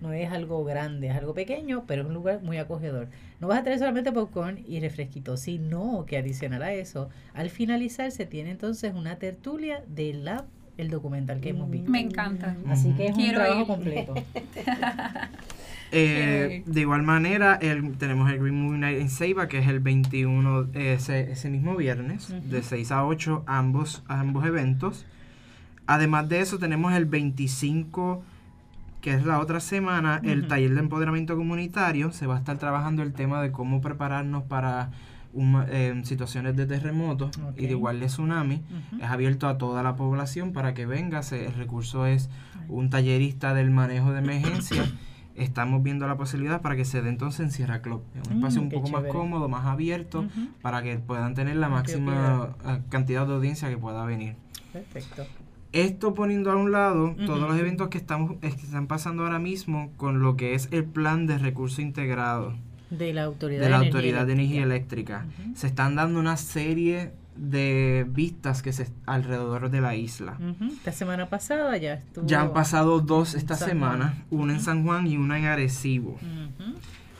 No 0.00 0.12
es 0.12 0.30
algo 0.30 0.62
grande, 0.64 1.08
es 1.08 1.16
algo 1.16 1.32
pequeño, 1.32 1.84
pero 1.86 2.02
es 2.02 2.08
un 2.08 2.14
lugar 2.14 2.42
muy 2.42 2.58
acogedor. 2.58 3.08
No 3.40 3.48
vas 3.48 3.60
a 3.60 3.64
tener 3.64 3.78
solamente 3.78 4.12
popcorn 4.12 4.62
y 4.66 4.80
refresquito, 4.80 5.36
sino 5.36 6.04
que 6.06 6.18
adicional 6.18 6.62
a 6.62 6.72
eso, 6.72 7.08
al 7.32 7.48
finalizar 7.50 8.10
se 8.10 8.26
tiene 8.26 8.50
entonces 8.50 8.94
una 8.94 9.16
tertulia 9.16 9.82
de 9.88 10.12
la 10.14 10.44
el 10.76 10.90
documental 10.90 11.40
que 11.40 11.50
hemos 11.50 11.70
visto. 11.70 11.90
Me 11.90 12.00
encanta. 12.00 12.56
Así 12.68 12.92
que 12.92 13.06
es 13.06 13.16
un 13.16 13.32
trabajo 13.32 13.60
ir. 13.60 13.66
completo. 13.66 14.14
Eh, 15.92 16.64
de 16.66 16.80
igual 16.80 17.04
manera, 17.04 17.54
el, 17.54 17.96
tenemos 17.96 18.28
el 18.30 18.40
Green 18.40 18.60
Movie 18.60 18.78
Night 18.78 19.00
en 19.00 19.08
Ceiba, 19.08 19.46
que 19.46 19.58
es 19.58 19.68
el 19.68 19.78
21, 19.78 20.70
eh, 20.74 20.94
ese, 20.94 21.30
ese 21.30 21.48
mismo 21.48 21.76
viernes, 21.76 22.34
de 22.50 22.62
6 22.64 22.90
a 22.90 23.06
8, 23.06 23.44
ambos, 23.46 24.02
ambos 24.08 24.44
eventos. 24.44 25.06
Además 25.86 26.28
de 26.28 26.40
eso, 26.40 26.58
tenemos 26.58 26.92
el 26.92 27.04
25, 27.04 28.24
que 29.06 29.14
es 29.14 29.24
la 29.24 29.38
otra 29.38 29.60
semana, 29.60 30.20
el 30.24 30.48
taller 30.48 30.74
de 30.74 30.80
empoderamiento 30.80 31.36
comunitario. 31.36 32.10
Se 32.10 32.26
va 32.26 32.34
a 32.34 32.38
estar 32.38 32.58
trabajando 32.58 33.04
el 33.04 33.12
tema 33.12 33.40
de 33.40 33.52
cómo 33.52 33.80
prepararnos 33.80 34.42
para 34.42 34.90
eh, 35.70 36.00
situaciones 36.02 36.56
de 36.56 36.66
terremotos 36.66 37.30
y 37.38 37.40
Ok. 37.40 37.54
de 37.56 37.70
igual 37.70 38.00
de 38.00 38.06
tsunami. 38.06 38.64
Es 39.00 39.08
abierto 39.08 39.46
a 39.46 39.58
toda 39.58 39.84
la 39.84 39.94
población 39.94 40.52
para 40.52 40.74
que 40.74 40.86
venga. 40.86 41.22
Se- 41.22 41.46
el 41.46 41.54
recurso 41.54 42.04
es 42.04 42.28
un 42.68 42.90
tallerista 42.90 43.54
del 43.54 43.70
manejo 43.70 44.10
de 44.12 44.18
emergencia. 44.18 44.82
Estamos 45.36 45.84
viendo 45.84 46.08
la 46.08 46.16
posibilidad 46.16 46.60
para 46.60 46.74
que 46.74 46.84
se 46.84 47.00
dé 47.00 47.08
entonces 47.08 47.38
en 47.46 47.52
Sierra 47.52 47.82
Club. 47.82 48.02
Un 48.28 48.32
Mm, 48.32 48.36
espacio 48.38 48.60
un 48.60 48.70
poco 48.70 48.88
más 48.88 49.04
cómodo, 49.04 49.48
más 49.48 49.66
abierto, 49.66 50.26
para 50.62 50.82
que 50.82 50.96
puedan 50.96 51.34
tener 51.34 51.54
la 51.54 51.68
máxima 51.68 52.56
eh, 52.66 52.80
cantidad 52.88 53.24
de 53.24 53.34
audiencia 53.34 53.68
que 53.68 53.76
pueda 53.78 54.04
venir. 54.04 54.34
Perfecto. 54.72 55.24
Esto 55.72 56.14
poniendo 56.14 56.50
a 56.50 56.56
un 56.56 56.72
lado 56.72 57.14
todos 57.26 57.40
los 57.40 57.58
eventos 57.58 57.88
que, 57.88 57.98
estamos, 57.98 58.36
es 58.42 58.54
que 58.54 58.62
están 58.62 58.86
pasando 58.86 59.24
ahora 59.24 59.38
mismo 59.38 59.92
con 59.96 60.20
lo 60.20 60.36
que 60.36 60.54
es 60.54 60.68
el 60.70 60.84
plan 60.84 61.26
de 61.26 61.38
recurso 61.38 61.82
integrado 61.82 62.54
De 62.90 63.12
la 63.12 63.24
autoridad 63.24 63.60
de 63.62 63.68
la 63.68 63.76
Energía 63.76 63.88
Autoridad 63.92 64.26
de 64.26 64.32
Energía 64.32 64.62
Eléctrica. 64.62 65.26
Se 65.54 65.66
están 65.66 65.94
dando 65.96 66.18
una 66.20 66.36
serie 66.36 67.10
de 67.36 68.06
vistas 68.08 68.62
que 68.62 68.72
se 68.72 68.88
alrededor 69.04 69.68
de 69.70 69.80
la 69.82 69.94
isla. 69.94 70.38
Esta 70.72 70.92
semana 70.92 71.28
pasada 71.28 71.76
ya 71.76 71.94
estuvo. 71.94 72.26
Ya 72.26 72.40
han 72.40 72.52
pasado 72.54 73.00
dos 73.00 73.34
esta 73.34 73.56
San 73.56 73.68
semana, 73.68 74.24
Juan. 74.30 74.40
una 74.42 74.52
en 74.54 74.60
San 74.60 74.84
Juan 74.84 75.06
y 75.06 75.18
una 75.18 75.38
en 75.38 75.44
Arecibo. 75.44 76.18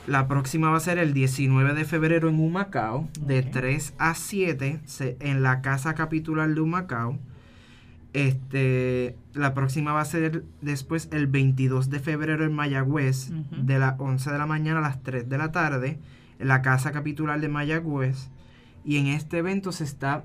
La 0.06 0.28
próxima 0.28 0.70
va 0.70 0.76
a 0.76 0.80
ser 0.80 0.98
el 0.98 1.12
19 1.12 1.74
de 1.74 1.84
febrero 1.84 2.28
en 2.28 2.38
Humacao, 2.40 3.08
de 3.20 3.40
Ok. 3.40 3.46
3 3.50 3.92
a 3.98 4.14
7, 4.14 4.80
se- 4.86 5.16
en 5.20 5.42
la 5.42 5.60
Casa 5.62 5.94
Capitular 5.94 6.48
de 6.48 6.60
Humacao. 6.60 7.18
Este, 8.16 9.14
la 9.34 9.52
próxima 9.52 9.92
va 9.92 10.00
a 10.00 10.06
ser 10.06 10.42
después 10.62 11.10
el 11.12 11.26
22 11.26 11.90
de 11.90 12.00
febrero 12.00 12.46
en 12.46 12.54
Mayagüez, 12.54 13.30
de 13.50 13.78
las 13.78 14.00
11 14.00 14.32
de 14.32 14.38
la 14.38 14.46
mañana 14.46 14.78
a 14.78 14.80
las 14.80 15.02
3 15.02 15.28
de 15.28 15.36
la 15.36 15.52
tarde, 15.52 15.98
en 16.38 16.48
la 16.48 16.62
Casa 16.62 16.92
Capitular 16.92 17.38
de 17.38 17.48
Mayagüez. 17.48 18.30
Y 18.86 18.96
en 18.96 19.08
este 19.08 19.36
evento 19.36 19.70
se 19.70 19.84
está 19.84 20.24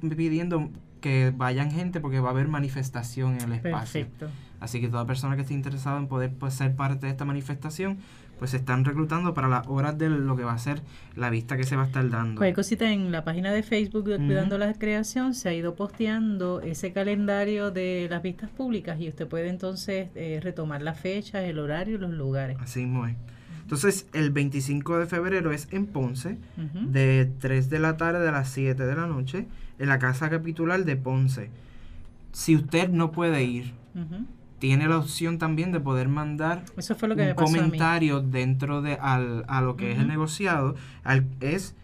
pidiendo 0.00 0.70
que 1.00 1.32
vayan 1.36 1.72
gente 1.72 1.98
porque 1.98 2.20
va 2.20 2.28
a 2.28 2.30
haber 2.30 2.46
manifestación 2.46 3.32
en 3.32 3.40
el 3.40 3.52
espacio. 3.54 4.02
Perfecto. 4.02 4.28
Así 4.60 4.80
que 4.80 4.88
toda 4.88 5.04
persona 5.04 5.34
que 5.34 5.42
esté 5.42 5.54
interesada 5.54 5.98
en 5.98 6.06
poder 6.06 6.32
pues, 6.32 6.54
ser 6.54 6.76
parte 6.76 7.06
de 7.06 7.10
esta 7.10 7.24
manifestación, 7.24 7.98
pues 8.42 8.50
se 8.50 8.56
están 8.56 8.84
reclutando 8.84 9.34
para 9.34 9.46
las 9.46 9.68
horas 9.68 9.96
de 9.98 10.10
lo 10.10 10.34
que 10.34 10.42
va 10.42 10.52
a 10.52 10.58
ser 10.58 10.82
la 11.14 11.30
vista 11.30 11.56
que 11.56 11.62
se 11.62 11.76
va 11.76 11.84
a 11.84 11.86
estar 11.86 12.10
dando. 12.10 12.40
Cualquier 12.40 12.56
cosita 12.56 12.90
en 12.90 13.12
la 13.12 13.22
página 13.22 13.52
de 13.52 13.62
Facebook 13.62 14.02
de. 14.02 14.16
Cuidando 14.16 14.58
la 14.58 14.74
Creación 14.74 15.34
se 15.34 15.48
ha 15.48 15.54
ido 15.54 15.76
posteando 15.76 16.60
ese 16.60 16.92
calendario 16.92 17.70
de 17.70 18.08
las 18.10 18.20
vistas 18.20 18.50
públicas 18.50 18.98
y 19.00 19.08
usted 19.08 19.28
puede 19.28 19.48
entonces 19.48 20.08
eh, 20.16 20.40
retomar 20.42 20.82
las 20.82 20.98
fechas, 20.98 21.44
el 21.44 21.60
horario 21.60 21.94
y 21.94 21.98
los 21.98 22.10
lugares. 22.10 22.56
Así 22.60 22.80
mismo 22.80 23.06
es. 23.06 23.14
Entonces, 23.60 24.08
el 24.12 24.32
25 24.32 24.98
de 24.98 25.06
febrero 25.06 25.52
es 25.52 25.68
en 25.70 25.86
Ponce, 25.86 26.36
de 26.56 27.30
3 27.38 27.70
de 27.70 27.78
la 27.78 27.96
tarde 27.96 28.28
a 28.28 28.32
las 28.32 28.48
7 28.48 28.84
de 28.84 28.96
la 28.96 29.06
noche, 29.06 29.46
en 29.78 29.88
la 29.88 30.00
Casa 30.00 30.28
Capitular 30.30 30.84
de 30.84 30.96
Ponce. 30.96 31.48
Si 32.32 32.56
usted 32.56 32.88
no 32.88 33.12
puede 33.12 33.44
ir. 33.44 33.72
Tiene 34.62 34.86
la 34.86 34.96
opción 34.98 35.38
también 35.38 35.72
de 35.72 35.80
poder 35.80 36.06
mandar 36.06 36.62
Eso 36.76 36.94
fue 36.94 37.08
lo 37.08 37.16
que 37.16 37.30
un 37.30 37.34
comentario 37.34 38.20
dentro 38.20 38.80
de 38.80 38.94
al, 38.94 39.44
a 39.48 39.60
lo 39.60 39.76
que 39.76 39.90
es 39.90 39.98
el 39.98 40.06
negociado 40.06 40.76
al, 41.02 41.26
es 41.40 41.74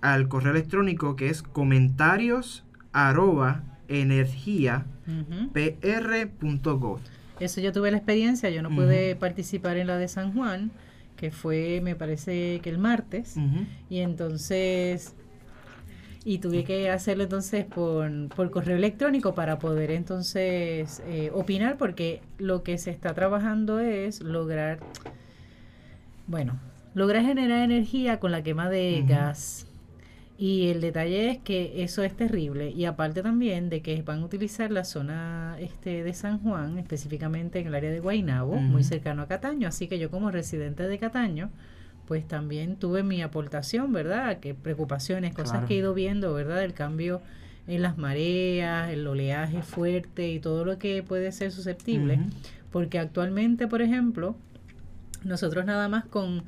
al 0.00 0.26
correo 0.26 0.52
electrónico 0.52 1.14
que 1.14 1.28
es 1.28 1.42
comentarios 1.42 2.64
arroba 2.94 3.64
energía 3.88 4.86
Ujú. 5.06 5.52
pr.gov 5.52 7.00
Eso 7.38 7.60
yo 7.60 7.70
tuve 7.70 7.90
la 7.90 7.98
experiencia, 7.98 8.48
yo 8.48 8.62
no 8.62 8.70
pude 8.70 9.14
participar 9.16 9.76
en 9.76 9.86
la 9.86 9.98
de 9.98 10.08
San 10.08 10.32
Juan, 10.32 10.70
que 11.16 11.30
fue, 11.30 11.82
me 11.82 11.96
parece 11.96 12.60
que 12.62 12.70
el 12.70 12.78
martes. 12.78 13.36
Y 13.90 13.98
entonces, 13.98 15.14
y 16.28 16.38
tuve 16.38 16.64
que 16.64 16.90
hacerlo 16.90 17.22
entonces 17.22 17.64
por, 17.64 18.10
por 18.34 18.50
correo 18.50 18.76
electrónico 18.76 19.36
para 19.36 19.60
poder 19.60 19.92
entonces 19.92 21.00
eh, 21.06 21.30
opinar, 21.32 21.76
porque 21.78 22.20
lo 22.38 22.64
que 22.64 22.78
se 22.78 22.90
está 22.90 23.14
trabajando 23.14 23.78
es 23.78 24.20
lograr, 24.20 24.80
bueno, 26.26 26.58
lograr 26.94 27.24
generar 27.24 27.62
energía 27.62 28.18
con 28.18 28.32
la 28.32 28.42
quema 28.42 28.68
de 28.68 29.04
gas. 29.06 29.68
Y 30.36 30.66
el 30.66 30.80
detalle 30.80 31.30
es 31.30 31.38
que 31.38 31.84
eso 31.84 32.02
es 32.02 32.16
terrible. 32.16 32.70
Y 32.70 32.86
aparte 32.86 33.22
también 33.22 33.70
de 33.70 33.80
que 33.80 34.02
van 34.02 34.22
a 34.22 34.24
utilizar 34.24 34.72
la 34.72 34.82
zona 34.82 35.56
este 35.60 36.02
de 36.02 36.12
San 36.12 36.40
Juan, 36.40 36.76
específicamente 36.76 37.60
en 37.60 37.68
el 37.68 37.74
área 37.76 37.90
de 37.90 38.00
Guaynabo, 38.00 38.56
muy 38.56 38.82
cercano 38.82 39.22
a 39.22 39.28
Cataño. 39.28 39.68
Así 39.68 39.86
que 39.86 40.00
yo 40.00 40.10
como 40.10 40.32
residente 40.32 40.88
de 40.88 40.98
Cataño, 40.98 41.50
pues 42.06 42.26
también 42.26 42.76
tuve 42.76 43.02
mi 43.02 43.22
aportación, 43.22 43.92
¿verdad? 43.92 44.38
Que 44.40 44.54
preocupaciones, 44.54 45.34
cosas 45.34 45.52
Claro. 45.52 45.66
que 45.66 45.74
he 45.74 45.78
ido 45.78 45.94
viendo, 45.94 46.32
¿verdad? 46.34 46.62
El 46.64 46.72
cambio 46.72 47.20
en 47.66 47.82
las 47.82 47.98
mareas, 47.98 48.90
el 48.90 49.06
oleaje 49.06 49.62
fuerte 49.62 50.30
y 50.30 50.38
todo 50.38 50.64
lo 50.64 50.78
que 50.78 51.02
puede 51.02 51.32
ser 51.32 51.50
susceptible. 51.50 52.20
Porque 52.70 52.98
actualmente, 52.98 53.66
por 53.66 53.82
ejemplo, 53.82 54.36
nosotros 55.24 55.64
nada 55.66 55.88
más 55.88 56.04
con 56.04 56.44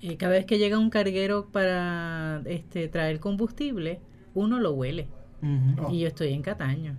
eh, 0.00 0.16
cada 0.16 0.32
vez 0.32 0.46
que 0.46 0.58
llega 0.58 0.78
un 0.78 0.90
carguero 0.90 1.46
para 1.52 2.40
este 2.46 2.88
traer 2.88 3.20
combustible, 3.20 4.00
uno 4.34 4.60
lo 4.60 4.72
huele. 4.72 5.08
Oh. 5.78 5.92
Y 5.92 6.00
yo 6.00 6.08
estoy 6.08 6.32
en 6.32 6.42
Cataño. 6.42 6.96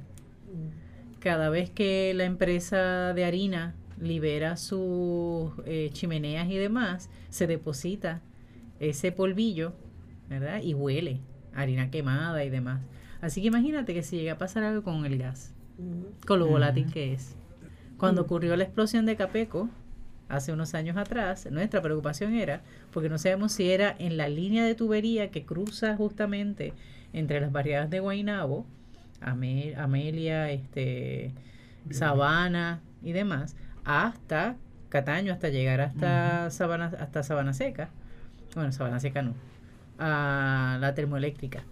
Cada 1.20 1.50
vez 1.50 1.70
que 1.70 2.14
la 2.14 2.26
empresa 2.26 3.14
de 3.14 3.24
harina 3.26 3.74
libera 4.04 4.58
sus 4.58 5.52
eh, 5.66 5.90
chimeneas 5.94 6.50
y 6.50 6.58
demás, 6.58 7.10
se 7.30 7.48
deposita 7.48 8.22
ese 8.80 9.12
polvillo, 9.12 9.74
¿verdad? 10.30 10.62
Y 10.62 10.74
huele, 10.74 11.20
harina 11.56 11.90
quemada 11.90 12.44
y 12.44 12.50
demás. 12.50 12.82
Así 13.22 13.42
que 13.42 13.48
imagínate 13.48 13.94
que 13.94 14.04
si 14.04 14.18
llega 14.18 14.34
a 14.34 14.38
pasar 14.38 14.64
algo 14.64 14.84
con 14.84 15.06
el 15.06 15.18
gas, 15.18 15.54
con 16.28 16.40
lo 16.40 16.48
volátil 16.48 16.92
que 16.92 17.14
es. 17.14 17.36
Cuando 17.98 18.22
ocurrió 18.24 18.56
la 18.58 18.66
explosión 18.66 19.06
de 19.06 19.16
Capeco, 19.16 19.70
hace 20.28 20.52
unos 20.52 20.74
años 20.74 20.98
atrás, 20.98 21.48
nuestra 21.52 21.82
preocupación 21.82 22.34
era, 22.34 22.62
porque 22.92 23.08
no 23.10 23.18
sabemos 23.18 23.54
si 23.54 23.70
era 23.72 23.96
en 24.00 24.18
la 24.18 24.28
línea 24.28 24.66
de 24.66 24.76
tubería 24.76 25.32
que 25.32 25.46
cruza 25.46 25.96
justamente 25.96 26.74
entre 27.14 27.40
las 27.40 27.52
barriadas 27.52 27.90
de 27.90 28.00
Guaynabo, 28.02 28.66
Ame- 29.22 29.76
Amelia, 29.78 30.52
este, 30.52 31.32
Sabana 31.92 32.82
y 33.02 33.12
demás, 33.14 33.56
hasta 33.86 34.56
Cataño, 34.90 35.34
hasta 35.34 35.50
llegar 35.50 35.82
hasta 35.82 36.50
Sabana, 36.52 36.92
hasta 37.00 37.24
Sabana 37.24 37.54
Seca. 37.54 37.90
Bueno, 38.56 38.72
Sabana 38.72 39.00
Seca 39.00 39.22
no, 39.22 39.34
a 40.00 40.78
la 40.80 40.94
termoeléctrica. 40.94 41.64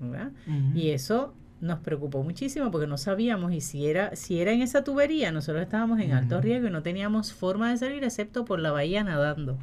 ¿verdad? 0.00 0.32
Y 0.74 0.90
eso 0.90 1.34
nos 1.60 1.78
preocupó 1.78 2.22
muchísimo 2.22 2.70
porque 2.70 2.86
no 2.86 2.98
sabíamos 2.98 3.52
y 3.52 3.60
si 3.60 3.86
era, 3.86 4.14
si 4.16 4.40
era 4.40 4.52
en 4.52 4.60
esa 4.60 4.84
tubería, 4.84 5.32
nosotros 5.32 5.62
estábamos 5.62 6.00
en 6.00 6.12
alto 6.12 6.40
riesgo 6.40 6.68
y 6.68 6.70
no 6.70 6.82
teníamos 6.82 7.32
forma 7.32 7.70
de 7.70 7.78
salir 7.78 8.04
excepto 8.04 8.44
por 8.44 8.58
la 8.58 8.70
bahía 8.70 9.02
nadando, 9.04 9.56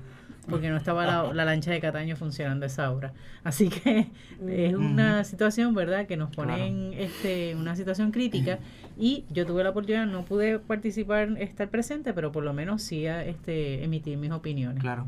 porque 0.50 0.70
no 0.70 0.78
estaba 0.78 1.06
la, 1.06 1.34
la 1.34 1.46
lancha 1.46 1.70
de 1.72 1.80
Cataño 1.80 2.16
funcionando 2.16 2.66
esa 2.66 2.90
hora. 2.92 3.14
Así 3.44 3.70
que 3.70 4.08
es 4.48 4.74
una 4.74 5.24
situación, 5.26 5.76
¿verdad?, 5.76 6.08
que 6.08 6.18
nos 6.18 6.34
pone 6.36 6.56
Claro. 6.56 6.66
en 6.66 6.94
este, 6.94 7.56
una 7.56 7.76
situación 7.76 8.12
crítica 8.12 8.58
y 8.98 9.26
yo 9.32 9.46
tuve 9.46 9.64
la 9.64 9.70
oportunidad, 9.72 10.06
no 10.06 10.24
pude 10.24 10.60
participar, 10.60 11.30
estar 11.40 11.70
presente, 11.70 12.14
pero 12.14 12.32
por 12.32 12.44
lo 12.44 12.54
menos 12.54 12.82
sí 12.84 13.08
a, 13.08 13.24
este, 13.26 13.84
emitir 13.84 14.18
mis 14.18 14.32
opiniones. 14.32 14.80
Claro. 14.82 15.06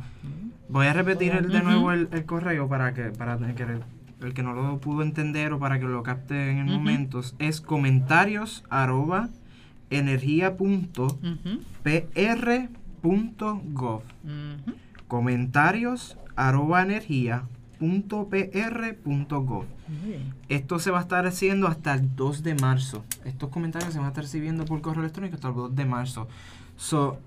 Voy 0.70 0.88
a 0.88 0.94
repetir 0.94 1.34
el- 1.34 1.50
de 1.50 1.62
nuevo 1.62 1.92
el, 1.92 2.08
el 2.12 2.26
correo 2.26 2.68
para 2.68 2.94
que 2.94 3.04
para 3.12 3.38
que 3.56 3.64
el, 3.64 3.82
el 4.22 4.34
que 4.34 4.42
no 4.44 4.54
lo 4.54 4.80
pudo 4.80 5.04
entender 5.04 5.54
o 5.54 5.60
para 5.60 5.80
que 5.80 5.86
lo 5.86 6.02
capte 6.04 6.50
en 6.52 6.60
el 6.60 6.66
momento. 6.66 7.22
Es 7.40 7.62
comentarios 7.62 8.64
arroba 8.70 9.30
energía 9.90 10.56
punto 10.58 11.20
pr 11.84 12.70
punto 13.02 13.62
gov. 13.74 14.02
Comentarios 15.08 16.18
arroba 16.36 16.82
energía 16.82 17.44
punto 17.84 18.30
pr 18.30 18.96
punto 19.04 19.42
gov. 19.42 19.66
Muy 19.90 20.12
bien. 20.12 20.34
Esto 20.48 20.80
se 20.80 20.90
va 20.90 21.00
a 21.00 21.02
estar 21.02 21.28
haciendo 21.28 21.68
hasta 21.68 21.94
el 21.94 22.16
2 22.16 22.42
de 22.42 22.56
marzo. 22.56 23.04
Estos 23.26 23.50
comentarios 23.50 23.92
se 23.92 24.00
van 24.00 24.06
a 24.06 24.10
estar 24.12 24.24
recibiendo 24.24 24.64
por 24.64 24.80
correo 24.80 25.02
electrónico 25.02 25.36
hasta 25.36 25.50
el 25.50 25.56
2 25.56 25.76
de 25.76 25.84
marzo. 25.84 26.30
So, 26.78 27.18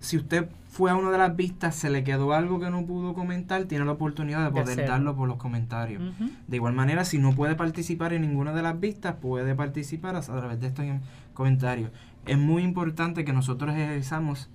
si 0.00 0.18
usted 0.18 0.50
fue 0.68 0.90
a 0.90 0.96
una 0.96 1.10
de 1.10 1.16
las 1.16 1.34
vistas, 1.34 1.76
se 1.76 1.88
le 1.88 2.04
quedó 2.04 2.34
algo 2.34 2.60
que 2.60 2.68
no 2.68 2.84
pudo 2.84 3.14
comentar, 3.14 3.64
tiene 3.64 3.86
la 3.86 3.92
oportunidad 3.92 4.40
de 4.40 4.44
De 4.50 4.62
poder 4.62 4.86
darlo 4.86 5.16
por 5.16 5.28
los 5.28 5.38
comentarios. 5.38 6.02
De 6.46 6.56
igual 6.56 6.74
manera, 6.74 7.06
si 7.06 7.16
no 7.16 7.32
puede 7.32 7.54
participar 7.54 8.12
en 8.12 8.20
ninguna 8.20 8.52
de 8.52 8.60
las 8.60 8.78
vistas, 8.78 9.14
puede 9.14 9.54
participar 9.54 10.14
a 10.16 10.20
través 10.20 10.60
de 10.60 10.66
estos 10.66 10.84
comentarios. 11.32 11.90
Es 12.26 12.36
muy 12.36 12.64
importante 12.64 13.24
que 13.24 13.32
nosotros 13.32 13.74
ejerzamos 13.74 14.50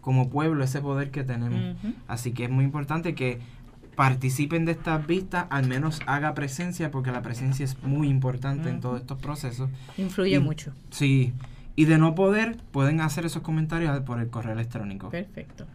como 0.00 0.30
pueblo 0.30 0.64
ese 0.64 0.80
poder 0.80 1.10
que 1.10 1.24
tenemos. 1.24 1.76
Así 2.06 2.32
que 2.32 2.44
es 2.44 2.50
muy 2.50 2.64
importante 2.64 3.14
que 3.16 3.40
participen 4.00 4.64
de 4.64 4.72
estas 4.72 5.06
vistas, 5.06 5.44
al 5.50 5.68
menos 5.68 6.00
haga 6.06 6.32
presencia, 6.32 6.90
porque 6.90 7.10
la 7.12 7.20
presencia 7.20 7.64
es 7.66 7.76
muy 7.82 8.08
importante 8.08 8.70
en 8.70 8.80
todos 8.80 8.98
estos 9.02 9.20
procesos. 9.20 9.68
Influye 9.98 10.36
Y- 10.36 10.38
mucho. 10.38 10.72
Sí, 10.88 11.34
y 11.76 11.84
de 11.84 11.98
no 11.98 12.14
poder, 12.14 12.56
pueden 12.72 13.02
hacer 13.02 13.26
esos 13.26 13.42
comentarios 13.42 14.00
por 14.00 14.18
el 14.18 14.30
correo 14.30 14.54
electrónico. 14.54 15.10
Perfecto. 15.10 15.66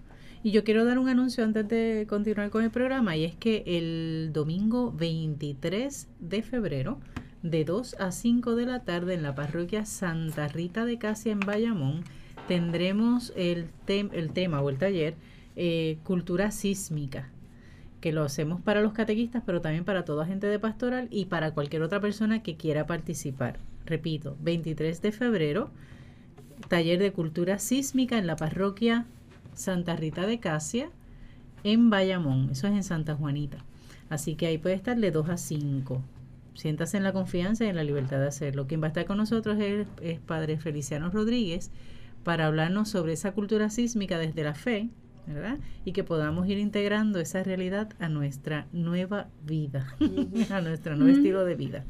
Y 0.42 0.50
yo 0.50 0.64
quiero 0.64 0.86
dar 0.86 0.98
un 0.98 1.08
anuncio 1.08 1.44
antes 1.44 1.68
de 1.68 2.08
continuar 2.10 2.50
con 2.50 2.64
el 2.64 2.72
programa 2.72 3.16
y 3.16 3.26
es 3.26 3.36
que 3.36 3.64
el 3.68 4.32
domingo 4.34 4.92
23 4.92 6.08
de 6.20 6.42
febrero 6.42 7.00
de 7.44 7.64
2 7.64 7.96
a 8.00 8.12
5 8.12 8.56
de 8.56 8.66
la 8.66 8.80
tarde 8.80 9.14
en 9.14 9.22
la 9.22 9.36
parroquia 9.36 9.86
Santa 9.86 10.48
Rita 10.48 10.86
de 10.86 10.98
Casia 10.98 11.32
en 11.32 11.42
Bayamón 11.42 12.04
tendremos 12.48 13.34
el, 13.36 13.68
tem- 13.86 14.10
el 14.14 14.32
tema 14.32 14.62
o 14.62 14.72
el 14.72 14.78
taller 14.78 15.14
eh, 15.56 16.00
Cultura 16.04 16.50
Sísmica 16.50 17.30
que 18.06 18.12
lo 18.12 18.22
hacemos 18.22 18.62
para 18.62 18.82
los 18.82 18.94
catequistas, 18.94 19.42
pero 19.48 19.62
también 19.62 19.84
para 19.84 20.06
toda 20.06 20.28
gente 20.28 20.46
de 20.46 20.60
pastoral 20.60 21.08
y 21.10 21.26
para 21.26 21.56
cualquier 21.56 21.82
otra 21.82 22.00
persona 22.00 22.44
que 22.44 22.56
quiera 22.56 22.86
participar. 22.86 23.58
Repito, 23.84 24.38
23 24.42 25.02
de 25.02 25.12
febrero, 25.12 25.72
taller 26.68 27.00
de 27.00 27.12
cultura 27.12 27.58
sísmica 27.58 28.20
en 28.20 28.28
la 28.28 28.36
parroquia 28.36 29.08
Santa 29.56 29.96
Rita 29.96 30.28
de 30.28 30.40
Casia 30.40 30.92
en 31.64 31.90
Bayamón, 31.90 32.50
eso 32.52 32.68
es 32.68 32.74
en 32.74 32.84
Santa 32.84 33.16
Juanita. 33.16 33.58
Así 34.12 34.36
que 34.36 34.46
ahí 34.46 34.60
puede 34.60 34.76
estar 34.76 35.00
de 35.00 35.10
2 35.10 35.30
a 35.30 35.38
5. 35.38 36.00
Siéntase 36.54 36.98
en 36.98 37.04
la 37.04 37.12
confianza 37.12 37.66
y 37.66 37.70
en 37.70 37.76
la 37.76 37.84
libertad 37.84 38.20
de 38.20 38.28
hacerlo. 38.28 38.68
Quien 38.68 38.84
va 38.84 38.86
a 38.86 38.90
estar 38.90 39.06
con 39.06 39.18
nosotros 39.18 39.58
es, 39.60 39.88
es 40.04 40.20
Padre 40.20 40.60
Feliciano 40.60 41.10
Rodríguez 41.10 41.72
para 42.24 42.46
hablarnos 42.46 42.88
sobre 42.88 43.14
esa 43.14 43.32
cultura 43.32 43.72
sísmica 43.72 44.20
desde 44.20 44.44
la 44.44 44.54
fe, 44.54 44.90
¿verdad? 45.28 45.58
Y 45.86 45.92
que 45.92 46.04
podamos 46.04 46.48
ir 46.48 46.58
integrando 46.58 47.20
esa 47.20 47.44
realidad 47.44 47.90
a 48.00 48.10
nuestra 48.10 48.68
nueva 48.72 49.28
vida, 49.46 49.96
a 50.50 50.62
nuestro 50.62 50.96
nuevo 50.96 51.16
estilo 51.16 51.46
de 51.46 51.56
vida. 51.56 51.84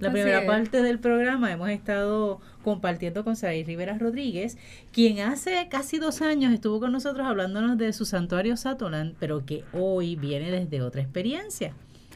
La 0.00 0.08
Así 0.08 0.14
primera 0.14 0.40
es. 0.40 0.46
parte 0.46 0.82
del 0.82 0.98
programa 0.98 1.52
hemos 1.52 1.70
estado 1.70 2.40
compartiendo 2.62 3.24
con 3.24 3.36
Saray 3.36 3.64
Rivera 3.64 3.98
Rodríguez, 3.98 4.58
quien 4.92 5.20
hace 5.20 5.68
casi 5.70 5.98
dos 5.98 6.22
años 6.22 6.52
estuvo 6.52 6.80
con 6.80 6.92
nosotros 6.92 7.26
hablándonos 7.26 7.78
de 7.78 7.92
su 7.92 8.04
santuario 8.04 8.56
Satolan, 8.56 9.14
pero 9.18 9.44
que 9.44 9.64
hoy 9.72 10.16
viene 10.16 10.50
desde 10.50 10.82
otra 10.82 11.02
experiencia. 11.02 11.74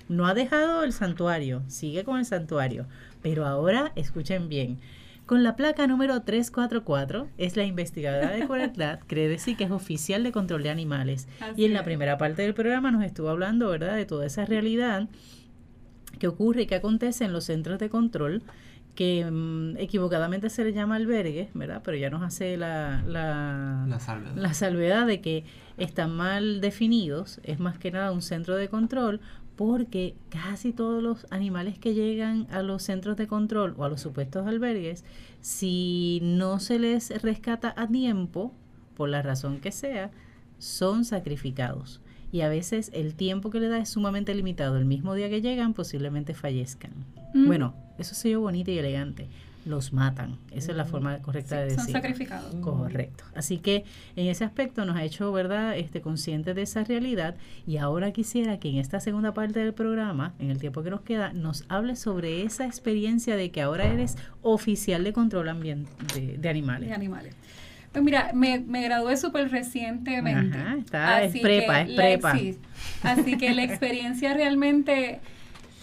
No 0.08 0.26
ha 0.26 0.34
dejado 0.34 0.84
el 0.84 0.92
santuario, 0.92 1.62
sigue 1.66 2.04
con 2.04 2.18
el 2.18 2.24
santuario, 2.24 2.86
pero 3.22 3.44
ahora 3.44 3.92
escuchen 3.96 4.48
bien. 4.48 4.78
Con 5.26 5.42
la 5.42 5.56
placa 5.56 5.86
número 5.88 6.22
344 6.22 7.28
es 7.36 7.56
la 7.56 7.64
investigadora 7.64 8.30
de 8.30 8.46
Cueretlat, 8.46 9.02
cree 9.08 9.28
decir 9.28 9.56
que 9.56 9.64
es 9.64 9.70
oficial 9.72 10.22
de 10.22 10.30
control 10.30 10.62
de 10.62 10.70
animales. 10.70 11.26
Así 11.40 11.62
y 11.62 11.64
en 11.64 11.74
la 11.74 11.82
primera 11.82 12.16
parte 12.16 12.42
del 12.42 12.54
programa 12.54 12.92
nos 12.92 13.02
estuvo 13.04 13.28
hablando, 13.28 13.68
¿verdad?, 13.68 13.96
de 13.96 14.06
toda 14.06 14.24
esa 14.24 14.44
realidad 14.44 15.08
que 16.20 16.28
ocurre 16.28 16.62
y 16.62 16.66
que 16.66 16.76
acontece 16.76 17.24
en 17.24 17.32
los 17.32 17.44
centros 17.44 17.78
de 17.78 17.90
control 17.90 18.42
que 18.94 19.28
mm, 19.30 19.76
equivocadamente 19.78 20.48
se 20.48 20.64
le 20.64 20.72
llama 20.72 20.96
albergue, 20.96 21.50
¿verdad? 21.54 21.82
Pero 21.84 21.96
ya 21.96 22.08
nos 22.08 22.22
hace 22.22 22.56
la, 22.56 23.02
la, 23.06 23.84
La 23.88 24.00
salvedad. 24.00 24.36
la 24.36 24.54
salvedad 24.54 25.06
de 25.06 25.20
que 25.20 25.44
están 25.76 26.12
mal 26.12 26.60
definidos, 26.60 27.40
es 27.42 27.58
más 27.58 27.78
que 27.78 27.90
nada 27.90 28.12
un 28.12 28.22
centro 28.22 28.56
de 28.56 28.68
control, 28.68 29.20
porque 29.56 30.14
casi 30.28 30.72
todos 30.72 31.02
los 31.02 31.26
animales 31.30 31.78
que 31.78 31.94
llegan 31.94 32.46
a 32.50 32.62
los 32.62 32.82
centros 32.82 33.16
de 33.16 33.26
control 33.26 33.74
o 33.78 33.84
a 33.84 33.88
los 33.88 34.02
supuestos 34.02 34.46
albergues, 34.46 35.04
si 35.40 36.20
no 36.22 36.60
se 36.60 36.78
les 36.78 37.22
rescata 37.22 37.74
a 37.76 37.88
tiempo, 37.88 38.52
por 38.96 39.08
la 39.08 39.22
razón 39.22 39.60
que 39.60 39.72
sea, 39.72 40.10
son 40.58 41.04
sacrificados. 41.04 42.00
Y 42.32 42.42
a 42.42 42.48
veces 42.48 42.90
el 42.92 43.14
tiempo 43.14 43.50
que 43.50 43.60
le 43.60 43.68
da 43.68 43.78
es 43.78 43.88
sumamente 43.88 44.34
limitado. 44.34 44.76
El 44.76 44.84
mismo 44.84 45.14
día 45.14 45.30
que 45.30 45.40
llegan 45.40 45.74
posiblemente 45.74 46.34
fallezcan. 46.34 46.92
Mm. 47.32 47.46
Bueno, 47.46 47.74
eso 47.98 48.14
se 48.14 48.28
oye 48.28 48.36
bonito 48.36 48.70
y 48.70 48.78
elegante. 48.78 49.28
Los 49.66 49.92
matan. 49.92 50.38
Esa 50.52 50.70
es 50.70 50.76
la 50.76 50.84
forma 50.84 51.18
correcta 51.18 51.56
de 51.60 51.70
Son 51.70 51.78
decirlo. 51.78 52.00
sacrificados. 52.00 52.54
Correcto. 52.56 53.24
Así 53.34 53.58
que 53.58 53.84
en 54.14 54.28
ese 54.28 54.44
aspecto 54.44 54.84
nos 54.84 54.96
ha 54.96 55.02
hecho, 55.02 55.32
¿verdad?, 55.32 55.76
este 55.76 56.00
consciente 56.00 56.54
de 56.54 56.62
esa 56.62 56.84
realidad 56.84 57.34
y 57.66 57.76
ahora 57.78 58.12
quisiera 58.12 58.58
que 58.60 58.68
en 58.70 58.76
esta 58.76 59.00
segunda 59.00 59.34
parte 59.34 59.58
del 59.58 59.74
programa, 59.74 60.34
en 60.38 60.50
el 60.50 60.58
tiempo 60.60 60.82
que 60.84 60.90
nos 60.90 61.00
queda, 61.00 61.32
nos 61.32 61.64
hable 61.68 61.96
sobre 61.96 62.44
esa 62.44 62.64
experiencia 62.64 63.34
de 63.36 63.50
que 63.50 63.60
ahora 63.60 63.84
eres 63.92 64.16
oficial 64.40 65.02
de 65.02 65.12
control 65.12 65.48
ambiente 65.48 65.90
de, 66.14 66.38
de 66.38 66.48
animales. 66.48 66.88
de 66.88 66.94
animales. 66.94 67.34
Pues 67.90 68.04
mira, 68.04 68.30
me, 68.34 68.60
me 68.60 68.82
gradué 68.84 69.16
súper 69.16 69.50
recientemente. 69.50 70.58
Ajá, 70.58 70.76
está- 70.76 71.22
es 71.24 71.32
prepa, 71.40 71.80
es 71.80 71.88
la- 71.90 71.96
prepa. 71.96 72.38
sí. 72.38 72.56
así 73.02 73.36
que 73.38 73.52
la 73.54 73.64
experiencia 73.64 74.32
realmente 74.34 75.20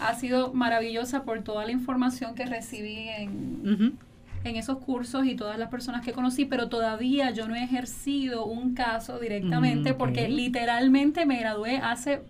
ha 0.07 0.15
sido 0.15 0.53
maravillosa 0.53 1.23
por 1.23 1.41
toda 1.43 1.65
la 1.65 1.71
información 1.71 2.35
que 2.35 2.45
recibí 2.45 3.09
en, 3.09 3.97
esos 4.43 4.77
cursos 4.79 5.25
y 5.25 5.35
todas 5.35 5.57
las 5.57 5.69
personas 5.69 6.03
que 6.03 6.11
conocí, 6.11 6.43
pero 6.43 6.67
todavía 6.67 7.31
yo 7.31 7.47
no 7.47 7.55
he 7.55 7.63
ejercido 7.63 8.45
un 8.45 8.73
caso 8.73 9.17
directamente 9.17 9.93
Mm, 9.93 9.97
porque 9.97 10.27
literalmente 10.27 11.25
me 11.25 11.39
gradué 11.39 11.77
hace 11.77 12.21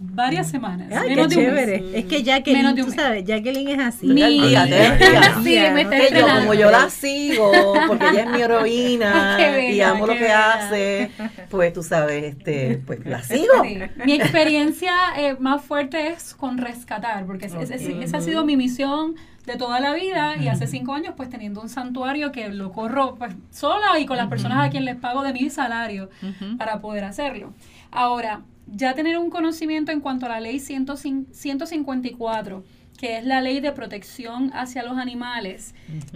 varias 0.00 0.48
semanas. 0.50 0.88
Ay, 0.96 1.10
menos 1.10 1.28
qué 1.28 1.40
de 1.40 1.48
un 1.48 1.54
mes. 1.54 1.64
chévere. 1.66 1.98
Es 1.98 2.04
que 2.06 2.22
Jacqueline, 2.22 2.62
Menos 2.62 2.74
de 2.76 2.82
un 2.82 2.88
tú 2.90 2.94
mes. 2.96 3.02
sabes, 3.04 3.24
Jacqueline 3.24 3.68
es 3.68 3.78
así. 3.80 4.06
Mi- 4.06 4.22
Fíjate, 4.48 4.92
fíjate. 4.98 5.42
Sí, 5.42 5.58
me 5.74 5.80
está 5.82 5.96
Que 5.98 6.14
yo, 6.20 6.26
como 6.40 6.54
yo 6.54 6.70
la 6.70 6.88
sigo, 6.90 7.52
porque 7.86 8.08
ella 8.10 8.22
es 8.24 8.30
mi 8.30 8.40
heroína 8.42 9.38
y 9.72 9.80
amo 9.80 10.06
lo 10.06 10.12
que 10.14 10.20
bella. 10.20 10.52
hace, 10.54 11.10
pues 11.50 11.72
tú 11.72 11.82
sabes, 11.82 12.24
este, 12.24 12.80
pues 12.86 13.04
la 13.04 13.22
sigo. 13.22 13.62
Sí. 13.64 13.78
Mi 14.04 14.12
experiencia 14.14 14.92
eh, 15.16 15.36
más 15.38 15.62
fuerte 15.62 16.08
es 16.08 16.34
con 16.34 16.58
rescatar, 16.58 17.26
porque 17.26 17.46
es- 17.46 17.54
es- 17.54 17.70
esa 17.82 18.18
ha 18.18 18.20
sido 18.20 18.44
mi 18.44 18.56
misión 18.56 19.14
de 19.46 19.56
toda 19.56 19.80
la 19.80 19.94
vida 19.94 20.36
y 20.38 20.48
hace 20.48 20.66
cinco 20.66 20.92
años 20.92 21.14
pues 21.16 21.30
teniendo 21.30 21.62
un 21.62 21.70
santuario 21.70 22.32
que 22.32 22.50
lo 22.50 22.70
corro 22.70 23.14
pues 23.14 23.34
sola 23.50 23.98
y 23.98 24.04
con 24.04 24.18
las 24.18 24.28
personas 24.28 24.66
a 24.66 24.70
quien 24.70 24.84
les 24.84 24.96
pago 24.96 25.22
de 25.22 25.32
mi 25.32 25.48
salario 25.48 26.10
para 26.58 26.80
poder 26.80 27.04
hacerlo. 27.04 27.54
Ahora, 27.90 28.42
ya 28.72 28.94
tener 28.94 29.18
un 29.18 29.30
conocimiento 29.30 29.92
en 29.92 30.00
cuanto 30.00 30.26
a 30.26 30.28
la 30.28 30.40
ley 30.40 30.60
105 30.60 31.32
154, 31.32 32.64
que 32.98 33.18
es 33.18 33.24
la 33.24 33.40
ley 33.40 33.60
de 33.60 33.72
protección 33.72 34.50
hacia 34.54 34.82
los 34.82 34.98
animales, 34.98 35.74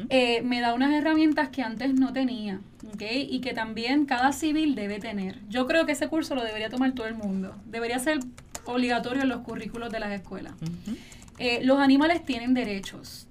eh, 0.08 0.42
me 0.42 0.60
da 0.60 0.74
unas 0.74 0.92
herramientas 0.92 1.48
que 1.48 1.62
antes 1.62 1.94
no 1.94 2.12
tenía, 2.12 2.60
¿ok? 2.92 3.02
Y 3.28 3.40
que 3.40 3.54
también 3.54 4.04
cada 4.04 4.32
civil 4.32 4.74
debe 4.74 4.98
tener. 4.98 5.38
Yo 5.48 5.66
creo 5.66 5.86
que 5.86 5.92
ese 5.92 6.08
curso 6.08 6.34
lo 6.34 6.42
debería 6.42 6.68
tomar 6.68 6.92
todo 6.92 7.06
el 7.06 7.14
mundo. 7.14 7.54
Debería 7.66 7.98
ser 8.00 8.18
obligatorio 8.64 9.22
en 9.22 9.28
los 9.28 9.42
currículos 9.42 9.92
de 9.92 10.00
las 10.00 10.12
escuelas. 10.12 10.54
Eh, 11.38 11.60
los 11.64 11.78
animales 11.78 12.24
tienen 12.24 12.52
derechos. 12.52 13.28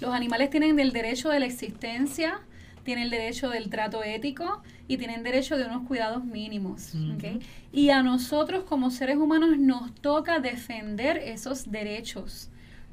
Los 0.00 0.14
animales 0.14 0.50
tienen 0.50 0.78
el 0.78 0.92
derecho 0.92 1.30
de 1.30 1.40
la 1.40 1.46
existencia, 1.46 2.40
tienen 2.84 3.04
el 3.04 3.10
derecho 3.10 3.48
del 3.48 3.70
trato 3.70 4.02
ético 4.02 4.62
y 4.88 4.96
tienen 4.96 5.22
derecho 5.22 5.56
de 5.56 5.64
unos 5.64 5.86
cuidados 5.86 6.24
mínimos. 6.24 6.94
¿ok? 7.14 7.42
Y 7.72 7.90
a 7.90 8.02
nosotros 8.02 8.64
como 8.64 8.90
seres 8.90 9.16
humanos 9.16 9.58
nos 9.58 9.94
toca 9.94 10.40
defender 10.40 11.16
esos 11.18 11.70
derechos. 11.70 12.48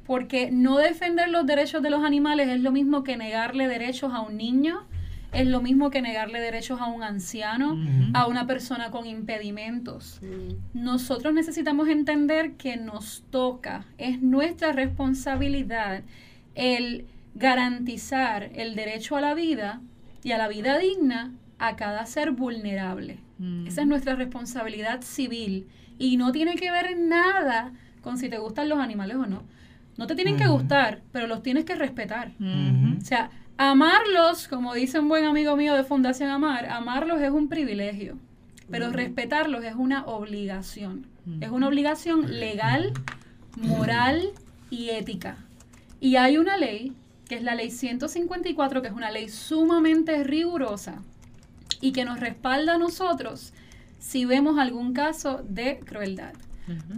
porque 0.06 0.50
no 0.50 0.78
defender 0.78 1.28
los 1.28 1.46
derechos 1.46 1.82
de 1.82 1.90
los 1.90 2.02
animales 2.02 2.48
es 2.48 2.60
lo 2.60 2.72
mismo 2.72 3.04
que 3.04 3.16
negarle 3.16 3.68
derechos 3.68 4.12
a 4.12 4.20
un 4.20 4.36
niño, 4.36 4.82
es 5.32 5.46
lo 5.46 5.60
mismo 5.60 5.90
que 5.90 6.02
negarle 6.02 6.40
derechos 6.40 6.80
a 6.80 6.86
un 6.86 7.04
anciano, 7.04 7.78
a 8.14 8.26
una 8.26 8.44
persona 8.44 8.90
con 8.90 9.06
impedimentos. 9.06 10.20
Nosotros 10.74 11.32
necesitamos 11.32 11.86
entender 11.86 12.54
que 12.54 12.76
nos 12.76 13.22
toca, 13.30 13.86
es 13.98 14.20
nuestra 14.20 14.72
responsabilidad 14.72 16.02
el 16.56 17.04
garantizar 17.34 18.50
el 18.54 18.74
derecho 18.74 19.16
a 19.16 19.20
la 19.20 19.34
vida 19.34 19.80
y 20.22 20.32
a 20.32 20.38
la 20.38 20.48
vida 20.48 20.78
digna 20.78 21.32
a 21.58 21.76
cada 21.76 22.06
ser 22.06 22.32
vulnerable. 22.32 23.18
Esa 23.66 23.82
es 23.82 23.86
nuestra 23.86 24.16
responsabilidad 24.16 25.00
civil 25.00 25.66
y 25.98 26.18
no 26.18 26.30
tiene 26.30 26.56
que 26.56 26.70
ver 26.70 26.98
nada 26.98 27.72
con 28.02 28.18
si 28.18 28.28
te 28.28 28.38
gustan 28.38 28.68
los 28.68 28.78
animales 28.78 29.16
o 29.16 29.26
no. 29.26 29.44
No 29.96 30.06
te 30.06 30.14
tienen 30.14 30.36
que 30.36 30.46
gustar, 30.46 31.02
pero 31.12 31.26
los 31.26 31.42
tienes 31.42 31.64
que 31.64 31.74
respetar. 31.74 32.32
O 32.98 33.04
sea, 33.04 33.30
amarlos, 33.56 34.48
como 34.48 34.74
dice 34.74 34.98
un 34.98 35.08
buen 35.08 35.24
amigo 35.24 35.56
mío 35.56 35.74
de 35.74 35.84
Fundación 35.84 36.30
Amar, 36.30 36.66
amarlos 36.66 37.20
es 37.20 37.30
un 37.30 37.48
privilegio, 37.48 38.16
pero 38.70 38.90
respetarlos 38.90 39.64
es 39.64 39.74
una 39.74 40.04
obligación. 40.04 41.06
Es 41.40 41.50
una 41.50 41.68
obligación 41.68 42.40
legal, 42.40 42.92
moral 43.56 44.30
y 44.70 44.90
ética. 44.90 45.36
Y 46.00 46.16
hay 46.16 46.38
una 46.38 46.56
ley, 46.56 46.94
que 47.30 47.36
es 47.36 47.44
la 47.44 47.54
ley 47.54 47.70
154, 47.70 48.82
que 48.82 48.88
es 48.88 48.92
una 48.92 49.12
ley 49.12 49.28
sumamente 49.28 50.24
rigurosa 50.24 51.00
y 51.80 51.92
que 51.92 52.04
nos 52.04 52.18
respalda 52.18 52.74
a 52.74 52.78
nosotros 52.78 53.52
si 54.00 54.24
vemos 54.24 54.58
algún 54.58 54.94
caso 54.94 55.40
de 55.48 55.78
crueldad. 55.78 56.32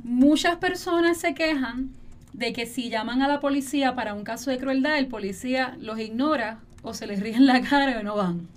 Muchas 0.04 0.56
personas 0.56 1.18
se 1.18 1.34
quejan 1.34 1.90
de 2.32 2.54
que 2.54 2.64
si 2.64 2.88
llaman 2.88 3.20
a 3.20 3.28
la 3.28 3.40
policía 3.40 3.94
para 3.94 4.14
un 4.14 4.24
caso 4.24 4.50
de 4.50 4.56
crueldad, 4.56 4.96
el 4.96 5.06
policía 5.06 5.76
los 5.78 5.98
ignora 5.98 6.60
o 6.80 6.94
se 6.94 7.06
les 7.06 7.20
ríe 7.20 7.36
en 7.36 7.44
la 7.44 7.60
cara 7.60 8.00
o 8.00 8.02
no 8.02 8.16
van. 8.16 8.48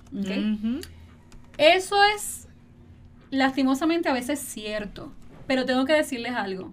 Eso 1.57 1.97
es 2.15 2.47
lastimosamente 3.31 4.07
a 4.07 4.13
veces 4.13 4.39
cierto, 4.39 5.11
pero 5.45 5.65
tengo 5.65 5.83
que 5.83 5.91
decirles 5.91 6.35
algo. 6.35 6.71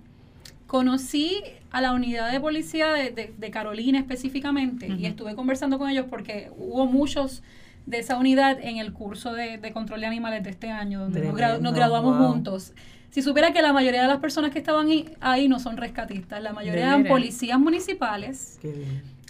Conocí 0.68 1.42
a 1.72 1.80
la 1.80 1.92
unidad 1.92 2.30
de 2.30 2.38
policía 2.40 2.92
de, 2.92 3.10
de- 3.10 3.34
de 3.36 3.50
Carolina 3.50 3.98
específicamente 3.98 4.86
y 4.88 5.06
estuve 5.06 5.34
conversando 5.34 5.78
con 5.78 5.88
ellos 5.90 6.06
porque 6.08 6.50
hubo 6.56 6.86
muchos 6.86 7.42
de 7.86 7.98
esa 7.98 8.16
unidad 8.18 8.58
en 8.62 8.76
el 8.76 8.92
curso 8.92 9.32
de, 9.32 9.58
de 9.58 9.72
control 9.72 10.00
de 10.02 10.06
animales 10.06 10.44
de 10.44 10.50
este 10.50 10.70
año, 10.70 11.00
donde 11.00 11.20
nos, 11.22 11.74
graduamos 11.74 12.18
wow. 12.18 12.28
juntos. 12.28 12.72
Si 13.10 13.22
supiera 13.22 13.52
que 13.52 13.60
la 13.60 13.72
mayoría 13.72 14.02
de 14.02 14.08
las 14.08 14.18
personas 14.18 14.52
que 14.52 14.58
estaban 14.58 14.86
ahí, 14.88 15.10
ahí 15.20 15.48
no 15.48 15.58
son 15.58 15.76
rescatistas, 15.76 16.42
la 16.42 16.52
mayoría 16.52 16.82
¿De 16.82 16.88
eran 16.88 17.04
policías 17.04 17.58
municipales, 17.58 18.60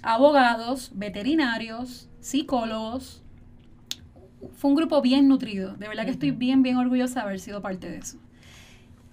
abogados, 0.03 0.91
veterinarios, 0.95 2.09
psicólogos. 2.21 3.23
Fue 4.57 4.71
un 4.71 4.77
grupo 4.77 5.01
bien 5.01 5.29
nutrido. 5.29 5.75
De 5.75 5.89
verdad 5.89 6.05
que 6.05 6.11
estoy 6.11 6.33
bien, 6.33 6.63
bien 6.63 6.77
orgullosa 6.77 7.21
de 7.21 7.27
haber 7.27 7.41
sido 7.41 7.63
parte 7.63 7.89
de 7.89 7.99
eso. 7.99 8.19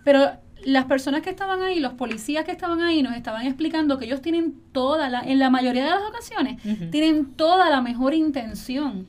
Pero 0.04 0.32
las 0.64 0.86
personas 0.86 1.22
que 1.22 1.30
estaban 1.30 1.62
ahí, 1.62 1.80
los 1.80 1.94
policías 1.94 2.46
que 2.46 2.52
estaban 2.52 2.82
ahí, 2.82 3.02
nos 3.02 3.16
estaban 3.16 3.46
explicando 3.46 3.98
que 3.98 4.06
ellos 4.06 4.22
tienen 4.22 4.56
toda 4.72 5.10
la, 5.10 5.22
en 5.22 5.40
la 5.40 5.50
mayoría 5.50 5.84
de 5.84 5.90
las 5.90 6.04
ocasiones, 6.04 6.62
tienen 6.92 7.26
toda 7.34 7.70
la 7.70 7.82
mejor 7.82 8.14
intención 8.14 9.08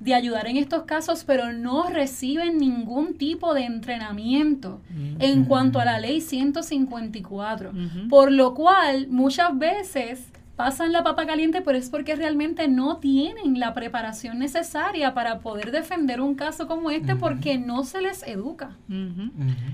de 0.00 0.14
ayudar 0.14 0.48
en 0.48 0.56
estos 0.56 0.82
casos, 0.82 1.22
pero 1.24 1.52
no 1.52 1.88
reciben 1.88 2.58
ningún 2.58 3.14
tipo 3.14 3.54
de 3.54 3.64
entrenamiento 3.64 4.80
en 5.20 5.44
cuanto 5.44 5.78
a 5.78 5.84
la 5.84 6.00
ley 6.00 6.20
154. 6.20 7.72
Por 8.08 8.32
lo 8.32 8.54
cual, 8.54 9.06
muchas 9.08 9.56
veces 9.56 10.26
pasan 10.64 10.92
la 10.92 11.02
papa 11.02 11.26
caliente, 11.26 11.60
pero 11.60 11.76
es 11.76 11.90
porque 11.90 12.14
realmente 12.14 12.68
no 12.68 12.98
tienen 12.98 13.58
la 13.58 13.74
preparación 13.74 14.38
necesaria 14.38 15.12
para 15.12 15.40
poder 15.40 15.72
defender 15.72 16.20
un 16.20 16.36
caso 16.36 16.68
como 16.68 16.90
este 16.92 17.16
porque 17.16 17.58
no 17.58 17.82
se 17.82 18.00
les 18.00 18.22
educa. 18.22 18.76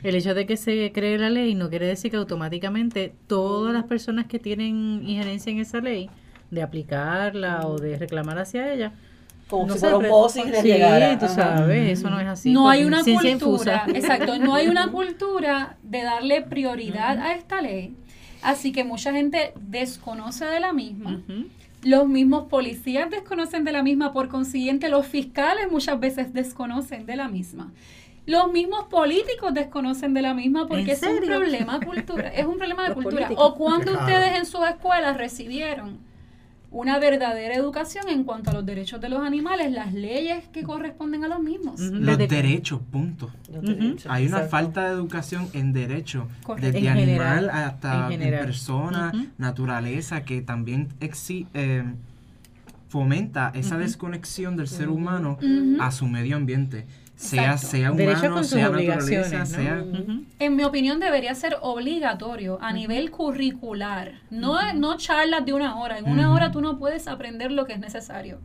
El 0.03 0.15
hecho 0.15 0.33
de 0.33 0.47
que 0.47 0.57
se 0.57 0.91
cree 0.93 1.19
la 1.19 1.29
ley 1.29 1.55
no 1.55 1.69
quiere 1.69 1.87
decir 1.87 2.11
que 2.11 2.17
automáticamente 2.17 3.15
todas 3.27 3.75
las 3.75 3.85
personas 3.85 4.25
que 4.27 4.39
tienen 4.39 5.03
injerencia 5.07 5.53
en 5.53 5.59
esa 5.59 5.81
ley, 5.81 6.09
de 6.51 6.63
aplicarla 6.63 7.67
o 7.67 7.77
de 7.77 7.99
reclamar 7.99 8.39
hacia 8.39 8.73
ella, 8.73 8.93
Como 9.51 9.67
no 9.67 9.75
si 9.75 9.81
fuera 9.81 9.97
un 9.99 10.31
Sí, 10.31 10.73
tú 11.21 11.29
sabes, 11.29 11.99
eso 11.99 12.09
no 12.09 12.19
es 12.19 12.27
así. 12.27 12.51
no 12.51 12.63
con 12.63 12.73
hay 12.73 12.85
una 12.85 13.03
cultura, 13.05 13.29
infusa. 13.31 13.83
exacto, 13.95 14.39
no 14.39 14.55
hay 14.55 14.69
una 14.69 14.89
cultura 14.91 15.77
de 15.83 16.03
darle 16.03 16.41
prioridad 16.41 17.19
a 17.19 17.35
esta 17.35 17.61
ley. 17.61 17.95
Así 18.43 18.73
que 18.73 18.85
mucha 18.85 19.13
gente 19.13 19.53
desconoce 19.61 20.45
de 20.45 20.61
la 20.61 20.73
misma. 20.73 21.21
Los 21.83 22.09
mismos 22.09 22.45
policías 22.49 23.09
desconocen 23.11 23.65
de 23.65 23.73
la 23.73 23.83
misma, 23.83 24.13
por 24.13 24.29
consiguiente 24.29 24.89
los 24.89 25.07
fiscales 25.07 25.71
muchas 25.71 25.99
veces 26.01 26.33
desconocen 26.33 27.07
de 27.07 27.17
la 27.17 27.29
misma. 27.29 27.73
Los 28.27 28.53
mismos 28.53 28.85
políticos 28.89 29.55
desconocen 29.55 30.13
de 30.13 30.21
la 30.23 30.35
misma 30.35 30.67
porque 30.69 30.83
¿En 30.83 30.91
es 30.91 31.03
un 31.03 31.21
problema 31.21 31.81
cultura, 31.81 32.29
es 32.29 32.45
un 32.47 32.59
problema 32.59 32.83
de 32.83 32.89
Los 32.91 32.97
cultura. 32.97 33.27
políticos. 33.27 33.51
O 33.51 33.55
cuando 33.55 33.93
Claro. 33.93 34.01
ustedes 34.07 34.39
en 34.39 34.45
sus 34.47 34.67
escuelas 34.69 35.17
recibieron 35.17 35.99
una 36.71 36.99
verdadera 36.99 37.55
educación 37.55 38.09
en 38.11 38.25
cuanto 38.25 38.51
a 38.51 38.55
los 38.55 38.67
derechos 38.67 39.01
de 39.01 39.09
los 39.09 39.21
animales, 39.21 39.73
las 39.73 39.95
leyes 39.95 40.47
que 40.49 40.63
corresponden 40.63 41.25
a 41.25 41.29
los 41.29 41.41
mismos. 41.41 41.81
Los 41.81 42.19
derechos, 42.19 42.81
punto. 42.91 43.31
Los 43.51 43.63
derechos, 43.63 44.07
Hay 44.11 44.27
una 44.27 44.37
exacto. 44.43 44.51
falta 44.51 44.85
de 44.89 44.93
educación 44.95 45.49
en 45.55 45.73
derecho, 45.73 46.29
Correcto. 46.43 46.67
desde 46.73 46.79
En 46.87 46.89
animal 46.93 47.07
general, 47.07 47.51
hasta 47.51 47.95
en 47.95 48.03
en 48.05 48.11
general. 48.21 48.45
persona, 48.45 49.13
naturaleza, 49.39 50.25
que 50.25 50.43
también 50.43 50.89
exi- 51.01 51.47
eh, 51.55 51.85
fomenta 52.89 53.51
esa 53.55 53.77
desconexión 53.79 54.57
del 54.57 54.69
ser 54.69 54.89
humano 54.89 55.39
a 55.81 55.91
su 55.91 56.07
medio 56.07 56.37
ambiente, 56.37 56.87
sea, 57.19 57.55
Exacto. 57.55 57.67
sea 57.67 57.93
humano, 57.93 58.35
con 58.35 58.45
sus 58.45 58.53
sea 58.53 58.71
obligaciones, 58.71 59.33
¿no? 59.33 59.47
sea... 59.47 59.83
Ujú. 59.83 60.25
En 60.39 60.55
mi 60.55 60.63
opinión 60.63 61.01
debería 61.01 61.35
ser 61.35 61.57
obligatorio 61.61 62.59
a 62.63 62.73
nivel 62.73 63.11
curricular, 63.11 64.21
no, 64.31 64.73
no 64.75 64.97
charlas 64.97 65.45
de 65.45 65.53
una 65.53 65.81
hora. 65.81 65.99
En 65.99 66.09
una 66.09 66.33
hora 66.33 66.53
tú 66.53 66.61
no 66.61 66.79
puedes 66.79 67.09
aprender 67.09 67.51
lo 67.51 67.67
que 67.67 67.73
es 67.73 67.81
necesario. 67.81 68.39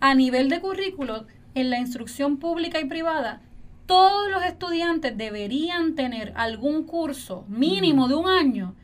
A 0.00 0.14
nivel 0.14 0.50
de 0.50 0.60
currículo, 0.60 1.26
en 1.54 1.70
la 1.70 1.78
instrucción 1.78 2.36
pública 2.36 2.78
y 2.78 2.84
privada, 2.84 3.40
todos 3.86 4.30
los 4.30 4.44
estudiantes 4.44 5.16
deberían 5.16 5.94
tener 5.94 6.34
algún 6.36 6.84
curso 6.84 7.46
mínimo 7.48 8.06
de 8.06 8.16
un 8.16 8.28
año 8.28 8.74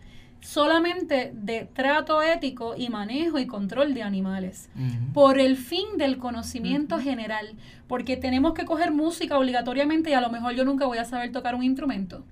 solamente 0.41 1.32
de 1.34 1.68
trato 1.72 2.22
ético 2.22 2.74
y 2.76 2.88
manejo 2.88 3.38
y 3.38 3.47
control 3.47 3.95
de 3.95 4.03
animales 4.03 4.68
por 5.12 5.38
el 5.38 5.57
fin 5.57 5.86
del 5.99 6.16
conocimiento 6.18 6.99
general, 6.99 7.47
porque 7.86 8.16
tenemos 8.16 8.55
que 8.55 8.64
coger 8.64 8.91
música 8.93 9.38
obligatoriamente 9.38 10.11
y 10.11 10.12
a 10.14 10.20
lo 10.20 10.30
mejor 10.30 10.55
yo 10.55 10.64
nunca 10.64 10.86
voy 10.86 10.99
a 10.99 11.05
saber 11.05 11.30
tocar 11.32 11.55
un 11.55 11.62
instrumento. 11.62 12.24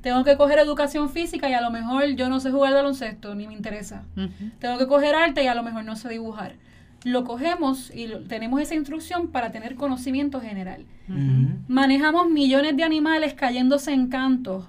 Tengo 0.00 0.22
que 0.22 0.36
coger 0.36 0.58
educación 0.58 1.08
física 1.10 1.48
y 1.48 1.54
a 1.54 1.60
lo 1.62 1.70
mejor 1.70 2.04
yo 2.14 2.28
no 2.28 2.38
sé 2.38 2.50
jugar 2.50 2.74
baloncesto, 2.74 3.34
ni 3.34 3.46
me 3.46 3.54
interesa. 3.54 4.04
Tengo 4.58 4.78
que 4.78 4.86
coger 4.86 5.14
arte 5.14 5.42
y 5.42 5.46
a 5.46 5.54
lo 5.54 5.62
mejor 5.62 5.84
no 5.84 5.96
sé 5.96 6.08
dibujar. 6.10 6.56
Lo 7.04 7.24
cogemos 7.24 7.90
y 7.94 8.06
lo- 8.06 8.20
tenemos 8.20 8.60
esa 8.60 8.74
instrucción 8.74 9.28
para 9.28 9.50
tener 9.50 9.74
conocimiento 9.76 10.40
general. 10.40 10.84
Manejamos 11.68 12.28
millones 12.30 12.76
de 12.76 12.82
animales 12.84 13.34
cayéndose 13.34 13.92
en 13.92 14.08
cantos 14.08 14.66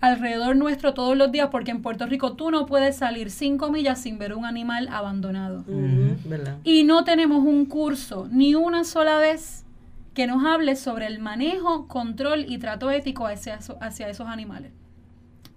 alrededor 0.00 0.56
nuestro 0.56 0.94
todos 0.94 1.16
los 1.16 1.32
días 1.32 1.48
porque 1.50 1.70
en 1.70 1.82
Puerto 1.82 2.06
Rico 2.06 2.34
tú 2.34 2.50
no 2.50 2.66
puedes 2.66 2.96
salir 2.96 3.30
cinco 3.30 3.70
millas 3.70 4.00
sin 4.00 4.18
ver 4.18 4.34
un 4.34 4.44
animal 4.44 4.88
abandonado. 4.90 5.64
Y 6.64 6.84
no 6.84 7.04
tenemos 7.04 7.44
un 7.44 7.66
curso 7.66 8.28
ni 8.30 8.54
una 8.54 8.84
sola 8.84 9.18
vez 9.18 9.64
que 10.14 10.26
nos 10.26 10.44
hable 10.44 10.76
sobre 10.76 11.06
el 11.06 11.18
manejo, 11.18 11.88
control 11.88 12.46
y 12.48 12.58
trato 12.58 12.90
ético 12.90 13.26
hacia, 13.26 13.58
hacia 13.80 14.08
esos 14.08 14.28
animales. 14.28 14.72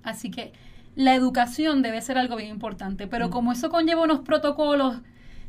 Así 0.04 0.32
que 0.32 0.54
la 0.96 1.16
educación 1.16 1.82
debe 1.82 2.02
ser 2.02 2.18
algo 2.18 2.36
bien 2.36 2.50
importante, 2.50 3.08
pero 3.08 3.30
como 3.30 3.52
eso 3.52 3.70
conlleva 3.70 4.04
unos 4.04 4.20
protocolos 4.20 4.98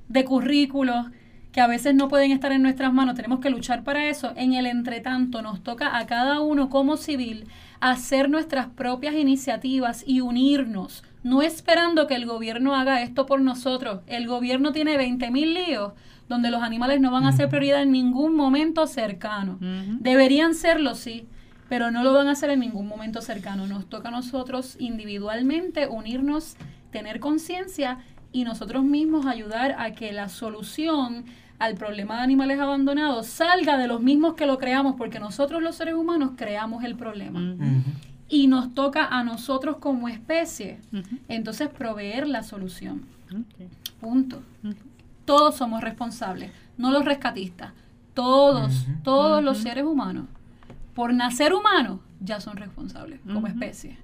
de 0.09 0.25
currículos 0.25 1.07
que 1.53 1.61
a 1.61 1.67
veces 1.67 1.95
no 1.95 2.09
pueden 2.09 2.31
estar 2.31 2.53
en 2.53 2.63
nuestras 2.63 2.93
manos, 2.93 3.17
tenemos 3.17 3.41
que 3.41 3.51
luchar 3.51 3.83
para 3.83 4.09
eso. 4.09 4.33
En 4.37 4.55
el 4.55 4.67
entretanto, 4.67 5.43
nos 5.43 5.63
toca 5.63 5.97
a 5.99 6.07
cada 6.07 6.41
uno 6.41 6.71
como 6.71 6.97
civil 6.97 7.47
hacer 7.81 8.29
nuestras 8.29 8.67
propias 8.69 9.15
iniciativas 9.15 10.05
y 10.07 10.21
unirnos, 10.21 11.03
no 11.23 11.43
esperando 11.43 12.07
que 12.07 12.15
el 12.15 12.27
gobierno 12.27 12.75
haga 12.75 13.03
esto 13.03 13.27
por 13.27 13.41
nosotros. 13.41 14.01
El 14.07 14.27
gobierno 14.27 14.73
tiene 14.73 14.97
20 14.97 15.31
mil 15.31 15.55
líos 15.55 15.93
donde 16.29 16.51
los 16.51 16.63
animales 16.63 17.01
no 17.01 17.11
van 17.11 17.25
a 17.25 17.33
ser 17.33 17.49
prioridad 17.49 17.83
en 17.83 17.91
ningún 17.91 18.37
momento 18.37 18.87
cercano. 18.87 19.59
Deberían 20.01 20.55
serlo, 20.55 20.95
sí, 20.95 21.27
pero 21.69 21.91
no 21.91 22.05
lo 22.05 22.13
van 22.13 22.29
a 22.29 22.33
hacer 22.33 22.51
en 22.51 22.61
ningún 22.61 22.87
momento 22.87 23.21
cercano. 23.21 23.67
Nos 23.67 23.89
toca 23.89 24.09
a 24.09 24.13
nosotros 24.13 24.77
individualmente 24.79 25.89
unirnos, 25.89 26.57
tener 26.93 27.19
conciencia 27.19 27.99
y 28.33 28.45
nosotros 28.45 28.85
mismos 28.85 29.27
ayudar 29.27 29.75
a 29.79 29.93
que 29.93 30.13
la 30.13 30.29
solución 30.29 31.25
al 31.61 31.75
problema 31.75 32.17
de 32.17 32.23
animales 32.23 32.59
abandonados 32.59 33.27
salga 33.27 33.77
de 33.77 33.87
los 33.87 34.01
mismos 34.01 34.35
que 34.35 34.47
lo 34.47 34.59
creamos, 34.59 34.97
porque 34.97 35.21
nosotros 35.21 35.63
los 35.63 35.77
seres 35.77 35.95
humanos 35.95 36.33
creamos 36.35 36.83
el 36.85 36.97
problema. 36.97 37.55
Y 38.29 38.47
nos 38.47 38.75
toca 38.75 39.07
a 39.07 39.23
nosotros 39.23 39.77
como 39.77 40.09
especie, 40.09 40.81
entonces 41.29 41.69
proveer 41.69 42.27
la 42.27 42.43
solución. 42.43 43.03
Punto. 44.01 44.43
Todos 45.27 45.57
somos 45.57 45.83
responsables, 45.83 46.51
no 46.79 46.91
los 46.91 47.05
rescatistas. 47.05 47.73
Todos, 48.15 48.87
todos 49.05 49.45
los 49.45 49.59
seres 49.59 49.85
humanos, 49.85 50.25
por 50.95 51.13
nacer 51.13 51.53
humanos, 51.53 52.01
ya 52.21 52.41
son 52.41 52.57
responsables 52.57 53.21
como 53.31 53.47
especie. 53.47 53.99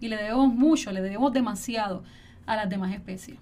Y 0.00 0.08
le 0.08 0.16
debemos 0.16 0.52
mucho, 0.52 0.90
le 0.92 1.02
debemos 1.02 1.30
demasiado 1.32 2.04
a 2.46 2.56
las 2.56 2.70
demás 2.70 2.92
especies. 2.94 3.38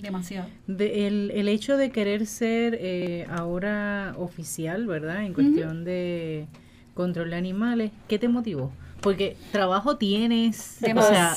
Demasiado. 0.00 0.48
De- 0.66 1.06
el, 1.06 1.30
el 1.34 1.48
hecho 1.48 1.76
de 1.76 1.90
querer 1.90 2.26
ser 2.26 2.76
eh, 2.80 3.26
ahora 3.30 4.14
oficial, 4.18 4.86
¿verdad? 4.86 5.24
En 5.24 5.32
cuestión 5.34 5.84
de 5.84 6.46
control 6.94 7.30
de 7.30 7.36
animales, 7.36 7.90
¿qué 8.08 8.18
te 8.18 8.28
motivó? 8.28 8.72
Porque 9.00 9.36
trabajo 9.52 9.96
tienes, 9.98 10.78
o 10.82 11.02
sea, 11.02 11.36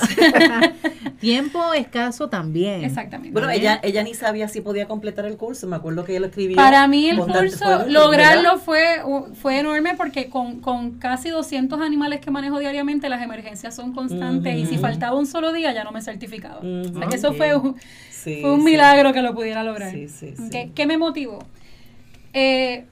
tiempo 1.20 1.74
escaso 1.74 2.28
también. 2.30 2.84
Exactamente. 2.84 3.32
Bueno, 3.32 3.50
ella, 3.50 3.80
ella 3.84 4.02
ni 4.02 4.16
sabía 4.16 4.48
si 4.48 4.62
podía 4.62 4.88
completar 4.88 5.26
el 5.26 5.38
curso. 5.38 5.68
Me 5.68 5.76
acuerdo 5.76 6.04
que 6.04 6.14
ella 6.14 6.22
lo 6.22 6.28
escribió. 6.28 6.56
Para 6.56 6.88
mí 6.88 7.10
el 7.10 7.20
curso, 7.20 7.86
lograrlo 7.88 8.58
fue, 8.58 9.02
fue 9.40 9.60
enorme 9.60 9.94
porque 9.96 10.30
con, 10.30 10.62
con 10.62 10.92
casi 11.00 11.30
200 11.30 11.80
animales 11.82 12.22
que 12.22 12.32
manejo 12.32 12.58
diariamente, 12.60 13.08
las 13.10 13.22
emergencias 13.22 13.76
son 13.76 13.94
constantes 13.94 14.56
y 14.56 14.66
si 14.66 14.78
faltaba 14.78 15.18
un 15.18 15.28
solo 15.28 15.52
día 15.54 15.72
ya 15.74 15.84
no 15.84 15.92
me 15.92 16.02
certificaba. 16.02 16.60
Ujú. 16.60 16.90
O 16.96 17.00
sea 17.00 17.08
que 17.08 17.16
eso 17.18 17.34
fue 17.34 17.56
un, 17.56 17.76
Sí, 18.10 18.40
fue 18.42 18.54
un 18.54 18.60
sí. 18.62 18.66
milagro 18.66 19.14
que 19.14 19.22
lo 19.22 19.36
pudiera 19.36 19.64
lograr. 19.64 19.92
Sí, 19.92 20.08
sí, 20.08 20.34
sí. 20.36 20.44
Ok, 20.48 20.74
¿Qué 20.74 20.86
me 20.88 20.98
motivó? 20.98 21.40
Eh, 22.34 22.86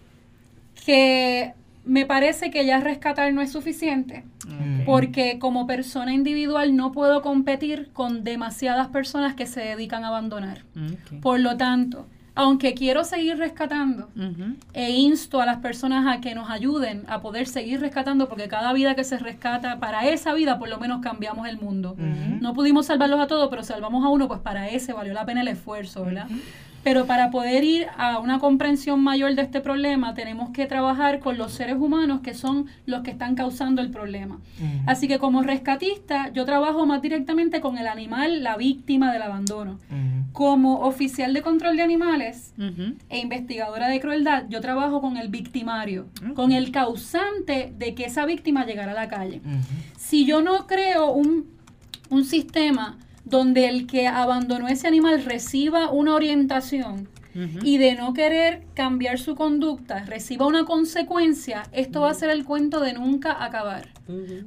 que 0.86 1.54
me 1.88 2.06
parece 2.06 2.52
que 2.52 2.66
ya 2.66 2.80
rescatar 2.80 3.34
no 3.34 3.42
es 3.42 3.52
suficiente 3.52 4.24
porque 4.86 5.40
como 5.40 5.68
persona 5.68 6.14
individual 6.14 6.76
no 6.76 6.92
puedo 6.92 7.22
competir 7.22 7.90
con 7.94 8.24
demasiadas 8.24 8.88
personas 8.88 9.36
que 9.36 9.46
se 9.46 9.62
dedican 9.62 10.04
a 10.04 10.08
abandonar. 10.08 10.64
Por 11.22 11.40
lo 11.40 11.58
tanto, 11.58 12.08
aunque 12.36 12.76
quiero 12.76 13.04
seguir 13.04 13.38
rescatando, 13.38 14.10
e 14.74 14.92
insto 14.92 15.42
a 15.42 15.46
las 15.46 15.58
personas 15.58 16.06
a 16.08 16.22
que 16.22 16.36
nos 16.36 16.50
ayuden 16.50 17.04
a 17.08 17.20
poder 17.20 17.48
seguir 17.48 17.80
rescatando, 17.82 18.30
porque 18.30 18.48
cada 18.48 18.72
vida 18.74 18.96
que 18.96 19.04
se 19.04 19.18
rescata, 19.18 19.80
para 19.80 20.08
esa 20.08 20.34
vida 20.34 20.60
por 20.60 20.70
lo 20.70 20.78
menos 20.78 21.02
cambiamos 21.02 21.48
el 21.48 21.58
mundo. 21.58 21.96
No 21.98 22.54
pudimos 22.54 22.86
salvarlos 22.86 23.20
a 23.20 23.28
todos, 23.28 23.50
pero 23.50 23.64
salvamos 23.64 24.06
a 24.06 24.10
uno, 24.10 24.28
pues 24.28 24.40
para 24.40 24.70
ese 24.70 24.94
valió 24.94 25.14
la 25.14 25.26
pena 25.26 25.42
el 25.42 25.48
esfuerzo, 25.48 26.06
¿verdad? 26.06 26.28
Pero 26.88 27.06
para 27.06 27.32
poder 27.32 27.66
ir 27.66 27.88
a 27.98 28.18
una 28.18 28.40
comprensión 28.40 29.04
mayor 29.04 29.36
de 29.36 29.42
este 29.42 29.60
problema, 29.60 30.14
tenemos 30.14 30.52
que 30.52 30.68
trabajar 30.68 31.20
con 31.20 31.38
los 31.38 31.52
seres 31.52 31.76
humanos 31.76 32.22
que 32.22 32.34
son 32.34 32.68
los 32.86 33.02
que 33.02 33.12
están 33.12 33.36
causando 33.36 33.82
el 33.82 33.92
problema. 33.92 34.40
Así 34.86 35.10
que 35.10 35.20
como 35.20 35.42
rescatista, 35.44 36.32
yo 36.32 36.46
trabajo 36.46 36.86
más 36.86 37.02
directamente 37.02 37.60
con 37.60 37.78
el 37.78 37.88
animal, 37.88 38.42
la 38.42 38.56
víctima 38.56 39.12
del 39.12 39.24
abandono. 39.24 39.80
Como 40.32 40.80
oficial 40.80 41.34
de 41.34 41.42
control 41.42 41.76
de 41.76 41.84
animales, 41.84 42.54
e 43.10 43.20
investigadora 43.20 43.90
de 43.90 44.00
crueldad, 44.00 44.46
yo 44.48 44.62
trabajo 44.62 45.02
con 45.02 45.18
el 45.18 45.28
victimario, 45.28 46.08
con 46.36 46.54
el 46.54 46.72
causante 46.72 47.74
de 47.78 47.96
que 47.96 48.06
esa 48.06 48.26
víctima 48.26 48.66
llegara 48.66 48.94
a 48.94 48.96
la 48.96 49.10
calle. 49.10 49.42
Si 49.98 50.26
yo 50.26 50.42
no 50.42 50.68
creo 50.68 51.12
un, 51.12 51.48
un 52.10 52.24
sistema 52.24 52.98
donde 53.30 53.68
el 53.68 53.88
que 53.88 54.08
abandonó 54.08 54.68
ese 54.68 54.88
animal 54.88 55.24
reciba 55.24 55.92
una 55.92 56.16
orientación 56.16 57.10
y 57.62 57.78
de 57.78 57.94
no 57.94 58.16
querer 58.16 58.64
cambiar 58.74 59.20
su 59.20 59.36
conducta, 59.36 60.04
reciba 60.06 60.48
una 60.48 60.66
consecuencia, 60.66 61.64
esto 61.72 62.02
va 62.02 62.10
a 62.10 62.16
ser 62.16 62.32
el 62.32 62.44
cuento 62.44 62.80
de 62.80 62.94
nunca 62.94 63.44
acabar. 63.44 63.90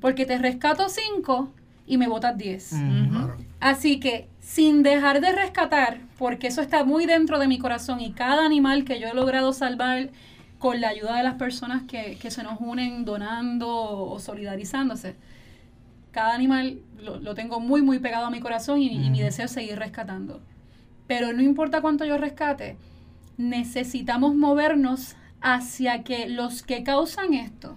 Porque 0.01 0.27
te 0.27 0.39
rescato 0.39 0.89
cinco 0.89 1.53
y 1.87 1.99
me 1.99 2.09
botas 2.09 2.37
diez. 2.37 2.73
Ujú. 2.73 3.11
Claro. 3.11 3.37
Así 3.61 4.01
que, 4.01 4.27
sin 4.41 4.83
dejar 4.83 5.21
de 5.21 5.31
rescatar, 5.31 6.01
porque 6.19 6.49
eso 6.49 6.63
está 6.63 6.83
muy 6.83 7.07
dentro 7.07 7.39
de 7.39 7.47
mi 7.47 7.59
corazón 7.59 8.01
y 8.01 8.11
cada 8.11 8.45
animal 8.45 8.85
que 8.85 8.99
yo 8.99 9.07
he 9.07 9.15
logrado 9.15 9.53
salvar 9.53 10.11
con 10.59 10.81
la 10.81 10.89
ayuda 10.89 11.17
de 11.17 11.23
las 11.23 11.35
personas 11.35 11.83
que, 11.85 12.19
que 12.21 12.31
se 12.33 12.43
nos 12.43 12.61
unen 12.61 13.05
donando 13.05 13.69
o 13.69 14.19
solidarizándose, 14.19 15.15
cada 16.11 16.35
animal 16.35 16.81
lo, 16.99 17.19
lo 17.19 17.35
tengo 17.35 17.61
muy, 17.61 17.83
muy 17.83 17.99
pegado 17.99 18.27
a 18.27 18.31
mi 18.31 18.41
corazón 18.41 18.81
y, 18.81 18.89
y 18.89 19.11
mi 19.11 19.21
deseo 19.21 19.47
es 19.47 19.53
seguir 19.53 19.79
rescatando. 19.79 20.41
Pero 21.07 21.33
no 21.33 21.43
importa 21.43 21.81
cuánto 21.81 22.05
yo 22.05 22.19
rescate, 22.19 22.77
necesitamos 23.37 24.35
movernos 24.35 25.17
hacia 25.41 26.03
que 26.05 26.29
los 26.29 26.63
que 26.63 26.83
causan 26.83 27.35
esto 27.35 27.77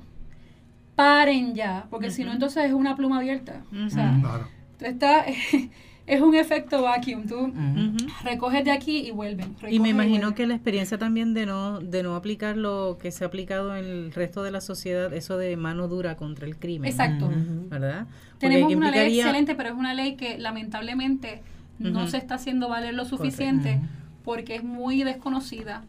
paren 0.96 1.56
ya, 1.56 1.88
porque 1.90 2.12
si 2.12 2.24
no 2.24 2.32
entonces 2.32 2.66
es 2.66 2.74
una 2.74 2.96
pluma 2.96 3.18
abierta. 3.18 3.64
O 3.86 3.90
sea, 3.90 4.12
Ujú. 4.12 4.22
Claro. 4.22 4.48
Tú 4.78 4.86
es 6.06 6.22
un 6.22 6.36
efecto 6.36 6.82
vacuum. 6.82 7.28
Tú. 7.28 7.38
Ujú. 7.38 7.98
recoges 8.24 8.66
de 8.66 8.72
aquí 8.72 9.08
y 9.08 9.12
vuelven. 9.12 9.56
Y 9.70 9.80
me 9.80 9.90
imagino 9.90 10.36
que 10.36 10.46
la 10.46 10.56
experiencia 10.56 10.98
también 10.98 11.34
de 11.34 11.46
no, 11.46 11.80
de 11.80 12.04
no 12.04 12.16
aplicar 12.16 12.58
lo 12.58 12.98
que 13.02 13.12
se 13.12 13.24
ha 13.24 13.28
aplicado 13.28 13.76
en 13.76 13.86
el 13.86 14.12
resto 14.14 14.44
de 14.44 14.52
la 14.52 14.62
sociedad, 14.62 15.14
eso 15.14 15.38
de 15.38 15.56
mano 15.58 15.88
dura 15.88 16.16
contra 16.16 16.46
el 16.46 16.58
crimen. 16.58 16.90
Exacto. 16.90 17.30
¿Verdad? 17.70 18.08
Porque 18.32 18.48
Tenemos 18.48 18.66
aquí 18.66 18.76
una 18.76 18.92
ley 18.92 19.20
excelente, 19.20 19.56
pero 19.56 19.70
es 19.70 19.76
una 19.76 19.94
ley 19.94 20.16
que 20.16 20.38
lamentablemente 20.38 21.42
no 21.80 22.08
se 22.08 22.18
está 22.18 22.36
haciendo 22.36 22.70
valer 22.70 22.94
lo 22.94 23.06
suficiente 23.06 23.80
porque 24.24 24.56
es 24.56 24.64
muy 24.64 25.04
desconocida 25.04 25.84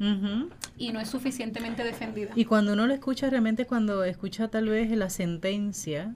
y 0.76 0.92
no 0.92 1.00
es 1.00 1.08
suficientemente 1.08 1.84
defendida. 1.84 2.30
Y 2.34 2.44
cuando 2.44 2.72
uno 2.72 2.86
lo 2.86 2.94
escucha, 2.94 3.30
realmente 3.30 3.64
cuando 3.66 4.04
escucha 4.04 4.48
tal 4.48 4.68
vez 4.68 4.90
la 4.90 5.08
sentencia, 5.08 6.14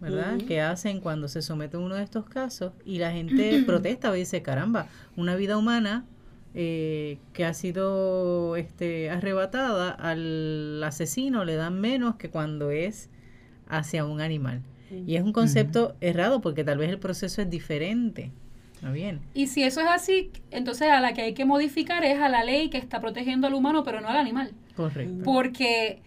¿verdad? 0.00 0.38
Que 0.38 0.60
hacen 0.60 1.00
cuando 1.00 1.28
se 1.28 1.42
somete 1.42 1.76
a 1.76 1.80
uno 1.80 1.94
de 1.94 2.02
estos 2.02 2.24
casos 2.26 2.72
y 2.84 2.98
la 2.98 3.12
gente 3.12 3.62
protesta 3.66 4.14
y 4.16 4.20
dice, 4.20 4.42
caramba, 4.42 4.86
una 5.16 5.36
vida 5.36 5.56
humana 5.56 6.04
eh, 6.54 7.18
que 7.32 7.44
ha 7.44 7.54
sido 7.54 8.56
este, 8.56 9.10
arrebatada 9.10 9.90
al 9.90 10.82
asesino 10.82 11.44
le 11.44 11.54
dan 11.54 11.80
menos 11.80 12.16
que 12.16 12.28
cuando 12.28 12.70
es 12.70 13.08
hacia 13.68 14.04
un 14.04 14.20
animal. 14.20 14.62
Y 15.06 15.14
es 15.14 15.22
un 15.22 15.32
concepto 15.32 15.94
errado 16.00 16.40
porque 16.40 16.64
tal 16.64 16.78
vez 16.78 16.90
el 16.90 16.98
proceso 16.98 17.40
es 17.40 17.48
diferente. 17.48 18.32
¿No 18.82 18.92
bien? 18.92 19.20
Y 19.34 19.46
si 19.46 19.62
eso 19.62 19.80
es 19.82 19.86
así, 19.86 20.32
entonces 20.50 20.88
a 20.88 21.00
la 21.00 21.12
que 21.12 21.20
hay 21.20 21.34
que 21.34 21.44
modificar 21.44 22.02
es 22.02 22.18
a 22.18 22.28
la 22.28 22.42
ley 22.42 22.70
que 22.70 22.78
está 22.78 22.98
protegiendo 23.00 23.46
al 23.46 23.54
humano, 23.54 23.84
pero 23.84 24.00
no 24.00 24.08
al 24.08 24.16
animal. 24.16 24.52
Correcto. 24.74 25.22
Porque 25.22 26.00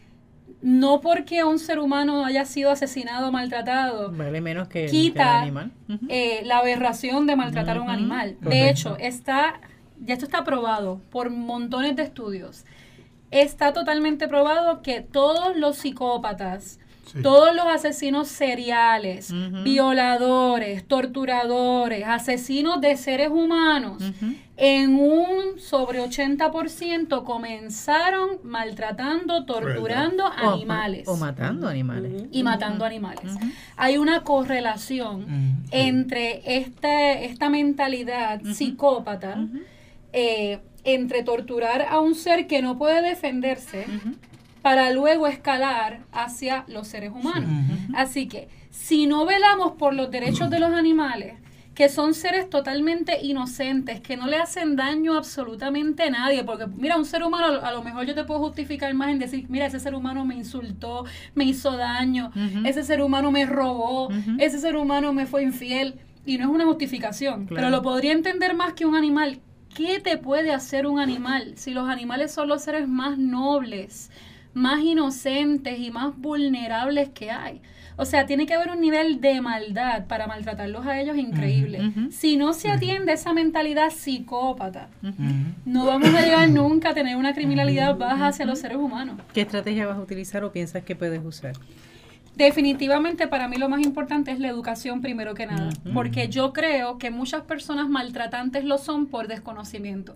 no 0.64 1.01
porque 1.01 1.43
un 1.43 1.59
ser 1.59 1.78
humano 1.80 2.26
haya 2.26 2.45
sido 2.45 2.72
asesinado 2.72 3.28
o 3.28 3.32
maltratado, 3.32 4.11
Vale 4.11 4.41
menos 4.41 4.68
que, 4.70 4.86
el- 4.86 4.91
que 4.91 4.97
el 4.97 5.03
quita 5.03 5.41
animal. 5.41 5.72
Eh, 6.09 6.41
la 6.45 6.57
aberración 6.59 7.28
de 7.28 7.36
maltratar 7.36 7.78
a 7.78 7.82
un 7.82 7.89
animal. 7.89 8.38
correcto. 8.41 8.49
De 8.49 8.70
hecho, 8.70 8.97
está, 8.97 9.59
ya 9.99 10.14
esto 10.14 10.26
está 10.26 10.43
probado 10.43 11.01
por 11.11 11.30
montones 11.30 11.95
de 11.95 12.03
estudios. 12.03 12.64
Está 13.30 13.74
totalmente 13.74 14.28
probado 14.28 14.82
que 14.82 15.01
todos 15.01 15.55
los 15.57 15.76
psicópatas, 15.78 16.80
Sí. 17.11 17.22
todos 17.22 17.53
los 17.53 17.66
asesinos 17.66 18.30
seriales, 18.30 19.34
violadores, 19.66 20.88
torturadores, 20.88 22.03
asesinos 22.07 22.80
de 22.80 22.95
seres 22.95 23.30
humanos. 23.30 24.01
En 24.56 24.95
un 24.99 25.60
sobre 25.60 25.99
80% 25.99 27.24
comenzaron 27.24 28.38
maltratando, 28.43 29.45
torturando 29.45 30.26
O- 30.26 30.49
animales. 30.54 31.08
O, 31.08 31.18
matando 31.18 31.68
animales. 31.68 32.26
y 32.32 32.43
matando 32.43 32.86
animales. 32.86 33.36
Hay 33.78 33.97
una 33.97 34.22
correlación 34.24 35.64
entre 35.72 36.58
este, 36.58 37.26
esta 37.26 37.49
mentalidad 37.49 38.41
psicópata, 38.43 39.38
eh, 40.14 40.60
entre 40.84 41.24
torturar 41.24 41.84
a 41.89 41.99
un 41.99 42.14
ser 42.14 42.45
que 42.45 42.62
no 42.62 42.78
puede 42.78 43.01
defenderse 43.01 43.86
para 44.62 44.91
luego 44.91 45.28
escalar 45.28 46.01
hacia 46.12 46.64
los 46.68 46.88
seres 46.88 47.12
humanos. 47.12 47.49
Así 47.95 48.28
que 48.28 48.47
si 48.70 49.08
no 49.08 49.26
velamos 49.26 49.74
por 49.74 49.93
los 49.93 50.12
derechos 50.12 50.49
de 50.49 50.60
los 50.60 50.72
animales, 50.74 51.36
que 51.76 51.89
son 51.89 52.13
seres 52.13 52.49
totalmente 52.49 53.19
inocentes, 53.26 53.99
que 53.99 54.15
no 54.15 54.28
le 54.28 54.38
hacen 54.38 54.76
daño 54.76 55.15
absolutamente 55.15 56.03
a 56.03 56.09
nadie, 56.11 56.43
porque 56.43 56.67
mira, 56.67 56.97
un 56.97 57.05
ser 57.05 57.24
humano 57.24 57.59
a 57.63 57.71
lo 57.71 57.82
mejor 57.84 58.05
yo 58.05 58.13
te 58.13 58.24
puedo 58.26 58.39
justificar 58.41 58.93
más 58.93 59.09
en 59.09 59.17
decir, 59.19 59.45
mira, 59.49 59.65
ese 59.65 59.80
ser 59.80 59.95
humano 59.95 60.24
me 60.24 60.36
insultó, 60.36 61.05
me 61.34 61.45
hizo 61.45 61.76
daño, 61.76 62.32
ese 62.63 62.84
ser 62.84 63.01
humano 63.01 63.32
me 63.32 63.45
robó, 63.45 64.09
ese 64.38 64.59
ser 64.59 64.76
humano 64.76 65.13
me 65.13 65.26
fue 65.26 65.43
infiel, 65.43 65.95
y 66.26 66.38
no 66.38 66.45
es 66.45 66.49
una 66.51 66.65
justificación, 66.65 67.47
Claro. 67.47 67.55
pero 67.55 67.69
lo 67.69 67.82
podría 67.82 68.11
entender 68.13 68.53
más 68.55 68.74
que 68.74 68.86
un 68.86 68.95
animal. 68.95 69.39
¿Qué 69.76 69.99
te 69.99 70.17
puede 70.17 70.53
hacer 70.53 70.86
un 70.86 70.99
animal 70.99 71.53
si 71.55 71.71
los 71.71 71.89
animales 71.89 72.32
son 72.32 72.47
los 72.47 72.61
seres 72.61 72.88
más 72.88 73.17
nobles, 73.17 74.11
más 74.53 74.82
inocentes 74.84 75.80
y 75.80 75.89
más 75.89 76.15
vulnerables 76.15 77.09
que 77.09 77.32
hay? 77.32 77.61
O 77.96 78.06
sea, 78.06 78.26
tiene 78.26 78.46
que 78.46 78.54
haber 78.54 78.72
un 78.72 78.82
nivel 78.82 79.22
de 79.22 79.41
maldad 79.41 80.06
para 80.08 80.28
maltratarlos 80.28 80.86
a 80.86 81.00
ellos 81.00 81.18
increíble. 81.18 81.91
Si 82.12 82.38
no 82.38 82.54
se 82.54 82.72
atiende 82.72 83.14
esa 83.14 83.34
mentalidad 83.34 83.91
psicópata, 83.91 84.89
no 85.66 85.86
vamos 85.86 86.14
a 86.14 86.22
llegar 86.22 86.50
nunca 86.50 86.89
a 86.89 86.94
tener 86.94 87.16
una 87.18 87.34
criminalidad 87.34 87.98
baja 87.98 88.28
hacia 88.28 88.46
los 88.46 88.60
seres 88.60 88.78
humanos. 88.78 89.18
¿Qué 89.34 89.41
estrategia 89.41 89.86
vas 89.86 89.98
a 89.98 90.02
utilizar 90.02 90.44
o 90.44 90.52
piensas 90.52 90.84
que 90.84 90.96
puedes 90.96 91.24
usar? 91.24 91.54
Definitivamente 92.36 93.28
para 93.28 93.48
mí 93.48 93.58
lo 93.58 93.70
más 93.70 93.82
importante 93.82 94.32
es 94.32 94.39
la 94.39 94.48
educación 94.48 95.02
primero 95.02 95.36
que 95.36 95.46
nada, 95.46 95.70
porque 95.94 96.30
yo 96.30 96.52
creo 96.52 96.98
que 96.98 97.12
muchas 97.12 97.44
personas 97.44 97.89
maltratantes 97.89 98.64
lo 98.66 98.80
son 98.80 99.06
por 99.06 99.28
desconocimiento. 99.28 100.14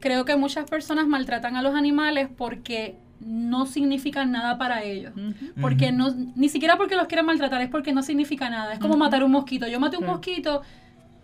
Creo 0.00 0.24
que 0.24 0.36
muchas 0.36 0.68
personas 0.68 1.06
maltratan 1.06 1.56
a 1.56 1.62
los 1.62 1.74
animales 1.74 2.28
porque 2.36 2.96
no 3.20 3.66
significan 3.66 4.32
nada 4.32 4.58
para 4.58 4.82
ellos. 4.82 5.12
Porque 5.60 5.92
no, 5.92 6.10
ni 6.34 6.48
siquiera 6.48 6.76
porque 6.76 6.96
los 6.96 7.06
quieren 7.06 7.26
maltratar, 7.26 7.60
es 7.62 7.68
porque 7.68 7.92
no 7.92 8.02
significa 8.02 8.50
nada. 8.50 8.72
Es 8.72 8.78
como 8.78 8.96
matar 8.96 9.22
un 9.22 9.30
mosquito. 9.30 9.68
Yo 9.68 9.78
maté 9.78 9.98
un 9.98 10.06
mosquito 10.06 10.62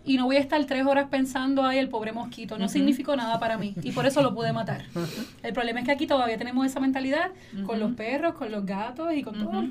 y 0.07 0.15
no 0.15 0.25
voy 0.25 0.37
a 0.37 0.39
estar 0.39 0.63
tres 0.65 0.85
horas 0.85 1.09
pensando, 1.09 1.65
ay, 1.65 1.79
el 1.79 1.89
pobre 1.89 2.13
mosquito. 2.13 2.57
No 2.57 2.69
significó 2.69 3.15
nada 3.15 3.39
para 3.39 3.57
mí. 3.57 3.75
Y 3.83 3.91
por 3.91 4.05
eso 4.05 4.21
lo 4.21 4.33
pude 4.33 4.53
matar. 4.53 4.85
El 5.43 5.53
problema 5.53 5.81
es 5.81 5.85
que 5.85 5.91
aquí 5.91 6.07
todavía 6.07 6.37
tenemos 6.37 6.65
esa 6.65 6.79
mentalidad 6.79 7.31
con 7.65 7.79
los 7.79 7.93
perros, 7.93 8.35
con 8.35 8.49
los 8.49 8.65
gatos 8.65 9.13
y 9.13 9.21
con 9.21 9.37
todo. 9.37 9.65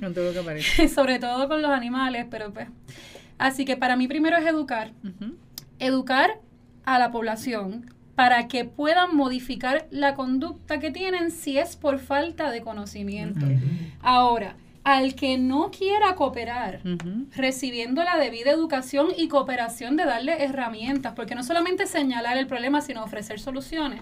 Con 0.00 0.14
todo 0.14 0.24
lo 0.24 0.32
que 0.32 0.38
aparece. 0.38 0.88
Sobre 0.88 1.18
todo 1.18 1.46
con 1.46 1.60
los 1.60 1.70
animales, 1.70 2.26
pero 2.30 2.52
pues. 2.52 2.68
Así 3.36 3.66
que 3.66 3.76
para 3.76 3.96
mí 3.96 4.08
primero 4.08 4.36
es 4.38 4.46
educar. 4.46 4.92
Educar 5.78 6.40
a 6.84 6.98
la 6.98 7.10
población 7.10 7.92
para 8.14 8.48
que 8.48 8.64
puedan 8.64 9.16
modificar 9.16 9.86
la 9.90 10.14
conducta 10.14 10.78
que 10.78 10.90
tienen 10.90 11.30
si 11.30 11.58
es 11.58 11.76
por 11.76 11.98
falta 11.98 12.50
de 12.50 12.60
conocimiento. 12.60 13.46
Ahora, 14.00 14.56
al 14.84 15.14
que 15.14 15.38
no 15.38 15.70
quiera 15.70 16.14
cooperar, 16.14 16.80
recibiendo 17.34 18.02
la 18.02 18.16
debida 18.16 18.50
educación 18.50 19.08
y 19.16 19.28
cooperación 19.28 19.96
de 19.96 20.04
darle 20.04 20.44
herramientas, 20.44 21.12
porque 21.14 21.34
no 21.34 21.44
solamente 21.44 21.86
señalar 21.86 22.36
el 22.36 22.46
problema, 22.46 22.80
sino 22.80 23.04
ofrecer 23.04 23.38
soluciones 23.38 24.00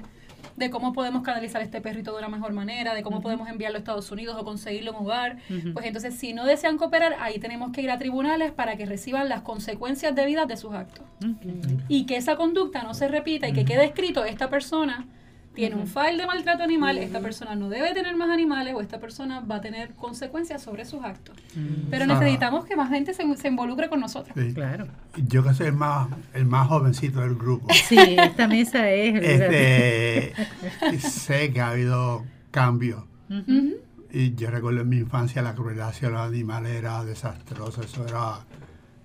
de 0.56 0.70
cómo 0.70 0.92
podemos 0.92 1.22
canalizar 1.22 1.62
este 1.62 1.80
perrito 1.80 2.12
de 2.12 2.18
una 2.18 2.28
mejor 2.28 2.52
manera, 2.52 2.94
de 2.94 3.02
cómo 3.02 3.20
podemos 3.20 3.48
enviarlo 3.48 3.76
a 3.76 3.80
Estados 3.80 4.10
Unidos 4.10 4.36
o 4.38 4.44
conseguirlo 4.44 4.90
en 4.92 4.96
hogar. 4.96 5.38
Ujú. 5.48 5.72
Pues 5.72 5.86
entonces, 5.86 6.14
si 6.14 6.32
no 6.32 6.44
desean 6.44 6.76
cooperar, 6.78 7.16
ahí 7.20 7.38
tenemos 7.38 7.72
que 7.72 7.82
ir 7.82 7.90
a 7.90 7.98
tribunales 7.98 8.52
para 8.52 8.76
que 8.76 8.86
reciban 8.86 9.28
las 9.28 9.42
consecuencias 9.42 10.14
debidas 10.14 10.48
de 10.48 10.56
sus 10.56 10.74
actos. 10.74 11.04
Y 11.88 12.06
que 12.06 12.16
esa 12.16 12.36
conducta 12.36 12.82
no 12.82 12.94
se 12.94 13.08
repita 13.08 13.48
y 13.48 13.52
que 13.52 13.64
quede 13.64 13.84
escrito, 13.84 14.24
esta 14.24 14.48
persona 14.48 15.06
tiene 15.60 15.76
un 15.76 15.86
file 15.86 16.16
de 16.18 16.26
maltrato 16.26 16.62
animal, 16.64 16.98
esta 16.98 17.20
persona 17.20 17.54
no 17.54 17.68
debe 17.68 17.94
tener 17.94 18.16
más 18.16 18.28
animales 18.30 18.74
o 18.74 18.80
esta 18.80 18.98
persona 18.98 19.40
va 19.40 19.56
a 19.56 19.60
tener 19.60 19.94
consecuencias 19.94 20.62
sobre 20.62 20.84
sus 20.84 21.02
actos. 21.04 21.36
Pero 21.90 22.06
necesitamos 22.06 22.64
que 22.64 22.74
más 22.76 22.90
gente 22.90 23.14
se, 23.14 23.22
se 23.36 23.48
involucre 23.48 23.88
con 23.88 24.00
nosotros. 24.00 24.34
Sí. 24.36 24.52
Claro. 24.54 24.88
Yo 25.16 25.44
que 25.44 25.54
soy 25.54 25.68
el 25.68 25.72
más, 25.74 26.08
el 26.34 26.46
más 26.46 26.66
jovencito 26.68 27.20
del 27.20 27.34
grupo. 27.36 27.68
Sí, 27.88 27.96
esta 28.18 28.48
mesa 28.48 28.90
es. 28.90 29.22
Este, 29.22 30.98
sé 31.00 31.52
que 31.52 31.60
ha 31.60 31.70
habido 31.70 32.24
cambios. 32.50 33.04
Y 34.12 34.34
yo 34.34 34.50
recuerdo 34.50 34.80
en 34.80 34.88
mi 34.88 34.96
infancia 34.98 35.40
la 35.42 35.54
crueldad 35.54 35.88
hacia 35.90 36.10
los 36.10 36.20
animales 36.20 36.72
era 36.72 37.04
desastrosa. 37.04 37.82
Eso 37.82 38.04
era. 38.06 38.40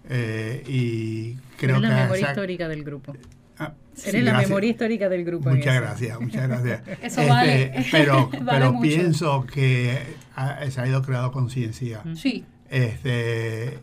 eh, 0.09 0.63
y 0.67 1.33
creo 1.57 1.75
que. 1.79 1.87
la 1.87 1.95
memoria 2.03 2.21
esa- 2.21 2.29
histórica 2.31 2.67
del 2.67 2.83
grupo. 2.83 3.13
Ah, 3.59 3.73
sí, 3.93 4.11
la 4.21 4.31
gracias. 4.31 4.49
memoria 4.49 4.69
histórica 4.71 5.09
del 5.09 5.23
grupo. 5.25 5.49
Muchas 5.49 5.75
gracias, 5.81 6.19
muchas 6.19 6.47
gracias. 6.47 6.87
Este, 6.87 7.07
Eso 7.07 7.27
vale. 7.27 7.85
Pero, 7.91 8.29
Vale 8.31 8.45
pero 8.51 8.73
mucho. 8.73 8.81
pienso 8.87 9.45
que 9.45 9.99
ha- 10.35 10.69
se 10.69 10.81
ha 10.81 10.87
ido 10.87 11.01
creando 11.01 11.31
conciencia. 11.31 12.01
Sí. 12.15 12.45
Este, 12.69 13.79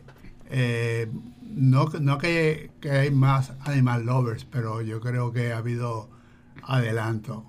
eh, 0.51 1.07
no, 1.55 1.85
no 2.01 2.17
que, 2.17 2.71
que 2.81 2.91
hay 2.91 3.11
más 3.11 3.53
animal 3.65 4.05
lovers, 4.05 4.45
pero 4.45 4.81
yo 4.81 4.99
creo 5.01 5.31
que 5.31 5.53
ha 5.53 5.57
habido 5.57 6.09
adelanto 6.63 7.45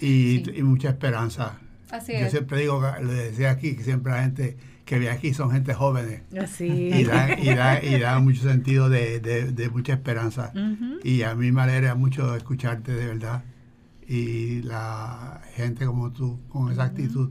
y, 0.00 0.42
Sí. 0.44 0.44
y 0.54 0.62
mucha 0.62 0.90
esperanza. 0.90 1.58
Así 1.90 2.12
Yo 2.12 2.18
es. 2.26 2.30
siempre 2.30 2.58
digo, 2.60 2.80
que- 2.80 3.04
le 3.04 3.12
decía 3.14 3.50
aquí, 3.50 3.76
que 3.76 3.84
siempre 3.84 4.12
la 4.12 4.22
gente 4.22 4.56
que 4.84 4.98
ve 4.98 5.10
aquí 5.10 5.32
son 5.32 5.50
gente 5.52 5.74
jóvenes 5.74 6.22
Así. 6.40 6.64
y 6.66 7.04
da, 7.04 7.38
y 7.38 7.54
da, 7.54 7.82
y 7.82 7.98
da 8.00 8.18
mucho 8.18 8.42
sentido 8.42 8.88
de, 8.88 9.20
de- 9.20 9.52
de 9.52 9.70
mucha 9.70 9.92
esperanza. 9.94 10.52
Y 11.04 11.22
a 11.22 11.34
mí 11.34 11.52
me 11.52 11.62
alegra 11.62 11.94
mucho 11.94 12.34
escucharte 12.36 12.92
de 12.92 13.06
verdad. 13.06 13.44
Y 14.08 14.62
la 14.62 15.40
gente 15.54 15.86
como 15.86 16.10
tú, 16.12 16.40
con 16.48 16.70
esa 16.72 16.84
actitud. 16.84 17.30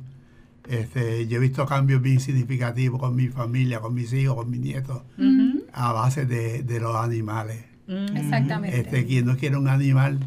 Este, 0.68 1.28
yo 1.28 1.38
he 1.38 1.40
visto 1.42 1.66
cambios 1.66 2.02
bien 2.02 2.20
significativos 2.20 3.00
con 3.00 3.16
mi 3.16 3.28
familia, 3.28 3.80
con 3.82 3.94
mis 3.94 4.14
hijos, 4.14 4.36
con 4.36 4.50
mis 4.50 4.62
nietos, 4.62 5.02
a 5.74 5.92
base 5.92 6.26
de, 6.26 6.64
de 6.64 6.80
los 6.80 6.96
animales. 6.96 7.66
Exactamente. 8.16 8.80
Este, 8.80 9.06
quien 9.06 9.26
no 9.26 9.36
quiere 9.36 9.58
un 9.58 9.68
animal, 9.68 10.20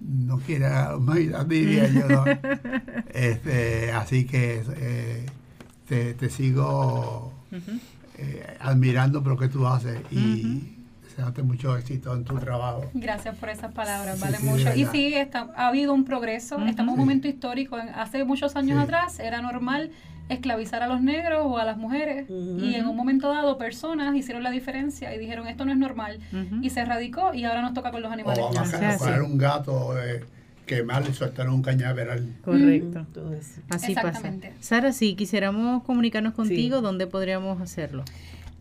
no 0.00 0.38
quiere 0.38 0.66
a 0.66 0.70
la 0.90 0.96
humanidad, 0.98 1.46
diría 1.46 1.88
yo. 1.88 2.06
¿no? 2.08 2.24
Este, 3.14 3.92
así 3.92 4.26
que 4.26 4.62
eh, 4.76 5.26
te, 5.88 6.14
te 6.14 6.30
sigo 6.30 7.32
eh, 8.18 8.56
admirando 8.60 9.22
por 9.22 9.32
lo 9.32 9.38
que 9.38 9.48
tú 9.48 9.66
haces 9.66 10.00
y 10.10 10.72
deseándote 11.04 11.42
mucho 11.42 11.76
éxito 11.76 12.14
en 12.14 12.24
tu 12.24 12.36
trabajo. 12.38 12.90
Gracias 12.94 13.36
por 13.36 13.48
esas 13.50 13.72
palabras, 13.72 14.16
Sí, 14.16 14.22
vale 14.22 14.36
sí, 14.38 14.44
mucho. 14.46 14.74
Y 14.74 14.84
sí, 14.86 15.14
está, 15.14 15.48
ha 15.56 15.68
habido 15.68 15.92
un 15.94 16.04
progreso, 16.04 16.58
estamos 16.66 16.76
en 16.78 16.88
un 16.88 16.94
Sí. 16.96 17.00
momento 17.00 17.28
histórico. 17.28 17.78
En- 17.78 17.88
Hace 17.90 18.24
muchos 18.24 18.56
años 18.56 18.76
Sí. 18.78 18.84
atrás 18.84 19.20
era 19.20 19.40
normal 19.42 19.90
esclavizar 20.28 20.82
a 20.82 20.88
los 20.88 21.00
negros 21.02 21.42
o 21.44 21.56
a 21.58 21.64
las 21.64 21.76
mujeres 21.76 22.28
y 22.28 22.74
en 22.74 22.86
un 22.88 22.96
momento 22.96 23.28
dado 23.32 23.58
personas 23.58 24.16
hicieron 24.16 24.42
la 24.42 24.50
diferencia 24.50 25.14
y 25.14 25.18
dijeron 25.20 25.46
esto 25.46 25.64
no 25.64 25.70
es 25.70 25.78
normal 25.78 26.18
y 26.62 26.70
se 26.70 26.80
erradicó 26.80 27.32
y 27.32 27.44
ahora 27.44 27.62
nos 27.62 27.74
toca 27.74 27.92
con 27.92 28.02
los 28.02 28.10
O 28.10 28.12
animales. 28.12 28.40
vamos 28.42 28.58
a 28.74 28.76
O 28.96 28.98
coger 28.98 29.14
sí. 29.14 29.20
un 29.20 29.38
gato, 29.38 29.96
eh, 30.02 30.24
quemarle 30.66 31.10
y 31.10 31.14
soltar 31.14 31.48
un 31.48 31.62
cañaveral. 31.62 32.34
Correcto. 32.44 33.06
Eso. 33.32 33.60
Así 33.70 33.94
pasa. 33.94 34.32
Sara, 34.60 34.92
si 34.92 35.14
quisiéramos 35.14 35.84
comunicarnos 35.84 36.34
contigo, 36.34 36.80
¿dónde 36.80 37.06
podríamos 37.06 37.62
hacerlo? 37.62 38.02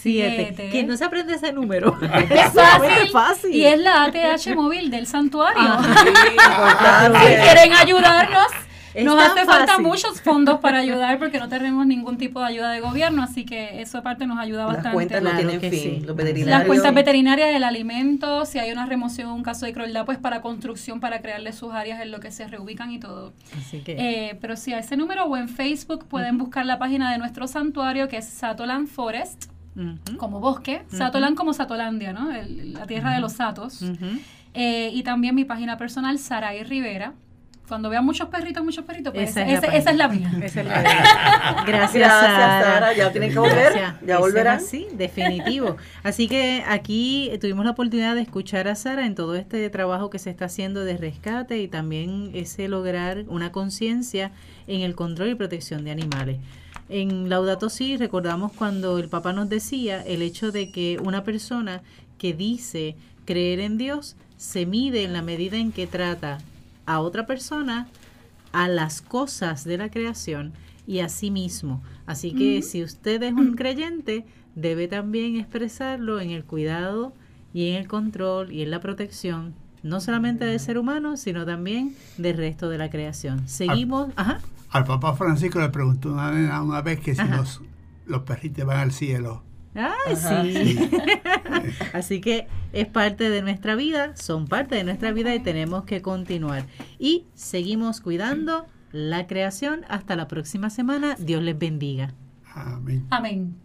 7. 0.06 0.68
¿Quién 0.70 0.86
no 0.86 0.96
se 0.96 1.04
aprende 1.04 1.34
ese 1.34 1.52
número? 1.52 1.98
Es 2.30 2.52
fácil. 3.12 3.52
Y 3.52 3.64
es 3.64 3.80
la 3.80 4.04
ATH 4.04 4.54
móvil 4.54 4.90
del 4.90 5.06
santuario. 5.06 5.60
Ah, 5.60 7.10
si 7.12 7.34
quieren 7.34 7.72
ayudarnos, 7.72 8.46
Es 8.96 9.04
nos 9.04 9.22
hace 9.22 9.44
falta 9.44 9.78
muchos 9.78 10.20
fondos 10.22 10.58
para 10.60 10.78
ayudar 10.78 11.18
porque 11.18 11.38
no 11.38 11.48
tenemos 11.48 11.86
ningún 11.86 12.16
tipo 12.18 12.40
de 12.40 12.46
ayuda 12.46 12.70
de 12.70 12.80
gobierno, 12.80 13.22
así 13.22 13.44
que 13.44 13.80
eso 13.82 13.98
aparte 13.98 14.26
nos 14.26 14.38
ayuda 14.38 14.64
Las 14.64 14.74
bastante. 14.74 14.94
cuentas 14.94 15.22
no 15.22 15.30
Claro 15.30 15.48
tienen 15.48 15.60
fin. 15.70 15.80
sí. 15.80 15.90
Los 16.00 16.06
Las 16.08 16.16
veterinarios. 16.16 16.58
Las 16.58 16.66
cuentas 16.66 16.94
veterinarias 16.94 17.50
del 17.52 17.64
alimento, 17.64 18.44
si 18.46 18.58
hay 18.58 18.72
una 18.72 18.86
remoción, 18.86 19.30
un 19.30 19.42
caso 19.42 19.66
de 19.66 19.72
crueldad, 19.72 20.04
pues 20.06 20.18
para 20.18 20.40
construcción, 20.42 21.00
para 21.00 21.20
crearle 21.20 21.52
sus 21.52 21.72
áreas 21.74 22.00
en 22.00 22.10
lo 22.10 22.20
que 22.20 22.30
se 22.30 22.46
reubican 22.46 22.90
y 22.90 22.98
todo. 22.98 23.32
Así 23.58 23.80
que, 23.80 23.96
Eh, 23.98 24.38
pero 24.40 24.56
sí, 24.56 24.72
a 24.72 24.78
ese 24.78 24.96
número 24.96 25.24
o 25.26 25.36
en 25.36 25.48
Facebook 25.48 26.06
pueden 26.06 26.38
buscar 26.38 26.64
la 26.64 26.78
página 26.78 27.12
de 27.12 27.18
nuestro 27.18 27.46
santuario 27.46 28.08
que 28.08 28.16
es 28.18 28.24
Satoland 28.26 28.88
Forest, 28.88 29.50
como 30.16 30.40
bosque. 30.40 30.82
Satoland 30.88 31.36
como 31.36 31.52
Satolandia, 31.52 32.14
¿no? 32.14 32.30
El- 32.32 32.72
la 32.72 32.86
tierra 32.86 33.12
de 33.12 33.20
los 33.20 33.34
satos. 33.34 33.82
Eh, 34.54 34.88
y 34.92 35.02
también 35.02 35.34
mi 35.34 35.44
página 35.44 35.76
personal, 35.76 36.18
Saray 36.18 36.62
Rivera. 36.64 37.12
Cuando 37.68 37.90
vean 37.90 38.04
muchos 38.04 38.28
perritos, 38.28 38.62
muchos 38.64 38.84
perritos, 38.84 39.12
pues 39.12 39.30
Esa 39.30 39.42
esa, 39.42 39.52
es 39.54 39.60
la 39.62 39.66
esa- 39.68 39.76
esa 39.76 39.90
es 39.90 39.96
la 39.96 40.08
página. 40.08 40.32
mía. 40.32 40.46
Esa 40.46 40.60
es 40.60 40.66
la 40.66 40.74
Gracias, 41.66 41.66
Gracias, 41.66 42.00
Sara. 42.02 42.62
Sara. 42.64 42.92
Ya 42.94 43.10
tienen 43.12 43.32
que 43.32 43.38
volver. 43.38 43.72
Gracias. 43.72 43.94
Ya 44.06 44.18
volverán. 44.18 44.56
así, 44.58 44.86
definitivo. 44.92 45.76
Así 46.02 46.28
que 46.28 46.62
aquí 46.66 47.28
eh, 47.32 47.38
tuvimos 47.38 47.64
la 47.64 47.72
oportunidad 47.72 48.14
de 48.14 48.20
escuchar 48.22 48.68
a 48.68 48.74
Sara 48.76 49.04
en 49.06 49.14
todo 49.14 49.34
este 49.34 49.68
trabajo 49.70 50.10
que 50.10 50.18
se 50.18 50.30
está 50.30 50.44
haciendo 50.44 50.84
de 50.84 50.96
rescate 50.96 51.58
y 51.58 51.68
también 51.68 52.30
ese 52.34 52.68
lograr 52.68 53.24
una 53.28 53.50
conciencia 53.52 54.30
en 54.66 54.82
el 54.82 54.94
control 54.94 55.30
y 55.30 55.34
protección 55.34 55.84
de 55.84 55.90
animales. 55.90 56.38
En 56.88 57.28
Laudato 57.28 57.68
Si 57.68 57.96
recordamos 57.96 58.52
cuando 58.52 58.98
el 58.98 59.08
Papa 59.08 59.32
nos 59.32 59.48
decía 59.48 60.02
el 60.06 60.22
hecho 60.22 60.52
de 60.52 60.70
que 60.70 60.98
una 61.02 61.24
persona 61.24 61.82
que 62.16 62.32
dice 62.32 62.94
creer 63.24 63.58
en 63.58 63.76
Dios 63.76 64.14
se 64.36 64.66
mide 64.66 65.02
en 65.02 65.12
la 65.12 65.22
medida 65.22 65.56
en 65.56 65.72
que 65.72 65.88
trata 65.88 66.38
a 66.86 67.00
otra 67.00 67.26
persona 67.26 67.88
a 68.52 68.68
las 68.68 69.02
cosas 69.02 69.64
de 69.64 69.76
la 69.76 69.90
creación 69.90 70.52
y 70.86 71.00
a 71.00 71.08
sí 71.08 71.30
mismo. 71.30 71.82
Así 72.06 72.32
que 72.32 72.62
si 72.62 72.82
usted 72.82 73.22
es 73.22 73.32
un 73.32 73.54
creyente, 73.54 74.24
debe 74.54 74.88
también 74.88 75.36
expresarlo 75.36 76.20
en 76.20 76.30
el 76.30 76.44
cuidado 76.44 77.12
y 77.52 77.68
en 77.68 77.74
el 77.76 77.88
control 77.88 78.52
y 78.52 78.62
en 78.62 78.70
la 78.70 78.80
protección, 78.80 79.54
no 79.82 80.00
solamente 80.00 80.44
del 80.44 80.60
ser 80.60 80.78
humano, 80.78 81.16
sino 81.16 81.44
también 81.44 81.94
del 82.16 82.36
resto 82.36 82.68
de 82.68 82.78
la 82.78 82.88
creación. 82.88 83.48
Seguimos, 83.48 84.10
ajá, 84.16 84.40
Al 84.70 84.84
Papa 84.84 85.14
Francisco 85.14 85.60
le 85.60 85.68
preguntó 85.68 86.12
una 86.12 86.80
vez 86.82 87.00
que 87.00 87.14
si 87.14 87.22
los 88.06 88.22
perritos 88.22 88.64
van 88.64 88.78
al 88.78 88.92
cielo. 88.92 89.42
Ay, 89.76 90.14
Ajá. 90.14 90.42
sí. 90.42 90.78
Así 91.92 92.20
que 92.20 92.48
es 92.72 92.86
parte 92.86 93.30
de 93.30 93.42
nuestra 93.42 93.74
vida, 93.76 94.16
son 94.16 94.46
parte 94.46 94.74
de 94.74 94.84
nuestra 94.84 95.12
vida 95.12 95.34
y 95.34 95.40
tenemos 95.40 95.84
que 95.84 96.02
continuar. 96.02 96.66
Y 96.98 97.26
seguimos 97.34 98.00
cuidando 98.00 98.66
la 98.92 99.26
creación. 99.26 99.84
Hasta 99.88 100.16
la 100.16 100.28
próxima 100.28 100.70
semana. 100.70 101.16
Dios 101.18 101.42
les 101.42 101.58
bendiga. 101.58 102.14
Amén. 102.54 103.06
Amén. 103.10 103.56